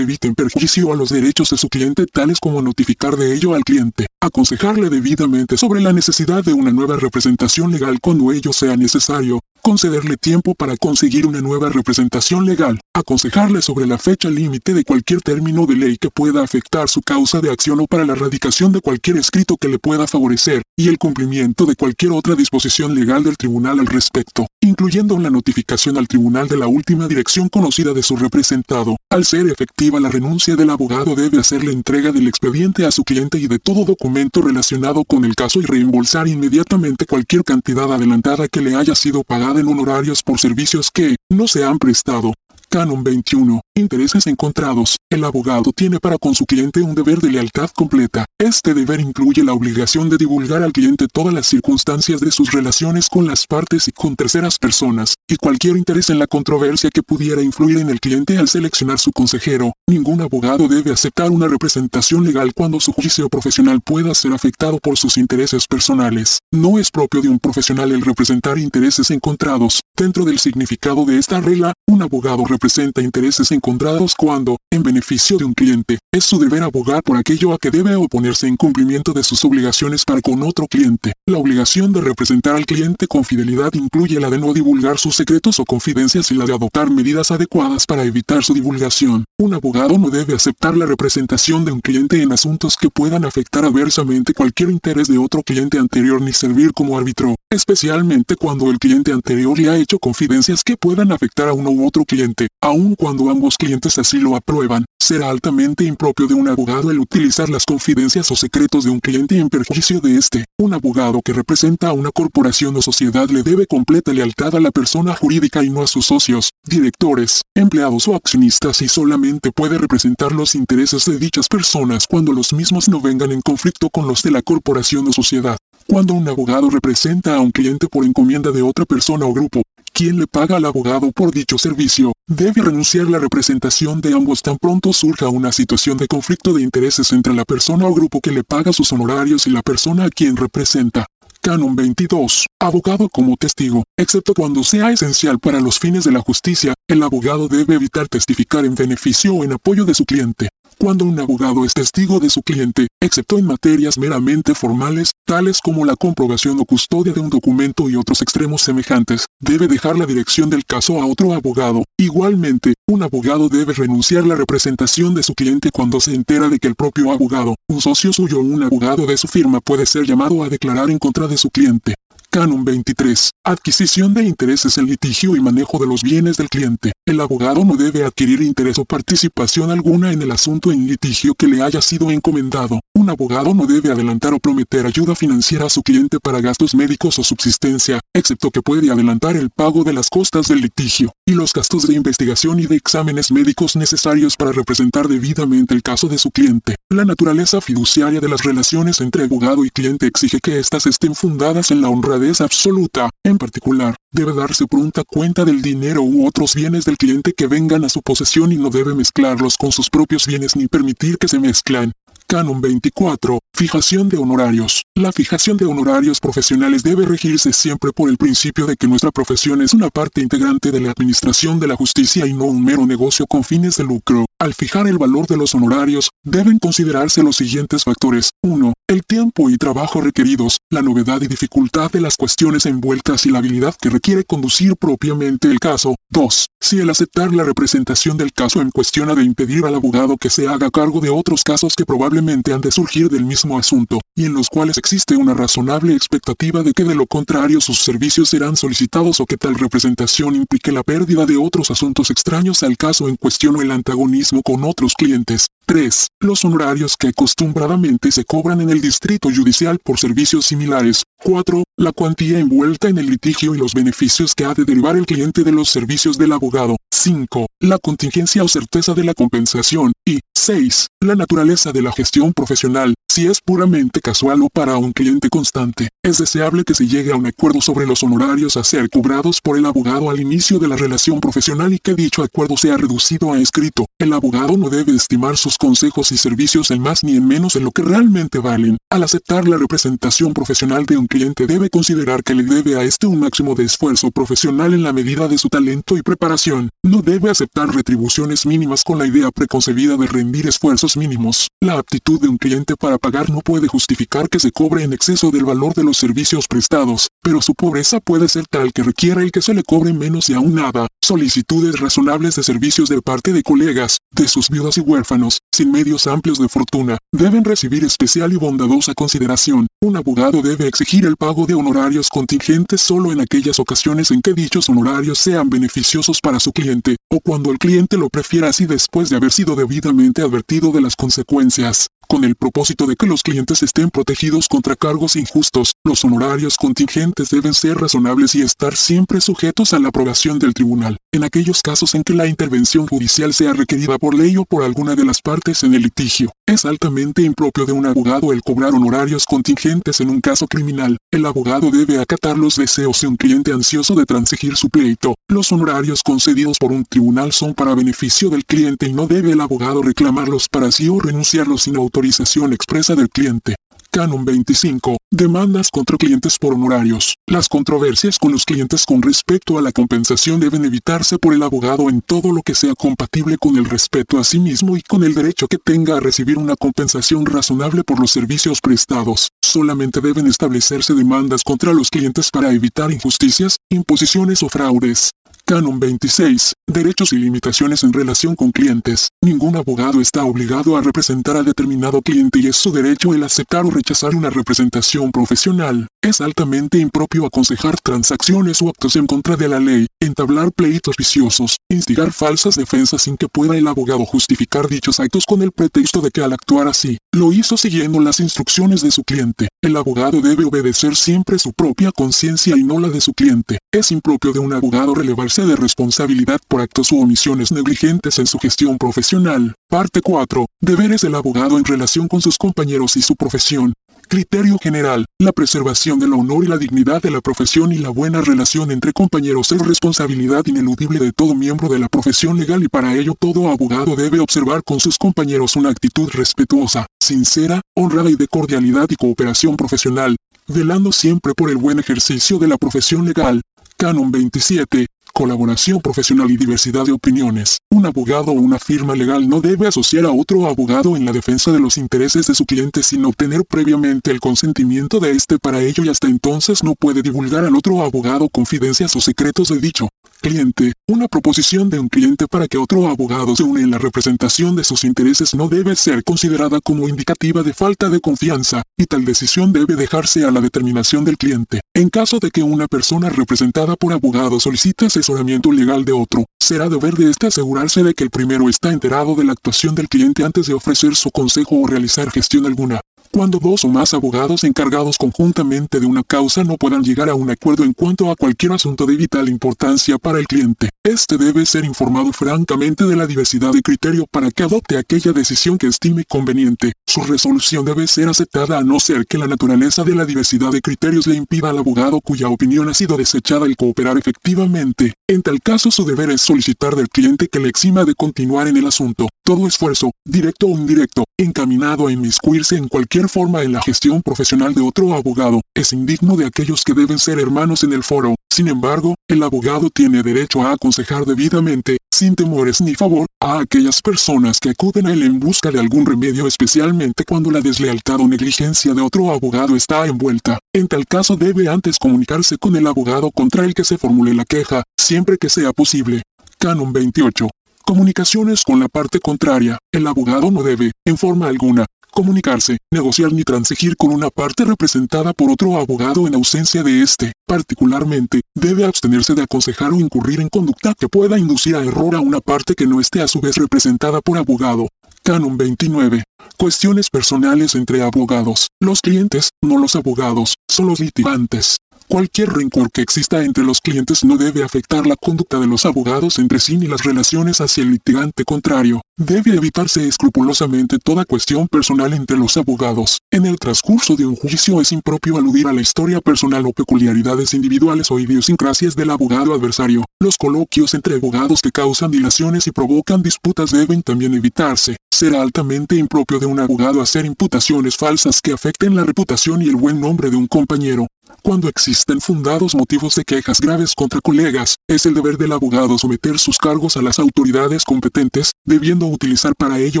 eviten 0.00 0.34
perjuicio 0.34 0.92
a 0.92 0.96
los 0.96 1.08
derechos 1.08 1.50
de 1.50 1.56
su 1.56 1.70
cliente 1.70 2.04
tales 2.06 2.40
como 2.40 2.60
notificar 2.60 3.16
de 3.16 3.34
ello 3.34 3.54
al 3.54 3.64
cliente, 3.64 4.06
aconsejarle 4.20 4.90
debidamente 4.90 5.56
sobre 5.56 5.80
la 5.80 5.94
necesidad 5.94 6.44
de 6.44 6.52
una 6.52 6.72
nueva 6.72 6.96
representación 6.96 7.72
legal 7.72 8.00
cuando 8.02 8.32
ello 8.32 8.52
sea 8.52 8.76
necesario, 8.76 9.40
concederle 9.64 10.18
tiempo 10.18 10.54
para 10.54 10.76
conseguir 10.76 11.26
una 11.26 11.40
nueva 11.40 11.70
representación 11.70 12.44
legal, 12.44 12.78
aconsejarle 12.92 13.62
sobre 13.62 13.86
la 13.86 13.96
fecha 13.96 14.28
límite 14.28 14.74
de 14.74 14.84
cualquier 14.84 15.22
término 15.22 15.64
de 15.64 15.74
ley 15.74 15.96
que 15.96 16.10
pueda 16.10 16.42
afectar 16.42 16.90
su 16.90 17.00
causa 17.00 17.40
de 17.40 17.50
acción 17.50 17.80
o 17.80 17.86
para 17.86 18.04
la 18.04 18.12
erradicación 18.12 18.72
de 18.72 18.82
cualquier 18.82 19.16
escrito 19.16 19.56
que 19.56 19.68
le 19.68 19.78
pueda 19.78 20.06
favorecer, 20.06 20.60
y 20.76 20.88
el 20.88 20.98
cumplimiento 20.98 21.64
de 21.64 21.76
cualquier 21.76 22.12
otra 22.12 22.34
disposición 22.34 22.94
legal 22.94 23.24
del 23.24 23.38
tribunal 23.38 23.80
al 23.80 23.86
respecto, 23.86 24.46
incluyendo 24.60 25.18
la 25.18 25.30
notificación 25.30 25.96
al 25.96 26.08
tribunal 26.08 26.46
de 26.46 26.58
la 26.58 26.66
última 26.66 27.08
dirección 27.08 27.48
conocida 27.48 27.94
de 27.94 28.02
su 28.02 28.16
representado. 28.16 28.98
Al 29.08 29.24
ser 29.24 29.48
efectiva 29.48 29.98
la 29.98 30.10
renuncia 30.10 30.56
del 30.56 30.68
abogado 30.68 31.14
debe 31.14 31.38
hacerle 31.38 31.72
entrega 31.72 32.12
del 32.12 32.28
expediente 32.28 32.84
a 32.84 32.90
su 32.90 33.02
cliente 33.02 33.38
y 33.38 33.46
de 33.46 33.58
todo 33.58 33.86
documento 33.86 34.42
relacionado 34.42 35.04
con 35.04 35.24
el 35.24 35.34
caso 35.34 35.60
y 35.60 35.64
reembolsar 35.64 36.28
inmediatamente 36.28 37.06
cualquier 37.06 37.44
cantidad 37.44 37.90
adelantada 37.90 38.46
que 38.46 38.60
le 38.60 38.74
haya 38.74 38.94
sido 38.94 39.24
pagada 39.24 39.53
en 39.58 39.68
honorarios 39.68 40.22
por 40.22 40.38
servicios 40.38 40.90
que 40.90 41.16
no 41.30 41.48
se 41.48 41.64
han 41.64 41.78
prestado. 41.78 42.34
Canon 42.74 43.04
21. 43.04 43.60
Intereses 43.76 44.26
encontrados. 44.26 44.96
El 45.08 45.22
abogado 45.22 45.70
tiene 45.70 46.00
para 46.00 46.18
con 46.18 46.34
su 46.34 46.44
cliente 46.44 46.82
un 46.82 46.96
deber 46.96 47.20
de 47.20 47.30
lealtad 47.30 47.70
completa. 47.70 48.26
Este 48.36 48.74
deber 48.74 48.98
incluye 48.98 49.44
la 49.44 49.52
obligación 49.52 50.10
de 50.10 50.16
divulgar 50.16 50.64
al 50.64 50.72
cliente 50.72 51.06
todas 51.06 51.32
las 51.32 51.46
circunstancias 51.46 52.20
de 52.20 52.32
sus 52.32 52.50
relaciones 52.50 53.08
con 53.08 53.28
las 53.28 53.46
partes 53.46 53.86
y 53.86 53.92
con 53.92 54.16
terceras 54.16 54.58
personas, 54.58 55.14
y 55.28 55.36
cualquier 55.36 55.76
interés 55.76 56.10
en 56.10 56.18
la 56.18 56.26
controversia 56.26 56.90
que 56.90 57.04
pudiera 57.04 57.42
influir 57.42 57.78
en 57.78 57.90
el 57.90 58.00
cliente 58.00 58.38
al 58.38 58.48
seleccionar 58.48 58.98
su 58.98 59.12
consejero. 59.12 59.72
Ningún 59.86 60.22
abogado 60.22 60.66
debe 60.66 60.90
aceptar 60.90 61.30
una 61.30 61.46
representación 61.46 62.24
legal 62.24 62.54
cuando 62.54 62.80
su 62.80 62.92
juicio 62.92 63.28
profesional 63.28 63.82
pueda 63.82 64.12
ser 64.14 64.32
afectado 64.32 64.80
por 64.80 64.98
sus 64.98 65.16
intereses 65.16 65.68
personales. 65.68 66.40
No 66.50 66.80
es 66.80 66.90
propio 66.90 67.22
de 67.22 67.28
un 67.28 67.38
profesional 67.38 67.92
el 67.92 68.02
representar 68.02 68.58
intereses 68.58 69.12
encontrados. 69.12 69.83
Dentro 69.96 70.24
del 70.24 70.40
significado 70.40 71.04
de 71.04 71.18
esta 71.18 71.40
regla, 71.40 71.72
un 71.86 72.02
abogado 72.02 72.44
representa 72.44 73.00
intereses 73.00 73.52
encontrados 73.52 74.16
cuando, 74.16 74.56
en 74.72 74.82
beneficio 74.82 75.38
de 75.38 75.44
un 75.44 75.54
cliente, 75.54 76.00
es 76.12 76.24
su 76.24 76.40
deber 76.40 76.64
abogar 76.64 77.04
por 77.04 77.16
aquello 77.16 77.52
a 77.52 77.58
que 77.58 77.70
debe 77.70 77.94
oponerse 77.94 78.48
en 78.48 78.56
cumplimiento 78.56 79.12
de 79.12 79.22
sus 79.22 79.44
obligaciones 79.44 80.04
para 80.04 80.20
con 80.20 80.42
otro 80.42 80.66
cliente. 80.66 81.12
La 81.26 81.38
obligación 81.38 81.92
de 81.92 82.00
representar 82.00 82.56
al 82.56 82.66
cliente 82.66 83.06
con 83.06 83.22
fidelidad 83.22 83.72
incluye 83.74 84.18
la 84.18 84.30
de 84.30 84.38
no 84.38 84.52
divulgar 84.52 84.98
sus 84.98 85.14
secretos 85.14 85.60
o 85.60 85.64
confidencias 85.64 86.28
y 86.32 86.34
la 86.34 86.44
de 86.44 86.54
adoptar 86.54 86.90
medidas 86.90 87.30
adecuadas 87.30 87.86
para 87.86 88.02
evitar 88.02 88.42
su 88.42 88.52
divulgación. 88.52 89.24
Un 89.38 89.54
abogado 89.54 89.96
no 89.96 90.10
debe 90.10 90.34
aceptar 90.34 90.76
la 90.76 90.86
representación 90.86 91.64
de 91.64 91.70
un 91.70 91.80
cliente 91.80 92.20
en 92.20 92.32
asuntos 92.32 92.76
que 92.76 92.90
puedan 92.90 93.24
afectar 93.24 93.64
adversamente 93.64 94.34
cualquier 94.34 94.70
interés 94.70 95.06
de 95.06 95.18
otro 95.18 95.44
cliente 95.44 95.78
anterior 95.78 96.20
ni 96.20 96.32
servir 96.32 96.72
como 96.72 96.98
árbitro, 96.98 97.36
especialmente 97.48 98.34
cuando 98.34 98.72
el 98.72 98.80
cliente 98.80 99.12
anterior 99.12 99.56
le 99.56 99.68
ha 99.68 99.83
hecho 99.84 100.00
confidencias 100.00 100.64
que 100.64 100.76
puedan 100.76 101.12
afectar 101.12 101.48
a 101.48 101.52
uno 101.52 101.70
u 101.70 101.86
otro 101.86 102.04
cliente. 102.04 102.48
Aun 102.60 102.96
cuando 102.96 103.30
ambos 103.30 103.56
clientes 103.56 103.98
así 103.98 104.18
lo 104.18 104.34
aprueban, 104.34 104.84
será 105.00 105.28
altamente 105.30 105.84
impropio 105.84 106.26
de 106.26 106.34
un 106.34 106.48
abogado 106.48 106.90
el 106.90 106.98
utilizar 106.98 107.48
las 107.48 107.64
confidencias 107.64 108.30
o 108.30 108.36
secretos 108.36 108.84
de 108.84 108.90
un 108.90 109.00
cliente 109.00 109.38
en 109.38 109.50
perjuicio 109.50 110.00
de 110.00 110.16
este. 110.16 110.46
Un 110.58 110.74
abogado 110.74 111.20
que 111.22 111.32
representa 111.32 111.88
a 111.88 111.92
una 111.92 112.10
corporación 112.10 112.74
o 112.76 112.82
sociedad 112.82 113.28
le 113.28 113.42
debe 113.42 113.66
completa 113.66 114.12
lealtad 114.12 114.56
a 114.56 114.60
la 114.60 114.70
persona 114.70 115.14
jurídica 115.14 115.62
y 115.62 115.70
no 115.70 115.82
a 115.82 115.86
sus 115.86 116.06
socios, 116.06 116.50
directores, 116.64 117.42
empleados 117.54 118.08
o 118.08 118.14
accionistas 118.14 118.80
y 118.80 118.88
solamente 118.88 119.52
puede 119.52 119.78
representar 119.78 120.32
los 120.32 120.54
intereses 120.54 121.04
de 121.04 121.18
dichas 121.18 121.48
personas 121.48 122.06
cuando 122.08 122.32
los 122.32 122.52
mismos 122.52 122.88
no 122.88 123.00
vengan 123.00 123.30
en 123.30 123.42
conflicto 123.42 123.90
con 123.90 124.08
los 124.08 124.22
de 124.22 124.30
la 124.30 124.42
corporación 124.42 125.06
o 125.08 125.12
sociedad. 125.12 125.58
Cuando 125.86 126.14
un 126.14 126.26
abogado 126.26 126.70
representa 126.70 127.36
a 127.36 127.40
un 127.40 127.50
cliente 127.50 127.88
por 127.88 128.06
encomienda 128.06 128.50
de 128.52 128.62
otra 128.62 128.86
persona 128.86 129.26
o 129.26 129.34
grupo, 129.34 129.62
quien 129.94 130.18
le 130.18 130.26
paga 130.26 130.56
al 130.56 130.64
abogado 130.64 131.12
por 131.12 131.30
dicho 131.30 131.56
servicio, 131.56 132.12
debe 132.26 132.62
renunciar 132.62 133.06
la 133.06 133.20
representación 133.20 134.00
de 134.00 134.12
ambos 134.12 134.42
tan 134.42 134.58
pronto 134.58 134.92
surja 134.92 135.28
una 135.28 135.52
situación 135.52 135.96
de 135.96 136.08
conflicto 136.08 136.52
de 136.52 136.62
intereses 136.62 137.12
entre 137.12 137.32
la 137.32 137.44
persona 137.44 137.86
o 137.86 137.94
grupo 137.94 138.20
que 138.20 138.32
le 138.32 138.42
paga 138.42 138.72
sus 138.72 138.92
honorarios 138.92 139.46
y 139.46 139.50
la 139.50 139.62
persona 139.62 140.06
a 140.06 140.10
quien 140.10 140.36
representa. 140.36 141.06
Canon 141.40 141.76
22. 141.76 142.46
Abogado 142.58 143.08
como 143.08 143.36
testigo. 143.36 143.84
Excepto 143.96 144.34
cuando 144.34 144.64
sea 144.64 144.90
esencial 144.90 145.38
para 145.38 145.60
los 145.60 145.78
fines 145.78 146.02
de 146.02 146.10
la 146.10 146.20
justicia, 146.20 146.74
el 146.88 147.02
abogado 147.02 147.46
debe 147.46 147.76
evitar 147.76 148.08
testificar 148.08 148.64
en 148.64 148.74
beneficio 148.74 149.34
o 149.34 149.44
en 149.44 149.52
apoyo 149.52 149.84
de 149.84 149.94
su 149.94 150.04
cliente. 150.06 150.48
Cuando 150.78 151.04
un 151.04 151.18
abogado 151.18 151.64
es 151.64 151.72
testigo 151.72 152.20
de 152.20 152.28
su 152.30 152.42
cliente, 152.42 152.88
excepto 153.00 153.38
en 153.38 153.46
materias 153.46 153.96
meramente 153.96 154.54
formales, 154.54 155.12
tales 155.24 155.60
como 155.60 155.84
la 155.84 155.96
comprobación 155.96 156.58
o 156.60 156.64
custodia 156.64 157.12
de 157.12 157.20
un 157.20 157.30
documento 157.30 157.88
y 157.88 157.96
otros 157.96 158.22
extremos 158.22 158.62
semejantes, 158.62 159.26
debe 159.40 159.68
dejar 159.68 159.96
la 159.96 160.06
dirección 160.06 160.50
del 160.50 160.64
caso 160.64 161.00
a 161.00 161.06
otro 161.06 161.32
abogado. 161.32 161.84
Igualmente, 161.96 162.74
un 162.86 163.02
abogado 163.02 163.48
debe 163.48 163.72
renunciar 163.72 164.26
la 164.26 164.34
representación 164.34 165.14
de 165.14 165.22
su 165.22 165.34
cliente 165.34 165.70
cuando 165.70 166.00
se 166.00 166.14
entera 166.14 166.48
de 166.48 166.58
que 166.58 166.68
el 166.68 166.74
propio 166.74 167.12
abogado, 167.12 167.54
un 167.68 167.80
socio 167.80 168.12
suyo 168.12 168.38
o 168.38 168.42
un 168.42 168.62
abogado 168.62 169.06
de 169.06 169.16
su 169.16 169.28
firma 169.28 169.60
puede 169.60 169.86
ser 169.86 170.04
llamado 170.04 170.42
a 170.42 170.48
declarar 170.48 170.90
en 170.90 170.98
contra 170.98 171.28
de 171.28 171.36
su 171.36 171.50
cliente. 171.50 171.94
Canon 172.34 172.64
23. 172.64 173.30
Adquisición 173.44 174.12
de 174.12 174.24
intereses 174.24 174.76
en 174.78 174.86
litigio 174.86 175.36
y 175.36 175.40
manejo 175.40 175.78
de 175.78 175.86
los 175.86 176.02
bienes 176.02 176.36
del 176.36 176.48
cliente. 176.48 176.92
El 177.06 177.20
abogado 177.20 177.64
no 177.64 177.76
debe 177.76 178.04
adquirir 178.04 178.42
interés 178.42 178.76
o 178.78 178.84
participación 178.84 179.70
alguna 179.70 180.10
en 180.10 180.20
el 180.20 180.32
asunto 180.32 180.72
en 180.72 180.88
litigio 180.88 181.36
que 181.36 181.46
le 181.46 181.62
haya 181.62 181.80
sido 181.80 182.10
encomendado. 182.10 182.80
Un 182.92 183.08
abogado 183.08 183.54
no 183.54 183.66
debe 183.66 183.92
adelantar 183.92 184.34
o 184.34 184.40
prometer 184.40 184.84
ayuda 184.84 185.14
financiera 185.14 185.66
a 185.66 185.70
su 185.70 185.82
cliente 185.82 186.18
para 186.18 186.40
gastos 186.40 186.74
médicos 186.74 187.20
o 187.20 187.22
subsistencia, 187.22 188.00
excepto 188.12 188.50
que 188.50 188.62
puede 188.62 188.90
adelantar 188.90 189.36
el 189.36 189.50
pago 189.50 189.84
de 189.84 189.92
las 189.92 190.08
costas 190.08 190.48
del 190.48 190.60
litigio, 190.60 191.12
y 191.24 191.34
los 191.34 191.52
gastos 191.52 191.86
de 191.86 191.94
investigación 191.94 192.58
y 192.58 192.66
de 192.66 192.74
exámenes 192.74 193.30
médicos 193.30 193.76
necesarios 193.76 194.36
para 194.36 194.50
representar 194.50 195.06
debidamente 195.06 195.72
el 195.72 195.84
caso 195.84 196.08
de 196.08 196.18
su 196.18 196.32
cliente. 196.32 196.74
La 196.90 197.04
naturaleza 197.04 197.60
fiduciaria 197.60 198.20
de 198.20 198.28
las 198.28 198.42
relaciones 198.42 199.00
entre 199.00 199.24
abogado 199.24 199.64
y 199.64 199.70
cliente 199.70 200.06
exige 200.06 200.40
que 200.42 200.58
éstas 200.58 200.86
estén 200.86 201.14
fundadas 201.14 201.70
en 201.70 201.80
la 201.80 201.90
honradez 201.90 202.23
absoluta. 202.40 203.10
En 203.22 203.38
particular, 203.38 203.96
debe 204.10 204.32
darse 204.32 204.66
pronta 204.66 205.04
cuenta 205.04 205.44
del 205.44 205.62
dinero 205.62 206.02
u 206.02 206.26
otros 206.26 206.54
bienes 206.54 206.84
del 206.84 206.96
cliente 206.96 207.32
que 207.32 207.46
vengan 207.46 207.84
a 207.84 207.88
su 207.88 208.00
posesión 208.02 208.52
y 208.52 208.56
no 208.56 208.70
debe 208.70 208.94
mezclarlos 208.94 209.56
con 209.56 209.72
sus 209.72 209.90
propios 209.90 210.26
bienes 210.26 210.56
ni 210.56 210.66
permitir 210.66 211.18
que 211.18 211.28
se 211.28 211.38
mezclan. 211.38 211.92
Canon 212.26 212.60
24. 212.60 213.38
Fijación 213.52 214.08
de 214.08 214.16
honorarios. 214.16 214.84
La 214.94 215.12
fijación 215.12 215.56
de 215.56 215.66
honorarios 215.66 216.20
profesionales 216.20 216.82
debe 216.82 217.04
regirse 217.04 217.52
siempre 217.52 217.92
por 217.92 218.08
el 218.08 218.16
principio 218.16 218.66
de 218.66 218.76
que 218.76 218.88
nuestra 218.88 219.10
profesión 219.10 219.60
es 219.60 219.74
una 219.74 219.90
parte 219.90 220.22
integrante 220.22 220.72
de 220.72 220.80
la 220.80 220.90
administración 220.90 221.60
de 221.60 221.68
la 221.68 221.76
justicia 221.76 222.26
y 222.26 222.32
no 222.32 222.44
un 222.44 222.64
mero 222.64 222.86
negocio 222.86 223.26
con 223.26 223.44
fines 223.44 223.76
de 223.76 223.84
lucro. 223.84 224.24
Al 224.40 224.52
fijar 224.52 224.88
el 224.88 224.98
valor 224.98 225.28
de 225.28 225.36
los 225.36 225.54
honorarios, 225.54 226.10
deben 226.24 226.58
considerarse 226.58 227.22
los 227.22 227.36
siguientes 227.36 227.84
factores. 227.84 228.30
1. 228.42 228.72
El 228.88 229.02
tiempo 229.04 229.48
y 229.48 229.56
trabajo 229.56 230.00
requeridos, 230.00 230.58
la 230.70 230.82
novedad 230.82 231.22
y 231.22 231.28
dificultad 231.28 231.90
de 231.92 232.00
las 232.00 232.16
cuestiones 232.16 232.66
envueltas 232.66 233.26
y 233.26 233.30
la 233.30 233.38
habilidad 233.38 233.76
que 233.80 233.90
requiere 233.90 234.24
conducir 234.24 234.74
propiamente 234.76 235.48
el 235.50 235.60
caso. 235.60 235.94
2. 236.10 236.46
Si 236.60 236.80
el 236.80 236.90
aceptar 236.90 237.32
la 237.32 237.44
representación 237.44 238.16
del 238.16 238.32
caso 238.32 238.60
en 238.60 238.70
cuestión 238.70 239.08
ha 239.08 239.14
de 239.14 239.22
impedir 239.22 239.64
al 239.64 239.76
abogado 239.76 240.16
que 240.16 240.30
se 240.30 240.48
haga 240.48 240.70
cargo 240.70 241.00
de 241.00 241.10
otros 241.10 241.42
casos 241.44 241.74
que 241.76 241.86
probablemente 241.86 242.52
han 242.52 242.60
de 242.60 242.72
surgir 242.72 243.08
del 243.08 243.24
mismo 243.24 243.56
asunto, 243.56 244.00
y 244.16 244.24
en 244.24 244.34
los 244.34 244.48
cuales 244.48 244.78
existe 244.78 245.16
una 245.16 245.34
razonable 245.34 245.94
expectativa 245.94 246.62
de 246.62 246.72
que 246.72 246.84
de 246.84 246.96
lo 246.96 247.06
contrario 247.06 247.60
sus 247.60 247.78
servicios 247.78 248.30
serán 248.30 248.56
solicitados 248.56 249.20
o 249.20 249.26
que 249.26 249.36
tal 249.36 249.54
representación 249.54 250.34
implique 250.34 250.72
la 250.72 250.82
pérdida 250.82 251.24
de 251.24 251.36
otros 251.36 251.70
asuntos 251.70 252.10
extraños 252.10 252.62
al 252.62 252.76
caso 252.76 253.08
en 253.08 253.16
cuestión 253.16 253.56
o 253.56 253.62
el 253.62 253.70
antagonismo 253.70 254.23
con 254.44 254.64
otros 254.64 254.94
clientes. 254.94 255.48
3. 255.66 256.08
Los 256.20 256.44
honorarios 256.44 256.96
que 256.96 257.08
acostumbradamente 257.08 258.12
se 258.12 258.24
cobran 258.24 258.60
en 258.60 258.70
el 258.70 258.80
distrito 258.80 259.30
judicial 259.34 259.78
por 259.82 259.98
servicios 259.98 260.46
similares. 260.46 261.04
4. 261.22 261.64
La 261.78 261.92
cuantía 261.92 262.38
envuelta 262.38 262.88
en 262.88 262.98
el 262.98 263.06
litigio 263.06 263.54
y 263.54 263.58
los 263.58 263.72
beneficios 263.72 264.34
que 264.34 264.44
ha 264.44 264.54
de 264.54 264.64
derivar 264.64 264.96
el 264.96 265.06
cliente 265.06 265.42
de 265.42 265.52
los 265.52 265.70
servicios 265.70 266.18
del 266.18 266.32
abogado. 266.32 266.76
5. 266.92 267.46
La 267.60 267.78
contingencia 267.78 268.44
o 268.44 268.48
certeza 268.48 268.94
de 268.94 269.04
la 269.04 269.14
compensación. 269.14 269.92
Y 270.06 270.20
6. 270.36 270.88
La 271.00 271.14
naturaleza 271.14 271.72
de 271.72 271.82
la 271.82 271.92
gestión 271.92 272.32
profesional, 272.34 272.94
si 273.10 273.26
es 273.26 273.40
puramente 273.40 274.00
casual 274.00 274.42
o 274.42 274.48
para 274.50 274.76
un 274.76 274.92
cliente 274.92 275.30
constante. 275.30 275.88
Es 276.02 276.18
deseable 276.18 276.64
que 276.64 276.74
se 276.74 276.86
llegue 276.86 277.12
a 277.12 277.16
un 277.16 277.26
acuerdo 277.26 277.60
sobre 277.60 277.86
los 277.86 278.02
honorarios 278.02 278.56
a 278.56 278.64
ser 278.64 278.90
cobrados 278.90 279.40
por 279.40 279.56
el 279.56 279.66
abogado 279.66 280.10
al 280.10 280.20
inicio 280.20 280.58
de 280.58 280.68
la 280.68 280.76
relación 280.76 281.20
profesional 281.20 281.72
y 281.72 281.78
que 281.78 281.94
dicho 281.94 282.22
acuerdo 282.22 282.56
sea 282.56 282.76
reducido 282.76 283.32
a 283.32 283.40
escrito. 283.40 283.86
El 284.04 284.12
abogado 284.12 284.58
no 284.58 284.68
debe 284.68 284.94
estimar 284.94 285.38
sus 285.38 285.56
consejos 285.56 286.12
y 286.12 286.18
servicios 286.18 286.70
en 286.70 286.82
más 286.82 287.04
ni 287.04 287.16
en 287.16 287.26
menos 287.26 287.56
en 287.56 287.64
lo 287.64 287.70
que 287.70 287.80
realmente 287.80 288.38
valen. 288.38 288.76
Al 288.90 289.02
aceptar 289.02 289.48
la 289.48 289.56
representación 289.56 290.34
profesional 290.34 290.84
de 290.84 290.98
un 290.98 291.06
cliente 291.06 291.46
debe 291.46 291.70
considerar 291.70 292.22
que 292.22 292.34
le 292.34 292.42
debe 292.42 292.76
a 292.76 292.82
este 292.82 293.06
un 293.06 293.18
máximo 293.18 293.54
de 293.54 293.64
esfuerzo 293.64 294.10
profesional 294.10 294.74
en 294.74 294.82
la 294.82 294.92
medida 294.92 295.26
de 295.26 295.38
su 295.38 295.48
talento 295.48 295.96
y 295.96 296.02
preparación. 296.02 296.68
No 296.82 297.00
debe 297.00 297.30
aceptar 297.30 297.74
retribuciones 297.74 298.44
mínimas 298.44 298.84
con 298.84 298.98
la 298.98 299.06
idea 299.06 299.30
preconcebida 299.30 299.96
de 299.96 300.06
rendir 300.06 300.46
esfuerzos 300.48 300.98
mínimos. 300.98 301.48
La 301.62 301.78
aptitud 301.78 302.20
de 302.20 302.28
un 302.28 302.36
cliente 302.36 302.76
para 302.76 302.98
pagar 302.98 303.30
no 303.30 303.40
puede 303.40 303.68
justificar 303.68 304.28
que 304.28 304.38
se 304.38 304.52
cobre 304.52 304.82
en 304.82 304.92
exceso 304.92 305.30
del 305.30 305.46
valor 305.46 305.72
de 305.72 305.82
los 305.82 305.96
servicios 305.96 306.46
prestados, 306.46 307.08
pero 307.22 307.40
su 307.40 307.54
pobreza 307.54 308.00
puede 308.00 308.28
ser 308.28 308.46
tal 308.48 308.74
que 308.74 308.82
requiera 308.82 309.22
el 309.22 309.32
que 309.32 309.40
se 309.40 309.54
le 309.54 309.62
cobre 309.62 309.94
menos 309.94 310.28
y 310.28 310.34
aún 310.34 310.56
nada. 310.56 310.88
Solicitudes 311.02 311.80
razonables 311.80 312.36
de 312.36 312.42
servicios 312.42 312.90
de 312.90 313.00
parte 313.00 313.32
de 313.32 313.42
colegas, 313.42 313.93
de 314.12 314.28
sus 314.28 314.48
viudas 314.48 314.78
y 314.78 314.80
huérfanos, 314.80 315.38
sin 315.52 315.72
medios 315.72 316.06
amplios 316.06 316.38
de 316.38 316.48
fortuna, 316.48 316.98
deben 317.12 317.44
recibir 317.44 317.84
especial 317.84 318.32
y 318.32 318.36
bondadosa 318.36 318.94
consideración. 318.94 319.66
Un 319.84 319.98
abogado 319.98 320.40
debe 320.40 320.66
exigir 320.66 321.04
el 321.04 321.18
pago 321.18 321.44
de 321.44 321.52
honorarios 321.52 322.08
contingentes 322.08 322.80
solo 322.80 323.12
en 323.12 323.20
aquellas 323.20 323.58
ocasiones 323.58 324.10
en 324.12 324.22
que 324.22 324.32
dichos 324.32 324.70
honorarios 324.70 325.18
sean 325.18 325.50
beneficiosos 325.50 326.22
para 326.22 326.40
su 326.40 326.54
cliente, 326.54 326.96
o 327.10 327.20
cuando 327.20 327.50
el 327.50 327.58
cliente 327.58 327.98
lo 327.98 328.08
prefiera 328.08 328.48
así 328.48 328.64
después 328.64 329.10
de 329.10 329.16
haber 329.16 329.30
sido 329.30 329.56
debidamente 329.56 330.22
advertido 330.22 330.72
de 330.72 330.80
las 330.80 330.96
consecuencias. 330.96 331.88
Con 332.08 332.24
el 332.24 332.34
propósito 332.34 332.86
de 332.86 332.96
que 332.96 333.06
los 333.06 333.22
clientes 333.22 333.62
estén 333.62 333.90
protegidos 333.90 334.48
contra 334.48 334.76
cargos 334.76 335.16
injustos, 335.16 335.72
los 335.84 336.04
honorarios 336.04 336.56
contingentes 336.56 337.30
deben 337.30 337.54
ser 337.54 337.78
razonables 337.78 338.34
y 338.34 338.42
estar 338.42 338.76
siempre 338.76 339.20
sujetos 339.20 339.72
a 339.72 339.78
la 339.78 339.88
aprobación 339.88 340.38
del 340.38 340.54
tribunal. 340.54 340.98
En 341.12 341.24
aquellos 341.24 341.62
casos 341.62 341.94
en 341.94 342.04
que 342.04 342.12
la 342.12 342.26
intervención 342.26 342.86
judicial 342.86 343.32
sea 343.32 343.52
requerida 343.52 343.98
por 343.98 344.14
ley 344.14 344.36
o 344.36 344.44
por 344.44 344.64
alguna 344.64 344.94
de 344.96 345.04
las 345.04 345.22
partes 345.22 345.62
en 345.62 345.74
el 345.74 345.82
litigio, 345.82 346.32
es 346.46 346.64
altamente 346.64 347.22
impropio 347.22 347.64
de 347.64 347.72
un 347.72 347.86
abogado 347.86 348.32
el 348.32 348.42
cobrar 348.42 348.74
honorarios 348.74 349.24
contingentes 349.24 349.73
en 349.98 350.10
un 350.10 350.20
caso 350.20 350.46
criminal. 350.46 350.96
El 351.10 351.26
abogado 351.26 351.70
debe 351.70 352.00
acatar 352.00 352.38
los 352.38 352.56
deseos 352.56 353.00
de 353.00 353.08
un 353.08 353.16
cliente 353.16 353.52
ansioso 353.52 353.94
de 353.94 354.04
transigir 354.04 354.56
su 354.56 354.68
pleito. 354.68 355.14
Los 355.28 355.50
honorarios 355.52 356.02
concedidos 356.02 356.58
por 356.58 356.70
un 356.72 356.84
tribunal 356.84 357.32
son 357.32 357.54
para 357.54 357.74
beneficio 357.74 358.30
del 358.30 358.44
cliente 358.44 358.86
y 358.86 358.92
no 358.92 359.06
debe 359.06 359.32
el 359.32 359.40
abogado 359.40 359.82
reclamarlos 359.82 360.48
para 360.48 360.70
sí 360.70 360.88
o 360.88 361.00
renunciarlos 361.00 361.62
sin 361.62 361.76
autorización 361.76 362.52
expresa 362.52 362.94
del 362.94 363.08
cliente. 363.08 363.56
Canon 363.94 364.24
25. 364.24 364.96
Demandas 365.12 365.70
contra 365.70 365.96
clientes 365.96 366.36
por 366.40 366.54
honorarios. 366.54 367.14
Las 367.28 367.48
controversias 367.48 368.18
con 368.18 368.32
los 368.32 368.44
clientes 368.44 368.86
con 368.86 369.00
respecto 369.00 369.56
a 369.56 369.62
la 369.62 369.70
compensación 369.70 370.40
deben 370.40 370.64
evitarse 370.64 371.16
por 371.16 371.32
el 371.32 371.44
abogado 371.44 371.88
en 371.88 372.00
todo 372.00 372.32
lo 372.32 372.42
que 372.42 372.56
sea 372.56 372.74
compatible 372.74 373.38
con 373.38 373.56
el 373.56 373.66
respeto 373.66 374.18
a 374.18 374.24
sí 374.24 374.40
mismo 374.40 374.76
y 374.76 374.82
con 374.82 375.04
el 375.04 375.14
derecho 375.14 375.46
que 375.46 375.58
tenga 375.58 375.96
a 375.96 376.00
recibir 376.00 376.38
una 376.38 376.56
compensación 376.56 377.24
razonable 377.24 377.84
por 377.84 378.00
los 378.00 378.10
servicios 378.10 378.60
prestados. 378.60 379.28
Solamente 379.40 380.00
deben 380.00 380.26
establecerse 380.26 380.94
demandas 380.94 381.44
contra 381.44 381.72
los 381.72 381.88
clientes 381.88 382.32
para 382.32 382.50
evitar 382.50 382.90
injusticias, 382.90 383.58
imposiciones 383.70 384.42
o 384.42 384.48
fraudes. 384.48 385.12
Canon 385.46 385.78
26. 385.78 386.54
Derechos 386.66 387.12
y 387.12 387.16
limitaciones 387.16 387.84
en 387.84 387.92
relación 387.92 388.34
con 388.34 388.50
clientes. 388.50 389.10
Ningún 389.20 389.56
abogado 389.56 390.00
está 390.00 390.24
obligado 390.24 390.78
a 390.78 390.80
representar 390.80 391.36
a 391.36 391.42
determinado 391.42 392.00
cliente 392.00 392.38
y 392.38 392.46
es 392.46 392.56
su 392.56 392.72
derecho 392.72 393.12
el 393.12 393.22
aceptar 393.22 393.66
o 393.66 393.70
rechazar 393.70 394.14
una 394.14 394.30
representación 394.30 395.12
profesional. 395.12 395.86
Es 396.00 396.22
altamente 396.22 396.78
impropio 396.78 397.26
aconsejar 397.26 397.78
transacciones 397.78 398.62
o 398.62 398.70
actos 398.70 398.96
en 398.96 399.06
contra 399.06 399.36
de 399.36 399.48
la 399.48 399.60
ley, 399.60 399.86
entablar 400.00 400.50
pleitos 400.50 400.96
viciosos, 400.96 401.58
instigar 401.68 402.12
falsas 402.12 402.56
defensas 402.56 403.02
sin 403.02 403.18
que 403.18 403.28
pueda 403.28 403.54
el 403.58 403.68
abogado 403.68 404.06
justificar 404.06 404.68
dichos 404.68 404.98
actos 404.98 405.26
con 405.26 405.42
el 405.42 405.52
pretexto 405.52 406.00
de 406.00 406.10
que 406.10 406.22
al 406.22 406.32
actuar 406.32 406.68
así, 406.68 406.96
lo 407.12 407.32
hizo 407.32 407.58
siguiendo 407.58 408.00
las 408.00 408.18
instrucciones 408.20 408.80
de 408.80 408.90
su 408.90 409.04
cliente. 409.04 409.48
El 409.60 409.76
abogado 409.76 410.22
debe 410.22 410.44
obedecer 410.44 410.96
siempre 410.96 411.38
su 411.38 411.52
propia 411.52 411.92
conciencia 411.92 412.56
y 412.56 412.64
no 412.64 412.80
la 412.80 412.88
de 412.88 413.02
su 413.02 413.12
cliente. 413.12 413.58
Es 413.70 413.92
impropio 413.92 414.32
de 414.32 414.38
un 414.38 414.54
abogado 414.54 414.94
relevarse 414.94 415.33
de 415.42 415.56
responsabilidad 415.56 416.40
por 416.46 416.60
actos 416.60 416.92
u 416.92 417.00
omisiones 417.00 417.50
negligentes 417.50 418.20
en 418.20 418.26
su 418.26 418.38
gestión 418.38 418.78
profesional. 418.78 419.54
Parte 419.68 420.00
4. 420.00 420.46
Deberes 420.60 421.00
del 421.00 421.16
abogado 421.16 421.58
en 421.58 421.64
relación 421.64 422.06
con 422.06 422.22
sus 422.22 422.38
compañeros 422.38 422.96
y 422.96 423.02
su 423.02 423.16
profesión. 423.16 423.72
Criterio 424.06 424.58
general, 424.62 425.06
la 425.18 425.32
preservación 425.32 425.98
del 425.98 426.12
honor 426.12 426.44
y 426.44 426.46
la 426.46 426.56
dignidad 426.56 427.02
de 427.02 427.10
la 427.10 427.20
profesión 427.20 427.72
y 427.72 427.78
la 427.78 427.88
buena 427.88 428.20
relación 428.20 428.70
entre 428.70 428.92
compañeros 428.92 429.50
es 429.50 429.66
responsabilidad 429.66 430.46
ineludible 430.46 431.00
de 431.00 431.10
todo 431.10 431.34
miembro 431.34 431.68
de 431.68 431.80
la 431.80 431.88
profesión 431.88 432.38
legal 432.38 432.62
y 432.62 432.68
para 432.68 432.94
ello 432.94 433.14
todo 433.18 433.48
abogado 433.48 433.96
debe 433.96 434.20
observar 434.20 434.62
con 434.62 434.78
sus 434.78 434.98
compañeros 434.98 435.56
una 435.56 435.70
actitud 435.70 436.10
respetuosa, 436.12 436.86
sincera, 437.00 437.60
honrada 437.74 438.10
y 438.10 438.14
de 438.14 438.28
cordialidad 438.28 438.86
y 438.90 438.96
cooperación 438.96 439.56
profesional, 439.56 440.16
velando 440.46 440.92
siempre 440.92 441.34
por 441.34 441.50
el 441.50 441.56
buen 441.56 441.80
ejercicio 441.80 442.38
de 442.38 442.46
la 442.46 442.56
profesión 442.56 443.04
legal. 443.06 443.42
Canon 443.76 444.12
27 444.12 444.86
colaboración 445.14 445.80
profesional 445.80 446.28
y 446.30 446.36
diversidad 446.36 446.84
de 446.84 446.92
opiniones. 446.92 447.58
Un 447.70 447.86
abogado 447.86 448.32
o 448.32 448.34
una 448.34 448.58
firma 448.58 448.96
legal 448.96 449.28
no 449.28 449.40
debe 449.40 449.68
asociar 449.68 450.04
a 450.04 450.10
otro 450.10 450.46
abogado 450.46 450.96
en 450.96 451.04
la 451.04 451.12
defensa 451.12 451.52
de 451.52 451.60
los 451.60 451.78
intereses 451.78 452.26
de 452.26 452.34
su 452.34 452.44
cliente 452.44 452.82
sin 452.82 453.04
obtener 453.04 453.44
previamente 453.48 454.10
el 454.10 454.18
consentimiento 454.18 454.98
de 454.98 455.12
éste 455.12 455.38
para 455.38 455.62
ello 455.62 455.84
y 455.84 455.88
hasta 455.88 456.08
entonces 456.08 456.64
no 456.64 456.74
puede 456.74 457.00
divulgar 457.00 457.44
al 457.44 457.54
otro 457.54 457.82
abogado 457.82 458.28
confidencias 458.28 458.94
o 458.96 459.00
secretos 459.00 459.48
de 459.48 459.60
dicho 459.60 459.88
cliente. 460.20 460.72
Una 460.88 461.08
proposición 461.08 461.70
de 461.70 461.78
un 461.78 461.88
cliente 461.88 462.26
para 462.26 462.48
que 462.48 462.58
otro 462.58 462.88
abogado 462.88 463.36
se 463.36 463.42
une 463.42 463.62
en 463.62 463.70
la 463.70 463.78
representación 463.78 464.56
de 464.56 464.64
sus 464.64 464.84
intereses 464.84 465.34
no 465.34 465.48
debe 465.48 465.76
ser 465.76 466.04
considerada 466.04 466.60
como 466.60 466.88
indicativa 466.88 467.42
de 467.42 467.54
falta 467.54 467.88
de 467.88 468.00
confianza, 468.00 468.62
y 468.76 468.86
tal 468.86 469.04
decisión 469.04 469.52
debe 469.52 469.76
dejarse 469.76 470.24
a 470.24 470.30
la 470.30 470.40
determinación 470.40 471.04
del 471.04 471.16
cliente. 471.16 471.60
En 471.74 471.88
caso 471.90 472.18
de 472.18 472.30
que 472.30 472.42
una 472.42 472.66
persona 472.66 473.08
representada 473.10 473.76
por 473.76 473.92
abogado 473.92 474.40
solicite 474.40 474.86
asesoramiento 474.86 475.52
legal 475.52 475.84
de 475.84 475.92
otro, 475.92 476.26
será 476.40 476.68
deber 476.68 476.94
de 476.94 477.10
éste 477.10 477.28
asegurarse 477.28 477.82
de 477.82 477.94
que 477.94 478.04
el 478.04 478.10
primero 478.10 478.48
está 478.48 478.72
enterado 478.72 479.14
de 479.14 479.24
la 479.24 479.32
actuación 479.32 479.74
del 479.74 479.88
cliente 479.88 480.24
antes 480.24 480.46
de 480.46 480.54
ofrecer 480.54 480.96
su 480.96 481.10
consejo 481.10 481.60
o 481.60 481.66
realizar 481.66 482.10
gestión 482.10 482.46
alguna. 482.46 482.80
Cuando 483.14 483.38
dos 483.38 483.64
o 483.64 483.68
más 483.68 483.94
abogados 483.94 484.42
encargados 484.42 484.98
conjuntamente 484.98 485.78
de 485.78 485.86
una 485.86 486.02
causa 486.02 486.42
no 486.42 486.56
puedan 486.56 486.82
llegar 486.82 487.08
a 487.08 487.14
un 487.14 487.30
acuerdo 487.30 487.62
en 487.62 487.72
cuanto 487.72 488.10
a 488.10 488.16
cualquier 488.16 488.50
asunto 488.50 488.86
de 488.86 488.96
vital 488.96 489.28
importancia 489.28 489.98
para 489.98 490.18
el 490.18 490.26
cliente, 490.26 490.70
este 490.82 491.16
debe 491.16 491.46
ser 491.46 491.64
informado 491.64 492.12
francamente 492.12 492.84
de 492.84 492.96
la 492.96 493.06
diversidad 493.06 493.52
de 493.52 493.62
criterio 493.62 494.06
para 494.10 494.32
que 494.32 494.42
adopte 494.42 494.78
aquella 494.78 495.12
decisión 495.12 495.58
que 495.58 495.68
estime 495.68 496.02
conveniente. 496.04 496.72
Su 496.88 497.04
resolución 497.04 497.64
debe 497.64 497.86
ser 497.86 498.08
aceptada 498.08 498.58
a 498.58 498.64
no 498.64 498.80
ser 498.80 499.06
que 499.06 499.16
la 499.16 499.28
naturaleza 499.28 499.84
de 499.84 499.94
la 499.94 500.06
diversidad 500.06 500.50
de 500.50 500.60
criterios 500.60 501.06
le 501.06 501.14
impida 501.14 501.50
al 501.50 501.58
abogado 501.58 502.00
cuya 502.00 502.28
opinión 502.28 502.68
ha 502.68 502.74
sido 502.74 502.96
desechada 502.96 503.46
el 503.46 503.56
cooperar 503.56 503.96
efectivamente. 503.96 504.94
En 505.06 505.22
tal 505.22 505.40
caso 505.40 505.70
su 505.70 505.84
deber 505.84 506.10
es 506.10 506.20
solicitar 506.20 506.74
del 506.74 506.88
cliente 506.88 507.28
que 507.28 507.38
le 507.38 507.48
exima 507.48 507.84
de 507.84 507.94
continuar 507.94 508.48
en 508.48 508.56
el 508.56 508.66
asunto. 508.66 509.06
Todo 509.22 509.46
esfuerzo, 509.46 509.92
directo 510.04 510.48
o 510.48 510.58
indirecto, 510.58 511.04
encaminado 511.16 511.86
a 511.86 511.92
inmiscuirse 511.92 512.56
en 512.56 512.66
cualquier 512.66 513.03
forma 513.08 513.42
en 513.42 513.52
la 513.52 513.62
gestión 513.62 514.02
profesional 514.02 514.54
de 514.54 514.60
otro 514.60 514.94
abogado, 514.94 515.40
es 515.54 515.72
indigno 515.72 516.16
de 516.16 516.26
aquellos 516.26 516.64
que 516.64 516.74
deben 516.74 516.98
ser 516.98 517.18
hermanos 517.18 517.64
en 517.64 517.72
el 517.72 517.82
foro. 517.82 518.14
Sin 518.30 518.48
embargo, 518.48 518.94
el 519.08 519.22
abogado 519.22 519.70
tiene 519.70 520.02
derecho 520.02 520.42
a 520.42 520.52
aconsejar 520.52 521.04
debidamente, 521.04 521.78
sin 521.92 522.14
temores 522.16 522.60
ni 522.60 522.74
favor, 522.74 523.06
a 523.20 523.38
aquellas 523.38 523.80
personas 523.80 524.40
que 524.40 524.50
acuden 524.50 524.86
a 524.86 524.92
él 524.92 525.02
en 525.02 525.20
busca 525.20 525.50
de 525.50 525.60
algún 525.60 525.86
remedio 525.86 526.26
especialmente 526.26 527.04
cuando 527.04 527.30
la 527.30 527.40
deslealtad 527.40 528.00
o 528.00 528.08
negligencia 528.08 528.74
de 528.74 528.82
otro 528.82 529.12
abogado 529.12 529.56
está 529.56 529.86
envuelta. 529.86 530.38
En 530.52 530.66
tal 530.68 530.86
caso 530.86 531.16
debe 531.16 531.48
antes 531.48 531.78
comunicarse 531.78 532.38
con 532.38 532.56
el 532.56 532.66
abogado 532.66 533.10
contra 533.10 533.44
el 533.44 533.54
que 533.54 533.64
se 533.64 533.78
formule 533.78 534.14
la 534.14 534.24
queja, 534.24 534.64
siempre 534.76 535.18
que 535.18 535.28
sea 535.28 535.52
posible. 535.52 536.02
Canon 536.38 536.72
28. 536.72 537.28
Comunicaciones 537.64 538.42
con 538.44 538.60
la 538.60 538.68
parte 538.68 539.00
contraria. 539.00 539.58
El 539.72 539.86
abogado 539.86 540.30
no 540.30 540.42
debe, 540.42 540.72
en 540.84 540.98
forma 540.98 541.28
alguna, 541.28 541.64
comunicarse, 541.94 542.58
negociar 542.70 543.12
ni 543.12 543.22
transigir 543.22 543.76
con 543.76 543.92
una 543.92 544.10
parte 544.10 544.44
representada 544.44 545.14
por 545.14 545.30
otro 545.30 545.56
abogado 545.58 546.06
en 546.06 546.14
ausencia 546.14 546.62
de 546.62 546.82
éste. 546.82 547.12
Particularmente, 547.26 548.20
debe 548.34 548.64
abstenerse 548.64 549.14
de 549.14 549.22
aconsejar 549.22 549.72
o 549.72 549.80
incurrir 549.80 550.20
en 550.20 550.28
conducta 550.28 550.74
que 550.78 550.88
pueda 550.88 551.18
inducir 551.18 551.56
a 551.56 551.64
error 551.64 551.94
a 551.94 552.00
una 552.00 552.20
parte 552.20 552.54
que 552.54 552.66
no 552.66 552.80
esté 552.80 553.00
a 553.00 553.08
su 553.08 553.20
vez 553.20 553.36
representada 553.36 554.00
por 554.02 554.18
abogado. 554.18 554.68
Canon 555.02 555.36
29. 555.36 556.02
Cuestiones 556.36 556.90
personales 556.90 557.54
entre 557.54 557.82
abogados. 557.82 558.48
Los 558.60 558.80
clientes, 558.80 559.30
no 559.42 559.58
los 559.58 559.76
abogados, 559.76 560.34
son 560.48 560.66
los 560.66 560.80
litigantes. 560.80 561.58
Cualquier 561.86 562.32
rencor 562.32 562.70
que 562.70 562.80
exista 562.80 563.22
entre 563.24 563.44
los 563.44 563.60
clientes 563.60 564.04
no 564.04 564.16
debe 564.16 564.42
afectar 564.42 564.86
la 564.86 564.96
conducta 564.96 565.38
de 565.38 565.46
los 565.46 565.66
abogados 565.66 566.18
entre 566.18 566.40
sí 566.40 566.56
ni 566.56 566.66
las 566.66 566.82
relaciones 566.82 567.42
hacia 567.42 567.62
el 567.62 567.72
litigante 567.72 568.24
contrario. 568.24 568.80
Debe 568.96 569.36
evitarse 569.36 569.86
escrupulosamente 569.86 570.78
toda 570.78 571.04
cuestión 571.04 571.46
personal 571.46 571.92
entre 571.92 572.16
los 572.16 572.38
abogados. 572.38 573.00
En 573.10 573.26
el 573.26 573.38
transcurso 573.38 573.96
de 573.96 574.06
un 574.06 574.16
juicio 574.16 574.62
es 574.62 574.72
impropio 574.72 575.18
aludir 575.18 575.46
a 575.46 575.52
la 575.52 575.60
historia 575.60 576.00
personal 576.00 576.46
o 576.46 576.52
peculiaridades 576.52 577.34
individuales 577.34 577.90
o 577.90 577.98
idiosincrasias 577.98 578.74
del 578.74 578.90
abogado 578.90 579.34
adversario. 579.34 579.84
Los 580.00 580.16
coloquios 580.16 580.72
entre 580.72 580.96
abogados 580.96 581.42
que 581.42 581.52
causan 581.52 581.90
dilaciones 581.90 582.46
y 582.46 582.52
provocan 582.52 583.02
disputas 583.02 583.50
deben 583.50 583.82
también 583.82 584.14
evitarse. 584.14 584.76
Será 584.90 585.20
altamente 585.20 585.76
impropio 585.76 586.18
de 586.18 586.26
un 586.26 586.40
abogado 586.40 586.80
hacer 586.80 587.04
imputaciones 587.04 587.76
falsas 587.76 588.20
que 588.22 588.32
afecten 588.32 588.74
la 588.74 588.84
reputación 588.84 589.42
y 589.42 589.48
el 589.48 589.56
buen 589.56 589.80
nombre 589.80 590.08
de 590.08 590.16
un 590.16 590.28
compañero. 590.28 590.86
Cuando 591.24 591.48
existen 591.48 592.02
fundados 592.02 592.54
motivos 592.54 592.96
de 592.96 593.04
quejas 593.04 593.40
graves 593.40 593.72
contra 593.74 594.02
colegas, 594.02 594.56
es 594.68 594.84
el 594.84 594.92
deber 594.92 595.16
del 595.16 595.32
abogado 595.32 595.78
someter 595.78 596.18
sus 596.18 596.36
cargos 596.36 596.76
a 596.76 596.82
las 596.82 596.98
autoridades 596.98 597.64
competentes, 597.64 598.32
debiendo 598.44 598.84
utilizar 598.86 599.32
para 599.34 599.58
ello 599.58 599.80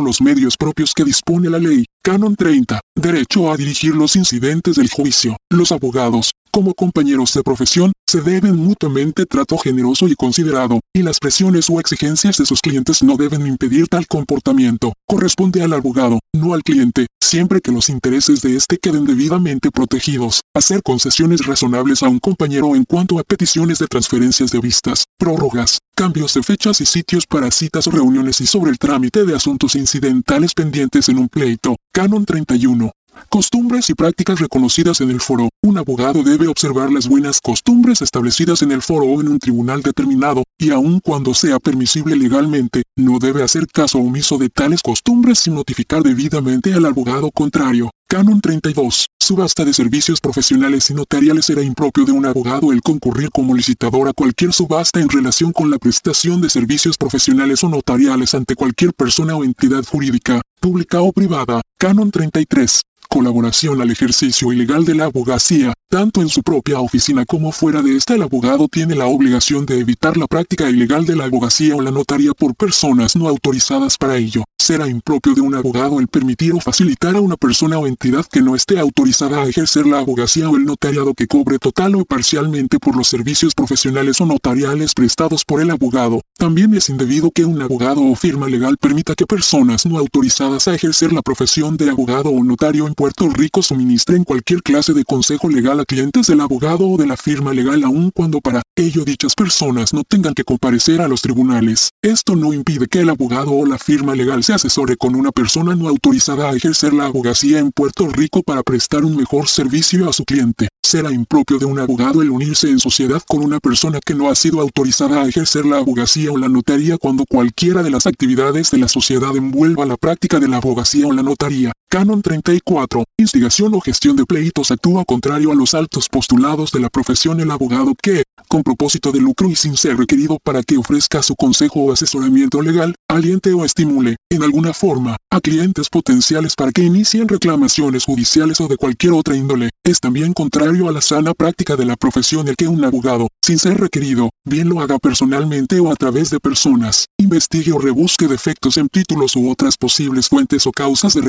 los 0.00 0.22
medios 0.22 0.56
propios 0.56 0.94
que 0.94 1.04
dispone 1.04 1.50
la 1.50 1.58
ley. 1.58 1.84
Canon 2.02 2.34
30. 2.34 2.80
Derecho 2.94 3.52
a 3.52 3.58
dirigir 3.58 3.94
los 3.94 4.16
incidentes 4.16 4.76
del 4.76 4.88
juicio. 4.88 5.36
Los 5.50 5.70
abogados, 5.70 6.32
como 6.54 6.72
compañeros 6.72 7.34
de 7.34 7.42
profesión, 7.42 7.92
se 8.06 8.20
deben 8.20 8.54
mutuamente 8.54 9.26
trato 9.26 9.58
generoso 9.58 10.06
y 10.06 10.14
considerado, 10.14 10.78
y 10.94 11.02
las 11.02 11.18
presiones 11.18 11.68
o 11.68 11.80
exigencias 11.80 12.38
de 12.38 12.46
sus 12.46 12.60
clientes 12.60 13.02
no 13.02 13.16
deben 13.16 13.44
impedir 13.44 13.88
tal 13.88 14.06
comportamiento. 14.06 14.92
Corresponde 15.04 15.64
al 15.64 15.72
abogado, 15.72 16.20
no 16.32 16.54
al 16.54 16.62
cliente, 16.62 17.08
siempre 17.20 17.60
que 17.60 17.72
los 17.72 17.88
intereses 17.88 18.40
de 18.40 18.54
éste 18.54 18.78
queden 18.78 19.04
debidamente 19.04 19.72
protegidos. 19.72 20.42
Hacer 20.54 20.84
concesiones 20.84 21.44
razonables 21.44 22.04
a 22.04 22.08
un 22.08 22.20
compañero 22.20 22.76
en 22.76 22.84
cuanto 22.84 23.18
a 23.18 23.24
peticiones 23.24 23.80
de 23.80 23.88
transferencias 23.88 24.52
de 24.52 24.60
vistas, 24.60 25.06
prórrogas, 25.18 25.80
cambios 25.96 26.34
de 26.34 26.44
fechas 26.44 26.80
y 26.80 26.86
sitios 26.86 27.26
para 27.26 27.50
citas 27.50 27.88
o 27.88 27.90
reuniones 27.90 28.40
y 28.40 28.46
sobre 28.46 28.70
el 28.70 28.78
trámite 28.78 29.24
de 29.24 29.34
asuntos 29.34 29.74
incidentales 29.74 30.54
pendientes 30.54 31.08
en 31.08 31.18
un 31.18 31.28
pleito. 31.28 31.74
Canon 31.92 32.24
31. 32.24 32.92
Costumbres 33.28 33.90
y 33.90 33.94
prácticas 33.94 34.38
reconocidas 34.38 35.00
en 35.00 35.10
el 35.10 35.20
foro. 35.20 35.48
Un 35.62 35.78
abogado 35.78 36.22
debe 36.22 36.46
observar 36.46 36.92
las 36.92 37.08
buenas 37.08 37.40
costumbres 37.40 38.00
establecidas 38.00 38.62
en 38.62 38.70
el 38.70 38.80
foro 38.80 39.06
o 39.06 39.20
en 39.20 39.28
un 39.28 39.38
tribunal 39.38 39.82
determinado, 39.82 40.44
y 40.58 40.70
aun 40.70 41.00
cuando 41.00 41.34
sea 41.34 41.58
permisible 41.58 42.16
legalmente, 42.16 42.84
no 42.96 43.18
debe 43.18 43.42
hacer 43.42 43.66
caso 43.66 43.98
omiso 43.98 44.38
de 44.38 44.50
tales 44.50 44.82
costumbres 44.82 45.40
sin 45.40 45.54
notificar 45.54 46.02
debidamente 46.02 46.72
al 46.74 46.86
abogado 46.86 47.30
contrario. 47.30 47.90
Canon 48.06 48.40
32. 48.40 49.06
Subasta 49.18 49.64
de 49.64 49.72
servicios 49.72 50.20
profesionales 50.20 50.90
y 50.90 50.94
notariales 50.94 51.50
era 51.50 51.62
impropio 51.62 52.04
de 52.04 52.12
un 52.12 52.26
abogado 52.26 52.70
el 52.70 52.82
concurrir 52.82 53.30
como 53.30 53.54
licitador 53.54 54.08
a 54.08 54.12
cualquier 54.12 54.52
subasta 54.52 55.00
en 55.00 55.08
relación 55.08 55.52
con 55.52 55.70
la 55.70 55.78
prestación 55.78 56.40
de 56.40 56.50
servicios 56.50 56.96
profesionales 56.96 57.64
o 57.64 57.68
notariales 57.68 58.34
ante 58.34 58.54
cualquier 58.54 58.92
persona 58.92 59.34
o 59.34 59.42
entidad 59.42 59.84
jurídica, 59.84 60.42
pública 60.60 61.00
o 61.00 61.12
privada. 61.12 61.62
Canon 61.78 62.10
33 62.10 62.82
colaboración 63.14 63.80
al 63.80 63.92
ejercicio 63.92 64.52
ilegal 64.52 64.84
de 64.84 64.96
la 64.96 65.04
abogacía, 65.04 65.72
tanto 65.88 66.20
en 66.20 66.28
su 66.28 66.42
propia 66.42 66.80
oficina 66.80 67.24
como 67.24 67.52
fuera 67.52 67.80
de 67.80 67.96
esta 67.96 68.16
el 68.16 68.22
abogado 68.22 68.66
tiene 68.66 68.96
la 68.96 69.06
obligación 69.06 69.66
de 69.66 69.78
evitar 69.78 70.16
la 70.16 70.26
práctica 70.26 70.68
ilegal 70.68 71.06
de 71.06 71.14
la 71.14 71.26
abogacía 71.26 71.76
o 71.76 71.80
la 71.80 71.92
notaría 71.92 72.32
por 72.32 72.56
personas 72.56 73.14
no 73.14 73.28
autorizadas 73.28 73.98
para 73.98 74.16
ello. 74.16 74.42
Será 74.58 74.88
impropio 74.88 75.34
de 75.34 75.42
un 75.42 75.54
abogado 75.54 76.00
el 76.00 76.08
permitir 76.08 76.54
o 76.54 76.60
facilitar 76.60 77.14
a 77.14 77.20
una 77.20 77.36
persona 77.36 77.78
o 77.78 77.86
entidad 77.86 78.26
que 78.26 78.42
no 78.42 78.56
esté 78.56 78.80
autorizada 78.80 79.42
a 79.42 79.46
ejercer 79.46 79.86
la 79.86 80.00
abogacía 80.00 80.50
o 80.50 80.56
el 80.56 80.64
notariado 80.64 81.14
que 81.14 81.28
cobre 81.28 81.60
total 81.60 81.94
o 81.94 82.04
parcialmente 82.04 82.80
por 82.80 82.96
los 82.96 83.06
servicios 83.06 83.54
profesionales 83.54 84.20
o 84.20 84.26
notariales 84.26 84.94
prestados 84.94 85.44
por 85.44 85.60
el 85.60 85.70
abogado. 85.70 86.22
También 86.36 86.74
es 86.74 86.88
indebido 86.88 87.30
que 87.30 87.44
un 87.44 87.62
abogado 87.62 88.02
o 88.02 88.16
firma 88.16 88.48
legal 88.48 88.76
permita 88.78 89.14
que 89.14 89.26
personas 89.26 89.86
no 89.86 89.98
autorizadas 89.98 90.66
a 90.66 90.74
ejercer 90.74 91.12
la 91.12 91.22
profesión 91.22 91.76
de 91.76 91.90
abogado 91.90 92.30
o 92.30 92.42
notario 92.42 92.88
en 92.88 92.94
Puerto 93.04 93.28
Rico 93.28 93.62
suministren 93.62 94.24
cualquier 94.24 94.62
clase 94.62 94.94
de 94.94 95.04
consejo 95.04 95.50
legal 95.50 95.78
a 95.78 95.84
clientes 95.84 96.26
del 96.26 96.40
abogado 96.40 96.88
o 96.88 96.96
de 96.96 97.06
la 97.06 97.18
firma 97.18 97.52
legal 97.52 97.84
aun 97.84 98.10
cuando 98.10 98.40
para 98.40 98.62
ello 98.76 99.04
dichas 99.04 99.34
personas 99.34 99.92
no 99.92 100.04
tengan 100.04 100.32
que 100.32 100.42
comparecer 100.42 101.02
a 101.02 101.08
los 101.08 101.20
tribunales. 101.20 101.90
Esto 102.00 102.34
no 102.34 102.54
impide 102.54 102.86
que 102.86 103.00
el 103.00 103.10
abogado 103.10 103.52
o 103.52 103.66
la 103.66 103.76
firma 103.76 104.14
legal 104.14 104.42
se 104.42 104.54
asesore 104.54 104.96
con 104.96 105.16
una 105.16 105.32
persona 105.32 105.76
no 105.76 105.88
autorizada 105.88 106.48
a 106.48 106.56
ejercer 106.56 106.94
la 106.94 107.04
abogacía 107.04 107.58
en 107.58 107.72
Puerto 107.72 108.08
Rico 108.08 108.42
para 108.42 108.62
prestar 108.62 109.04
un 109.04 109.16
mejor 109.16 109.48
servicio 109.48 110.08
a 110.08 110.14
su 110.14 110.24
cliente. 110.24 110.68
será 110.82 111.12
impropio 111.12 111.58
de 111.58 111.66
un 111.66 111.80
abogado 111.80 112.22
el 112.22 112.30
unirse 112.30 112.70
en 112.70 112.78
sociedad 112.78 113.20
con 113.28 113.42
una 113.42 113.60
persona 113.60 114.00
que 114.00 114.14
no 114.14 114.30
ha 114.30 114.34
sido 114.34 114.60
autorizada 114.60 115.22
a 115.22 115.28
ejercer 115.28 115.66
la 115.66 115.76
abogacía 115.78 116.32
o 116.32 116.38
la 116.38 116.48
notaría 116.48 116.96
cuando 116.96 117.26
cualquiera 117.26 117.82
de 117.82 117.90
las 117.90 118.06
actividades 118.06 118.70
de 118.70 118.78
la 118.78 118.88
sociedad 118.88 119.36
envuelva 119.36 119.84
la 119.84 119.98
práctica 119.98 120.40
de 120.40 120.48
la 120.48 120.56
abogacía 120.56 121.06
o 121.06 121.12
la 121.12 121.22
notaría. 121.22 121.72
Canon 121.94 122.22
34. 122.22 123.04
Instigación 123.18 123.72
o 123.72 123.80
gestión 123.80 124.16
de 124.16 124.26
pleitos 124.26 124.72
actúa 124.72 125.04
contrario 125.04 125.52
a 125.52 125.54
los 125.54 125.74
altos 125.74 126.08
postulados 126.08 126.72
de 126.72 126.80
la 126.80 126.88
profesión 126.88 127.38
el 127.38 127.52
abogado 127.52 127.94
que, 127.94 128.24
con 128.48 128.64
propósito 128.64 129.12
de 129.12 129.20
lucro 129.20 129.48
y 129.48 129.54
sin 129.54 129.76
ser 129.76 129.96
requerido 129.96 130.38
para 130.42 130.64
que 130.64 130.76
ofrezca 130.76 131.22
su 131.22 131.36
consejo 131.36 131.84
o 131.84 131.92
asesoramiento 131.92 132.62
legal, 132.62 132.96
aliente 133.08 133.52
o 133.52 133.64
estimule, 133.64 134.16
en 134.28 134.42
alguna 134.42 134.72
forma, 134.72 135.16
a 135.30 135.40
clientes 135.40 135.88
potenciales 135.88 136.56
para 136.56 136.72
que 136.72 136.82
inicien 136.82 137.28
reclamaciones 137.28 138.06
judiciales 138.06 138.60
o 138.60 138.66
de 138.66 138.76
cualquier 138.76 139.12
otra 139.12 139.36
índole, 139.36 139.70
es 139.84 140.00
también 140.00 140.32
contrario 140.32 140.88
a 140.88 140.92
la 140.92 141.00
sana 141.00 141.32
práctica 141.32 141.76
de 141.76 141.84
la 141.84 141.94
profesión 141.94 142.48
el 142.48 142.56
que 142.56 142.66
un 142.66 142.84
abogado, 142.84 143.28
sin 143.40 143.60
ser 143.60 143.78
requerido, 143.78 144.30
bien 144.44 144.68
lo 144.68 144.80
haga 144.80 144.98
personalmente 144.98 145.78
o 145.78 145.92
a 145.92 145.96
través 145.96 146.30
de 146.30 146.40
personas, 146.40 147.06
investigue 147.18 147.70
o 147.70 147.78
rebusque 147.78 148.26
defectos 148.26 148.78
en 148.78 148.88
títulos 148.88 149.36
u 149.36 149.48
otras 149.48 149.76
posibles 149.76 150.28
fuentes 150.28 150.66
o 150.66 150.72
causas 150.72 151.14
de 151.14 151.22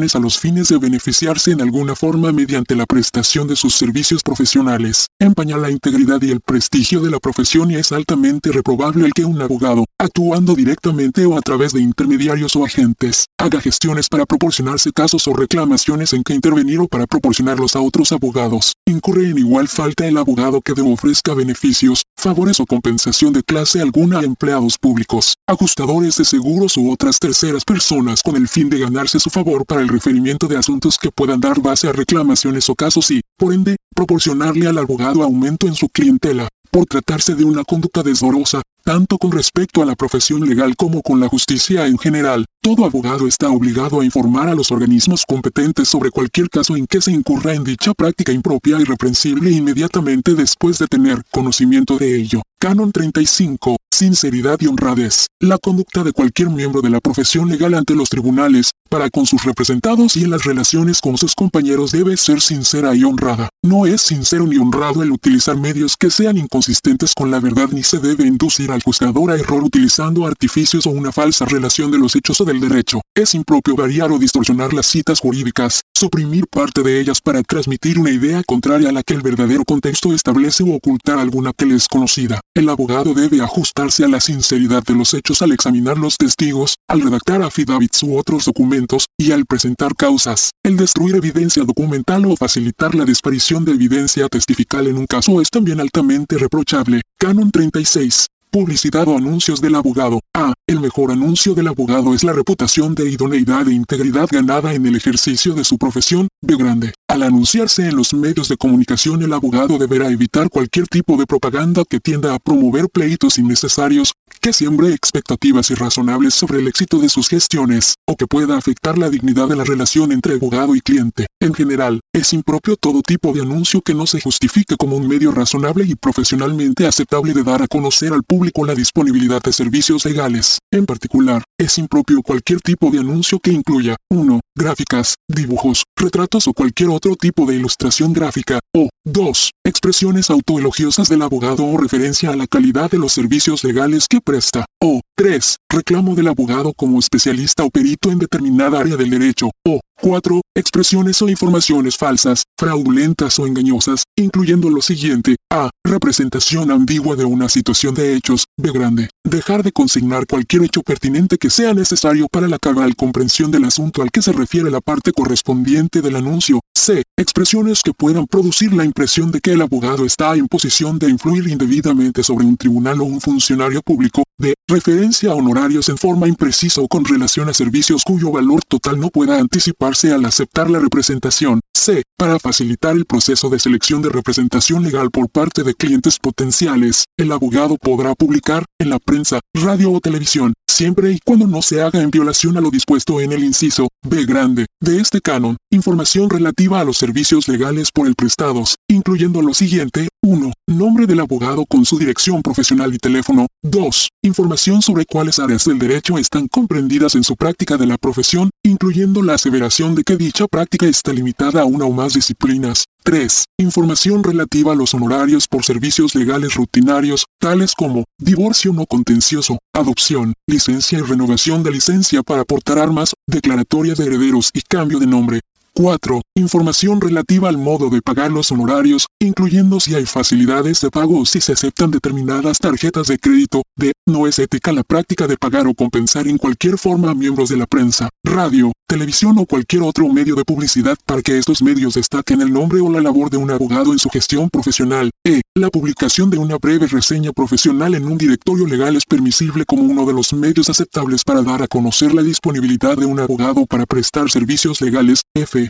a 0.00 0.18
los 0.18 0.38
fines 0.38 0.68
de 0.68 0.78
beneficiarse 0.78 1.52
en 1.52 1.60
alguna 1.60 1.94
forma 1.94 2.32
mediante 2.32 2.74
la 2.74 2.86
prestación 2.86 3.46
de 3.46 3.54
sus 3.54 3.74
servicios 3.74 4.22
profesionales, 4.22 5.06
empaña 5.18 5.56
la 5.56 5.70
integridad 5.70 6.20
y 6.22 6.30
el 6.30 6.40
prestigio 6.40 7.00
de 7.00 7.10
la 7.10 7.20
profesión 7.20 7.70
y 7.70 7.76
es 7.76 7.92
altamente 7.92 8.50
reprobable 8.50 9.06
el 9.06 9.12
que 9.12 9.24
un 9.24 9.40
abogado, 9.40 9.84
actuando 9.98 10.54
directamente 10.54 11.26
o 11.26 11.36
a 11.36 11.42
través 11.42 11.72
de 11.72 11.82
intermediarios 11.82 12.56
o 12.56 12.64
agentes, 12.64 13.26
haga 13.38 13.60
gestiones 13.60 14.08
para 14.08 14.26
proporcionarse 14.26 14.90
casos 14.92 15.28
o 15.28 15.34
reclamaciones 15.34 16.14
en 16.14 16.24
que 16.24 16.34
intervenir 16.34 16.80
o 16.80 16.88
para 16.88 17.06
proporcionarlos 17.06 17.76
a 17.76 17.80
otros 17.80 18.12
abogados. 18.12 18.74
Incurre 18.86 19.28
en 19.28 19.38
igual 19.38 19.68
falta 19.68 20.06
el 20.06 20.16
abogado 20.16 20.60
que 20.62 20.72
ofrezca 20.80 21.34
beneficios, 21.34 22.04
favores 22.16 22.58
o 22.60 22.66
compensación 22.66 23.32
de 23.32 23.42
clase 23.42 23.80
alguna 23.80 24.20
a 24.20 24.24
empleados 24.24 24.78
públicos, 24.78 25.34
ajustadores 25.46 26.16
de 26.16 26.24
seguros 26.24 26.76
u 26.76 26.90
otras 26.90 27.18
terceras 27.18 27.64
personas 27.64 28.22
con 28.22 28.36
el 28.36 28.48
fin 28.48 28.70
de 28.70 28.78
ganarse 28.78 29.20
su 29.20 29.30
favor 29.30 29.66
para 29.66 29.79
el 29.80 29.88
referimiento 29.88 30.46
de 30.46 30.56
asuntos 30.56 30.98
que 30.98 31.10
puedan 31.10 31.40
dar 31.40 31.60
base 31.60 31.88
a 31.88 31.92
reclamaciones 31.92 32.68
o 32.68 32.74
casos 32.74 33.10
y, 33.10 33.22
por 33.36 33.52
ende, 33.52 33.76
proporcionarle 33.94 34.66
al 34.66 34.78
abogado 34.78 35.22
aumento 35.22 35.66
en 35.66 35.74
su 35.74 35.88
clientela, 35.88 36.48
por 36.70 36.86
tratarse 36.86 37.34
de 37.34 37.44
una 37.44 37.64
conducta 37.64 38.02
desdorosa, 38.02 38.62
tanto 38.82 39.18
con 39.18 39.32
respecto 39.32 39.82
a 39.82 39.86
la 39.86 39.94
profesión 39.94 40.48
legal 40.48 40.76
como 40.76 41.02
con 41.02 41.20
la 41.20 41.28
justicia 41.28 41.86
en 41.86 41.98
general. 41.98 42.46
Todo 42.62 42.84
abogado 42.84 43.26
está 43.26 43.48
obligado 43.50 44.00
a 44.00 44.04
informar 44.04 44.48
a 44.48 44.54
los 44.54 44.70
organismos 44.70 45.24
competentes 45.26 45.88
sobre 45.88 46.10
cualquier 46.10 46.50
caso 46.50 46.76
en 46.76 46.86
que 46.86 47.00
se 47.00 47.12
incurra 47.12 47.54
en 47.54 47.64
dicha 47.64 47.94
práctica 47.94 48.32
impropia 48.32 48.80
y 48.80 48.84
reprensible 48.84 49.50
inmediatamente 49.50 50.34
después 50.34 50.78
de 50.78 50.86
tener 50.86 51.22
conocimiento 51.30 51.96
de 51.96 52.16
ello. 52.16 52.42
Canon 52.58 52.92
35. 52.92 53.76
Sinceridad 53.90 54.58
y 54.60 54.66
honradez. 54.66 55.28
La 55.40 55.56
conducta 55.56 56.04
de 56.04 56.12
cualquier 56.12 56.50
miembro 56.50 56.82
de 56.82 56.90
la 56.90 57.00
profesión 57.00 57.48
legal 57.48 57.72
ante 57.72 57.94
los 57.94 58.10
tribunales, 58.10 58.72
para 58.90 59.08
con 59.08 59.24
sus 59.24 59.44
representados 59.44 60.16
y 60.16 60.24
en 60.24 60.30
las 60.30 60.44
relaciones 60.44 61.00
con 61.00 61.16
sus 61.16 61.34
compañeros 61.34 61.92
debe 61.92 62.18
ser 62.18 62.42
sincera 62.42 62.94
y 62.94 63.04
honrada. 63.04 63.48
No 63.62 63.86
es 63.86 64.02
sincero 64.02 64.46
ni 64.46 64.58
honrado 64.58 65.02
el 65.02 65.10
utilizar 65.10 65.56
medios 65.56 65.96
que 65.96 66.10
sean 66.10 66.36
inconsistentes 66.36 67.14
con 67.14 67.30
la 67.30 67.40
verdad 67.40 67.68
ni 67.72 67.82
se 67.82 67.98
debe 67.98 68.26
inducir 68.26 68.69
al 68.72 68.82
juzgador 68.82 69.30
a 69.30 69.36
error 69.36 69.62
utilizando 69.62 70.26
artificios 70.26 70.86
o 70.86 70.90
una 70.90 71.12
falsa 71.12 71.44
relación 71.44 71.90
de 71.90 71.98
los 71.98 72.16
hechos 72.16 72.40
o 72.40 72.44
del 72.44 72.60
derecho. 72.60 73.00
Es 73.14 73.34
impropio 73.34 73.76
variar 73.76 74.12
o 74.12 74.18
distorsionar 74.18 74.72
las 74.72 74.86
citas 74.86 75.20
jurídicas, 75.20 75.82
suprimir 75.94 76.46
parte 76.46 76.82
de 76.82 77.00
ellas 77.00 77.20
para 77.20 77.42
transmitir 77.42 77.98
una 77.98 78.10
idea 78.10 78.42
contraria 78.44 78.88
a 78.88 78.92
la 78.92 79.02
que 79.02 79.14
el 79.14 79.22
verdadero 79.22 79.64
contexto 79.64 80.12
establece 80.12 80.62
o 80.62 80.74
ocultar 80.74 81.18
alguna 81.18 81.52
que 81.52 81.66
les 81.66 81.88
conocida. 81.88 82.40
El 82.54 82.68
abogado 82.68 83.14
debe 83.14 83.40
ajustarse 83.42 84.04
a 84.04 84.08
la 84.08 84.20
sinceridad 84.20 84.82
de 84.82 84.94
los 84.94 85.14
hechos 85.14 85.42
al 85.42 85.52
examinar 85.52 85.98
los 85.98 86.16
testigos, 86.16 86.76
al 86.88 87.00
redactar 87.00 87.42
affidavits 87.42 88.02
u 88.02 88.16
otros 88.16 88.44
documentos, 88.44 89.06
y 89.18 89.32
al 89.32 89.46
presentar 89.46 89.94
causas. 89.94 90.50
El 90.62 90.76
destruir 90.76 91.16
evidencia 91.16 91.64
documental 91.64 92.26
o 92.26 92.36
facilitar 92.36 92.94
la 92.94 93.04
disparición 93.04 93.64
de 93.64 93.72
evidencia 93.72 94.28
testifical 94.28 94.86
en 94.86 94.98
un 94.98 95.06
caso 95.06 95.40
es 95.40 95.50
también 95.50 95.80
altamente 95.80 96.38
reprochable. 96.38 97.02
Canon 97.18 97.50
36. 97.50 98.26
Publicidad 98.52 99.06
o 99.06 99.16
anuncios 99.16 99.60
del 99.60 99.76
abogado. 99.76 100.22
A. 100.34 100.54
El 100.66 100.80
mejor 100.80 101.12
anuncio 101.12 101.54
del 101.54 101.68
abogado 101.68 102.14
es 102.14 102.24
la 102.24 102.32
reputación 102.32 102.96
de 102.96 103.08
idoneidad 103.08 103.68
e 103.68 103.72
integridad 103.72 104.28
ganada 104.28 104.74
en 104.74 104.86
el 104.86 104.96
ejercicio 104.96 105.54
de 105.54 105.62
su 105.62 105.78
profesión. 105.78 106.26
B. 106.42 106.56
Grande. 106.56 106.92
Al 107.06 107.22
anunciarse 107.22 107.86
en 107.86 107.94
los 107.94 108.12
medios 108.12 108.48
de 108.48 108.56
comunicación 108.56 109.22
el 109.22 109.32
abogado 109.32 109.78
deberá 109.78 110.08
evitar 110.08 110.48
cualquier 110.48 110.88
tipo 110.88 111.16
de 111.16 111.26
propaganda 111.26 111.84
que 111.88 112.00
tienda 112.00 112.34
a 112.34 112.38
promover 112.40 112.88
pleitos 112.88 113.38
innecesarios, 113.38 114.14
que 114.40 114.52
siembre 114.52 114.92
expectativas 114.94 115.70
irrazonables 115.70 116.34
sobre 116.34 116.58
el 116.58 116.66
éxito 116.66 116.98
de 116.98 117.08
sus 117.08 117.28
gestiones, 117.28 117.94
o 118.06 118.16
que 118.16 118.26
pueda 118.26 118.56
afectar 118.56 118.98
la 118.98 119.10
dignidad 119.10 119.48
de 119.48 119.56
la 119.56 119.64
relación 119.64 120.10
entre 120.10 120.34
abogado 120.34 120.74
y 120.74 120.80
cliente. 120.80 121.26
En 121.40 121.54
general, 121.54 122.00
es 122.12 122.32
impropio 122.32 122.76
todo 122.76 123.02
tipo 123.02 123.32
de 123.32 123.42
anuncio 123.42 123.80
que 123.80 123.94
no 123.94 124.06
se 124.06 124.20
justifique 124.20 124.76
como 124.76 124.96
un 124.96 125.06
medio 125.08 125.32
razonable 125.32 125.84
y 125.84 125.94
profesionalmente 125.94 126.86
aceptable 126.86 127.32
de 127.32 127.42
dar 127.42 127.62
a 127.62 127.68
conocer 127.68 128.12
al 128.12 128.22
público 128.22 128.39
la 128.66 128.74
disponibilidad 128.74 129.42
de 129.42 129.52
servicios 129.52 130.04
legales. 130.04 130.58
En 130.72 130.86
particular, 130.86 131.42
es 131.58 131.78
impropio 131.78 132.22
cualquier 132.22 132.60
tipo 132.60 132.90
de 132.90 132.98
anuncio 132.98 133.38
que 133.38 133.52
incluya 133.52 133.96
1. 134.10 134.40
Gráficas, 134.56 135.14
dibujos, 135.28 135.84
retratos 135.96 136.48
o 136.48 136.52
cualquier 136.52 136.90
otro 136.90 137.16
tipo 137.16 137.46
de 137.46 137.56
ilustración 137.56 138.12
gráfica, 138.12 138.60
o 138.74 138.88
2. 139.04 139.50
Expresiones 139.64 140.30
autoelogiosas 140.30 141.08
del 141.08 141.22
abogado 141.22 141.64
o 141.64 141.76
referencia 141.76 142.30
a 142.30 142.36
la 142.36 142.46
calidad 142.46 142.90
de 142.90 142.98
los 142.98 143.12
servicios 143.12 143.62
legales 143.62 144.06
que 144.08 144.20
presta, 144.20 144.66
o 144.82 145.00
3. 145.16 145.56
Reclamo 145.70 146.14
del 146.14 146.28
abogado 146.28 146.72
como 146.74 146.98
especialista 146.98 147.64
o 147.64 147.70
perito 147.70 148.10
en 148.10 148.18
determinada 148.18 148.80
área 148.80 148.96
del 148.96 149.10
derecho, 149.10 149.50
o 149.66 149.80
4. 150.00 150.40
Expresiones 150.56 151.20
o 151.22 151.28
informaciones 151.28 151.96
falsas, 151.96 152.44
fraudulentas 152.58 153.38
o 153.38 153.46
engañosas, 153.46 154.04
incluyendo 154.16 154.70
lo 154.70 154.82
siguiente. 154.82 155.36
A. 155.52 155.70
Representación 155.84 156.70
ambigua 156.70 157.16
de 157.16 157.24
una 157.24 157.48
situación 157.48 157.94
de 157.94 158.14
B. 158.56 158.70
Grande. 158.72 159.08
Dejar 159.24 159.62
de 159.62 159.72
consignar 159.72 160.26
cualquier 160.26 160.64
hecho 160.64 160.82
pertinente 160.82 161.38
que 161.38 161.50
sea 161.50 161.74
necesario 161.74 162.28
para 162.28 162.48
la 162.48 162.58
cabal 162.58 162.94
comprensión 162.96 163.50
del 163.50 163.64
asunto 163.64 164.02
al 164.02 164.10
que 164.10 164.22
se 164.22 164.32
refiere 164.32 164.70
la 164.70 164.80
parte 164.80 165.12
correspondiente 165.12 166.00
del 166.02 166.16
anuncio. 166.16 166.60
C. 166.74 167.02
Expresiones 167.16 167.82
que 167.82 167.92
puedan 167.92 168.26
producir 168.26 168.72
la 168.72 168.84
impresión 168.84 169.30
de 169.30 169.40
que 169.40 169.52
el 169.52 169.62
abogado 169.62 170.04
está 170.04 170.34
en 170.36 170.48
posición 170.48 170.98
de 170.98 171.10
influir 171.10 171.48
indebidamente 171.48 172.22
sobre 172.22 172.46
un 172.46 172.56
tribunal 172.56 173.00
o 173.00 173.04
un 173.04 173.20
funcionario 173.20 173.82
público. 173.82 174.22
D. 174.40 174.54
Referencia 174.66 175.32
a 175.32 175.34
honorarios 175.34 175.90
en 175.90 175.98
forma 175.98 176.26
imprecisa 176.26 176.80
o 176.80 176.88
con 176.88 177.04
relación 177.04 177.50
a 177.50 177.54
servicios 177.54 178.04
cuyo 178.04 178.30
valor 178.30 178.62
total 178.66 178.98
no 178.98 179.10
pueda 179.10 179.38
anticiparse 179.38 180.12
al 180.12 180.24
aceptar 180.24 180.70
la 180.70 180.78
representación. 180.78 181.60
C. 181.74 182.04
Para 182.16 182.38
facilitar 182.38 182.96
el 182.96 183.04
proceso 183.04 183.50
de 183.50 183.58
selección 183.58 184.00
de 184.00 184.08
representación 184.08 184.82
legal 184.82 185.10
por 185.10 185.28
parte 185.28 185.62
de 185.62 185.74
clientes 185.74 186.18
potenciales, 186.18 187.04
el 187.18 187.32
abogado 187.32 187.76
podrá 187.76 188.14
publicar, 188.14 188.64
en 188.78 188.88
la 188.88 188.98
prensa, 188.98 189.40
radio 189.52 189.92
o 189.92 190.00
televisión, 190.00 190.54
siempre 190.66 191.12
y 191.12 191.18
cuando 191.22 191.46
no 191.46 191.60
se 191.60 191.82
haga 191.82 192.00
en 192.00 192.10
violación 192.10 192.56
a 192.56 192.62
lo 192.62 192.70
dispuesto 192.70 193.20
en 193.20 193.32
el 193.32 193.44
inciso 193.44 193.88
B 194.02 194.24
grande 194.24 194.66
de 194.80 195.00
este 195.00 195.20
canon, 195.20 195.58
información 195.70 196.30
relativa 196.30 196.80
a 196.80 196.84
los 196.84 196.96
servicios 196.96 197.46
legales 197.48 197.90
por 197.92 198.06
el 198.06 198.14
prestados, 198.14 198.76
incluyendo 198.88 199.42
lo 199.42 199.52
siguiente, 199.52 200.08
1. 200.22 200.52
Nombre 200.66 201.06
del 201.06 201.20
abogado 201.20 201.64
con 201.64 201.86
su 201.86 201.98
dirección 201.98 202.42
profesional 202.42 202.94
y 202.94 202.98
teléfono. 202.98 203.46
2. 203.62 204.10
Información 204.22 204.82
sobre 204.82 205.06
cuáles 205.06 205.38
áreas 205.38 205.64
del 205.64 205.78
derecho 205.78 206.18
están 206.18 206.46
comprendidas 206.46 207.14
en 207.14 207.24
su 207.24 207.36
práctica 207.36 207.78
de 207.78 207.86
la 207.86 207.96
profesión, 207.96 208.50
incluyendo 208.62 209.22
la 209.22 209.34
aseveración 209.34 209.94
de 209.94 210.04
que 210.04 210.18
dicha 210.18 210.46
práctica 210.46 210.86
está 210.86 211.14
limitada 211.14 211.62
a 211.62 211.64
una 211.64 211.86
o 211.86 211.92
más 211.92 212.12
disciplinas. 212.12 212.84
3. 213.02 213.46
Información 213.58 214.22
relativa 214.22 214.72
a 214.72 214.76
los 214.76 214.92
honorarios 214.92 215.48
por 215.48 215.64
servicios 215.64 216.14
legales 216.14 216.54
rutinarios, 216.54 217.24
tales 217.38 217.74
como 217.74 218.04
divorcio 218.18 218.74
no 218.74 218.84
contencioso, 218.84 219.58
adopción, 219.72 220.34
licencia 220.46 220.98
y 220.98 221.02
renovación 221.02 221.62
de 221.62 221.70
licencia 221.70 222.22
para 222.22 222.44
portar 222.44 222.78
armas, 222.78 223.14
declaratoria 223.26 223.94
de 223.94 224.04
herederos 224.04 224.50
y 224.52 224.60
cambio 224.60 224.98
de 224.98 225.06
nombre. 225.06 225.40
4. 225.80 226.20
Información 226.34 227.00
relativa 227.00 227.48
al 227.48 227.56
modo 227.56 227.88
de 227.88 228.02
pagar 228.02 228.30
los 228.30 228.52
honorarios, 228.52 229.06
incluyendo 229.18 229.80
si 229.80 229.94
hay 229.94 230.04
facilidades 230.04 230.82
de 230.82 230.90
pago 230.90 231.20
o 231.20 231.24
si 231.24 231.40
se 231.40 231.52
aceptan 231.52 231.90
determinadas 231.90 232.58
tarjetas 232.58 233.06
de 233.06 233.18
crédito. 233.18 233.62
D. 233.76 233.92
No 234.06 234.26
es 234.26 234.38
ética 234.38 234.72
la 234.72 234.82
práctica 234.82 235.26
de 235.26 235.38
pagar 235.38 235.66
o 235.66 235.74
compensar 235.74 236.28
en 236.28 236.36
cualquier 236.36 236.76
forma 236.76 237.10
a 237.10 237.14
miembros 237.14 237.48
de 237.48 237.56
la 237.56 237.64
prensa, 237.66 238.10
radio, 238.22 238.72
televisión 238.86 239.38
o 239.38 239.46
cualquier 239.46 239.82
otro 239.82 240.06
medio 240.08 240.34
de 240.34 240.44
publicidad 240.44 240.98
para 241.06 241.22
que 241.22 241.38
estos 241.38 241.62
medios 241.62 241.94
destaquen 241.94 242.42
el 242.42 242.52
nombre 242.52 242.80
o 242.80 242.90
la 242.90 243.00
labor 243.00 243.30
de 243.30 243.38
un 243.38 243.50
abogado 243.50 243.92
en 243.92 243.98
su 243.98 244.10
gestión 244.10 244.50
profesional. 244.50 245.10
E. 245.24 245.40
La 245.54 245.70
publicación 245.70 246.28
de 246.28 246.36
una 246.36 246.58
breve 246.58 246.88
reseña 246.88 247.32
profesional 247.32 247.94
en 247.94 248.04
un 248.04 248.18
directorio 248.18 248.66
legal 248.66 248.96
es 248.96 249.06
permisible 249.06 249.64
como 249.64 249.84
uno 249.84 250.04
de 250.04 250.12
los 250.12 250.34
medios 250.34 250.68
aceptables 250.68 251.24
para 251.24 251.42
dar 251.42 251.62
a 251.62 251.68
conocer 251.68 252.12
la 252.12 252.22
disponibilidad 252.22 252.98
de 252.98 253.06
un 253.06 253.18
abogado 253.18 253.64
para 253.64 253.86
prestar 253.86 254.30
servicios 254.30 254.82
legales. 254.82 255.22
F. 255.34 255.69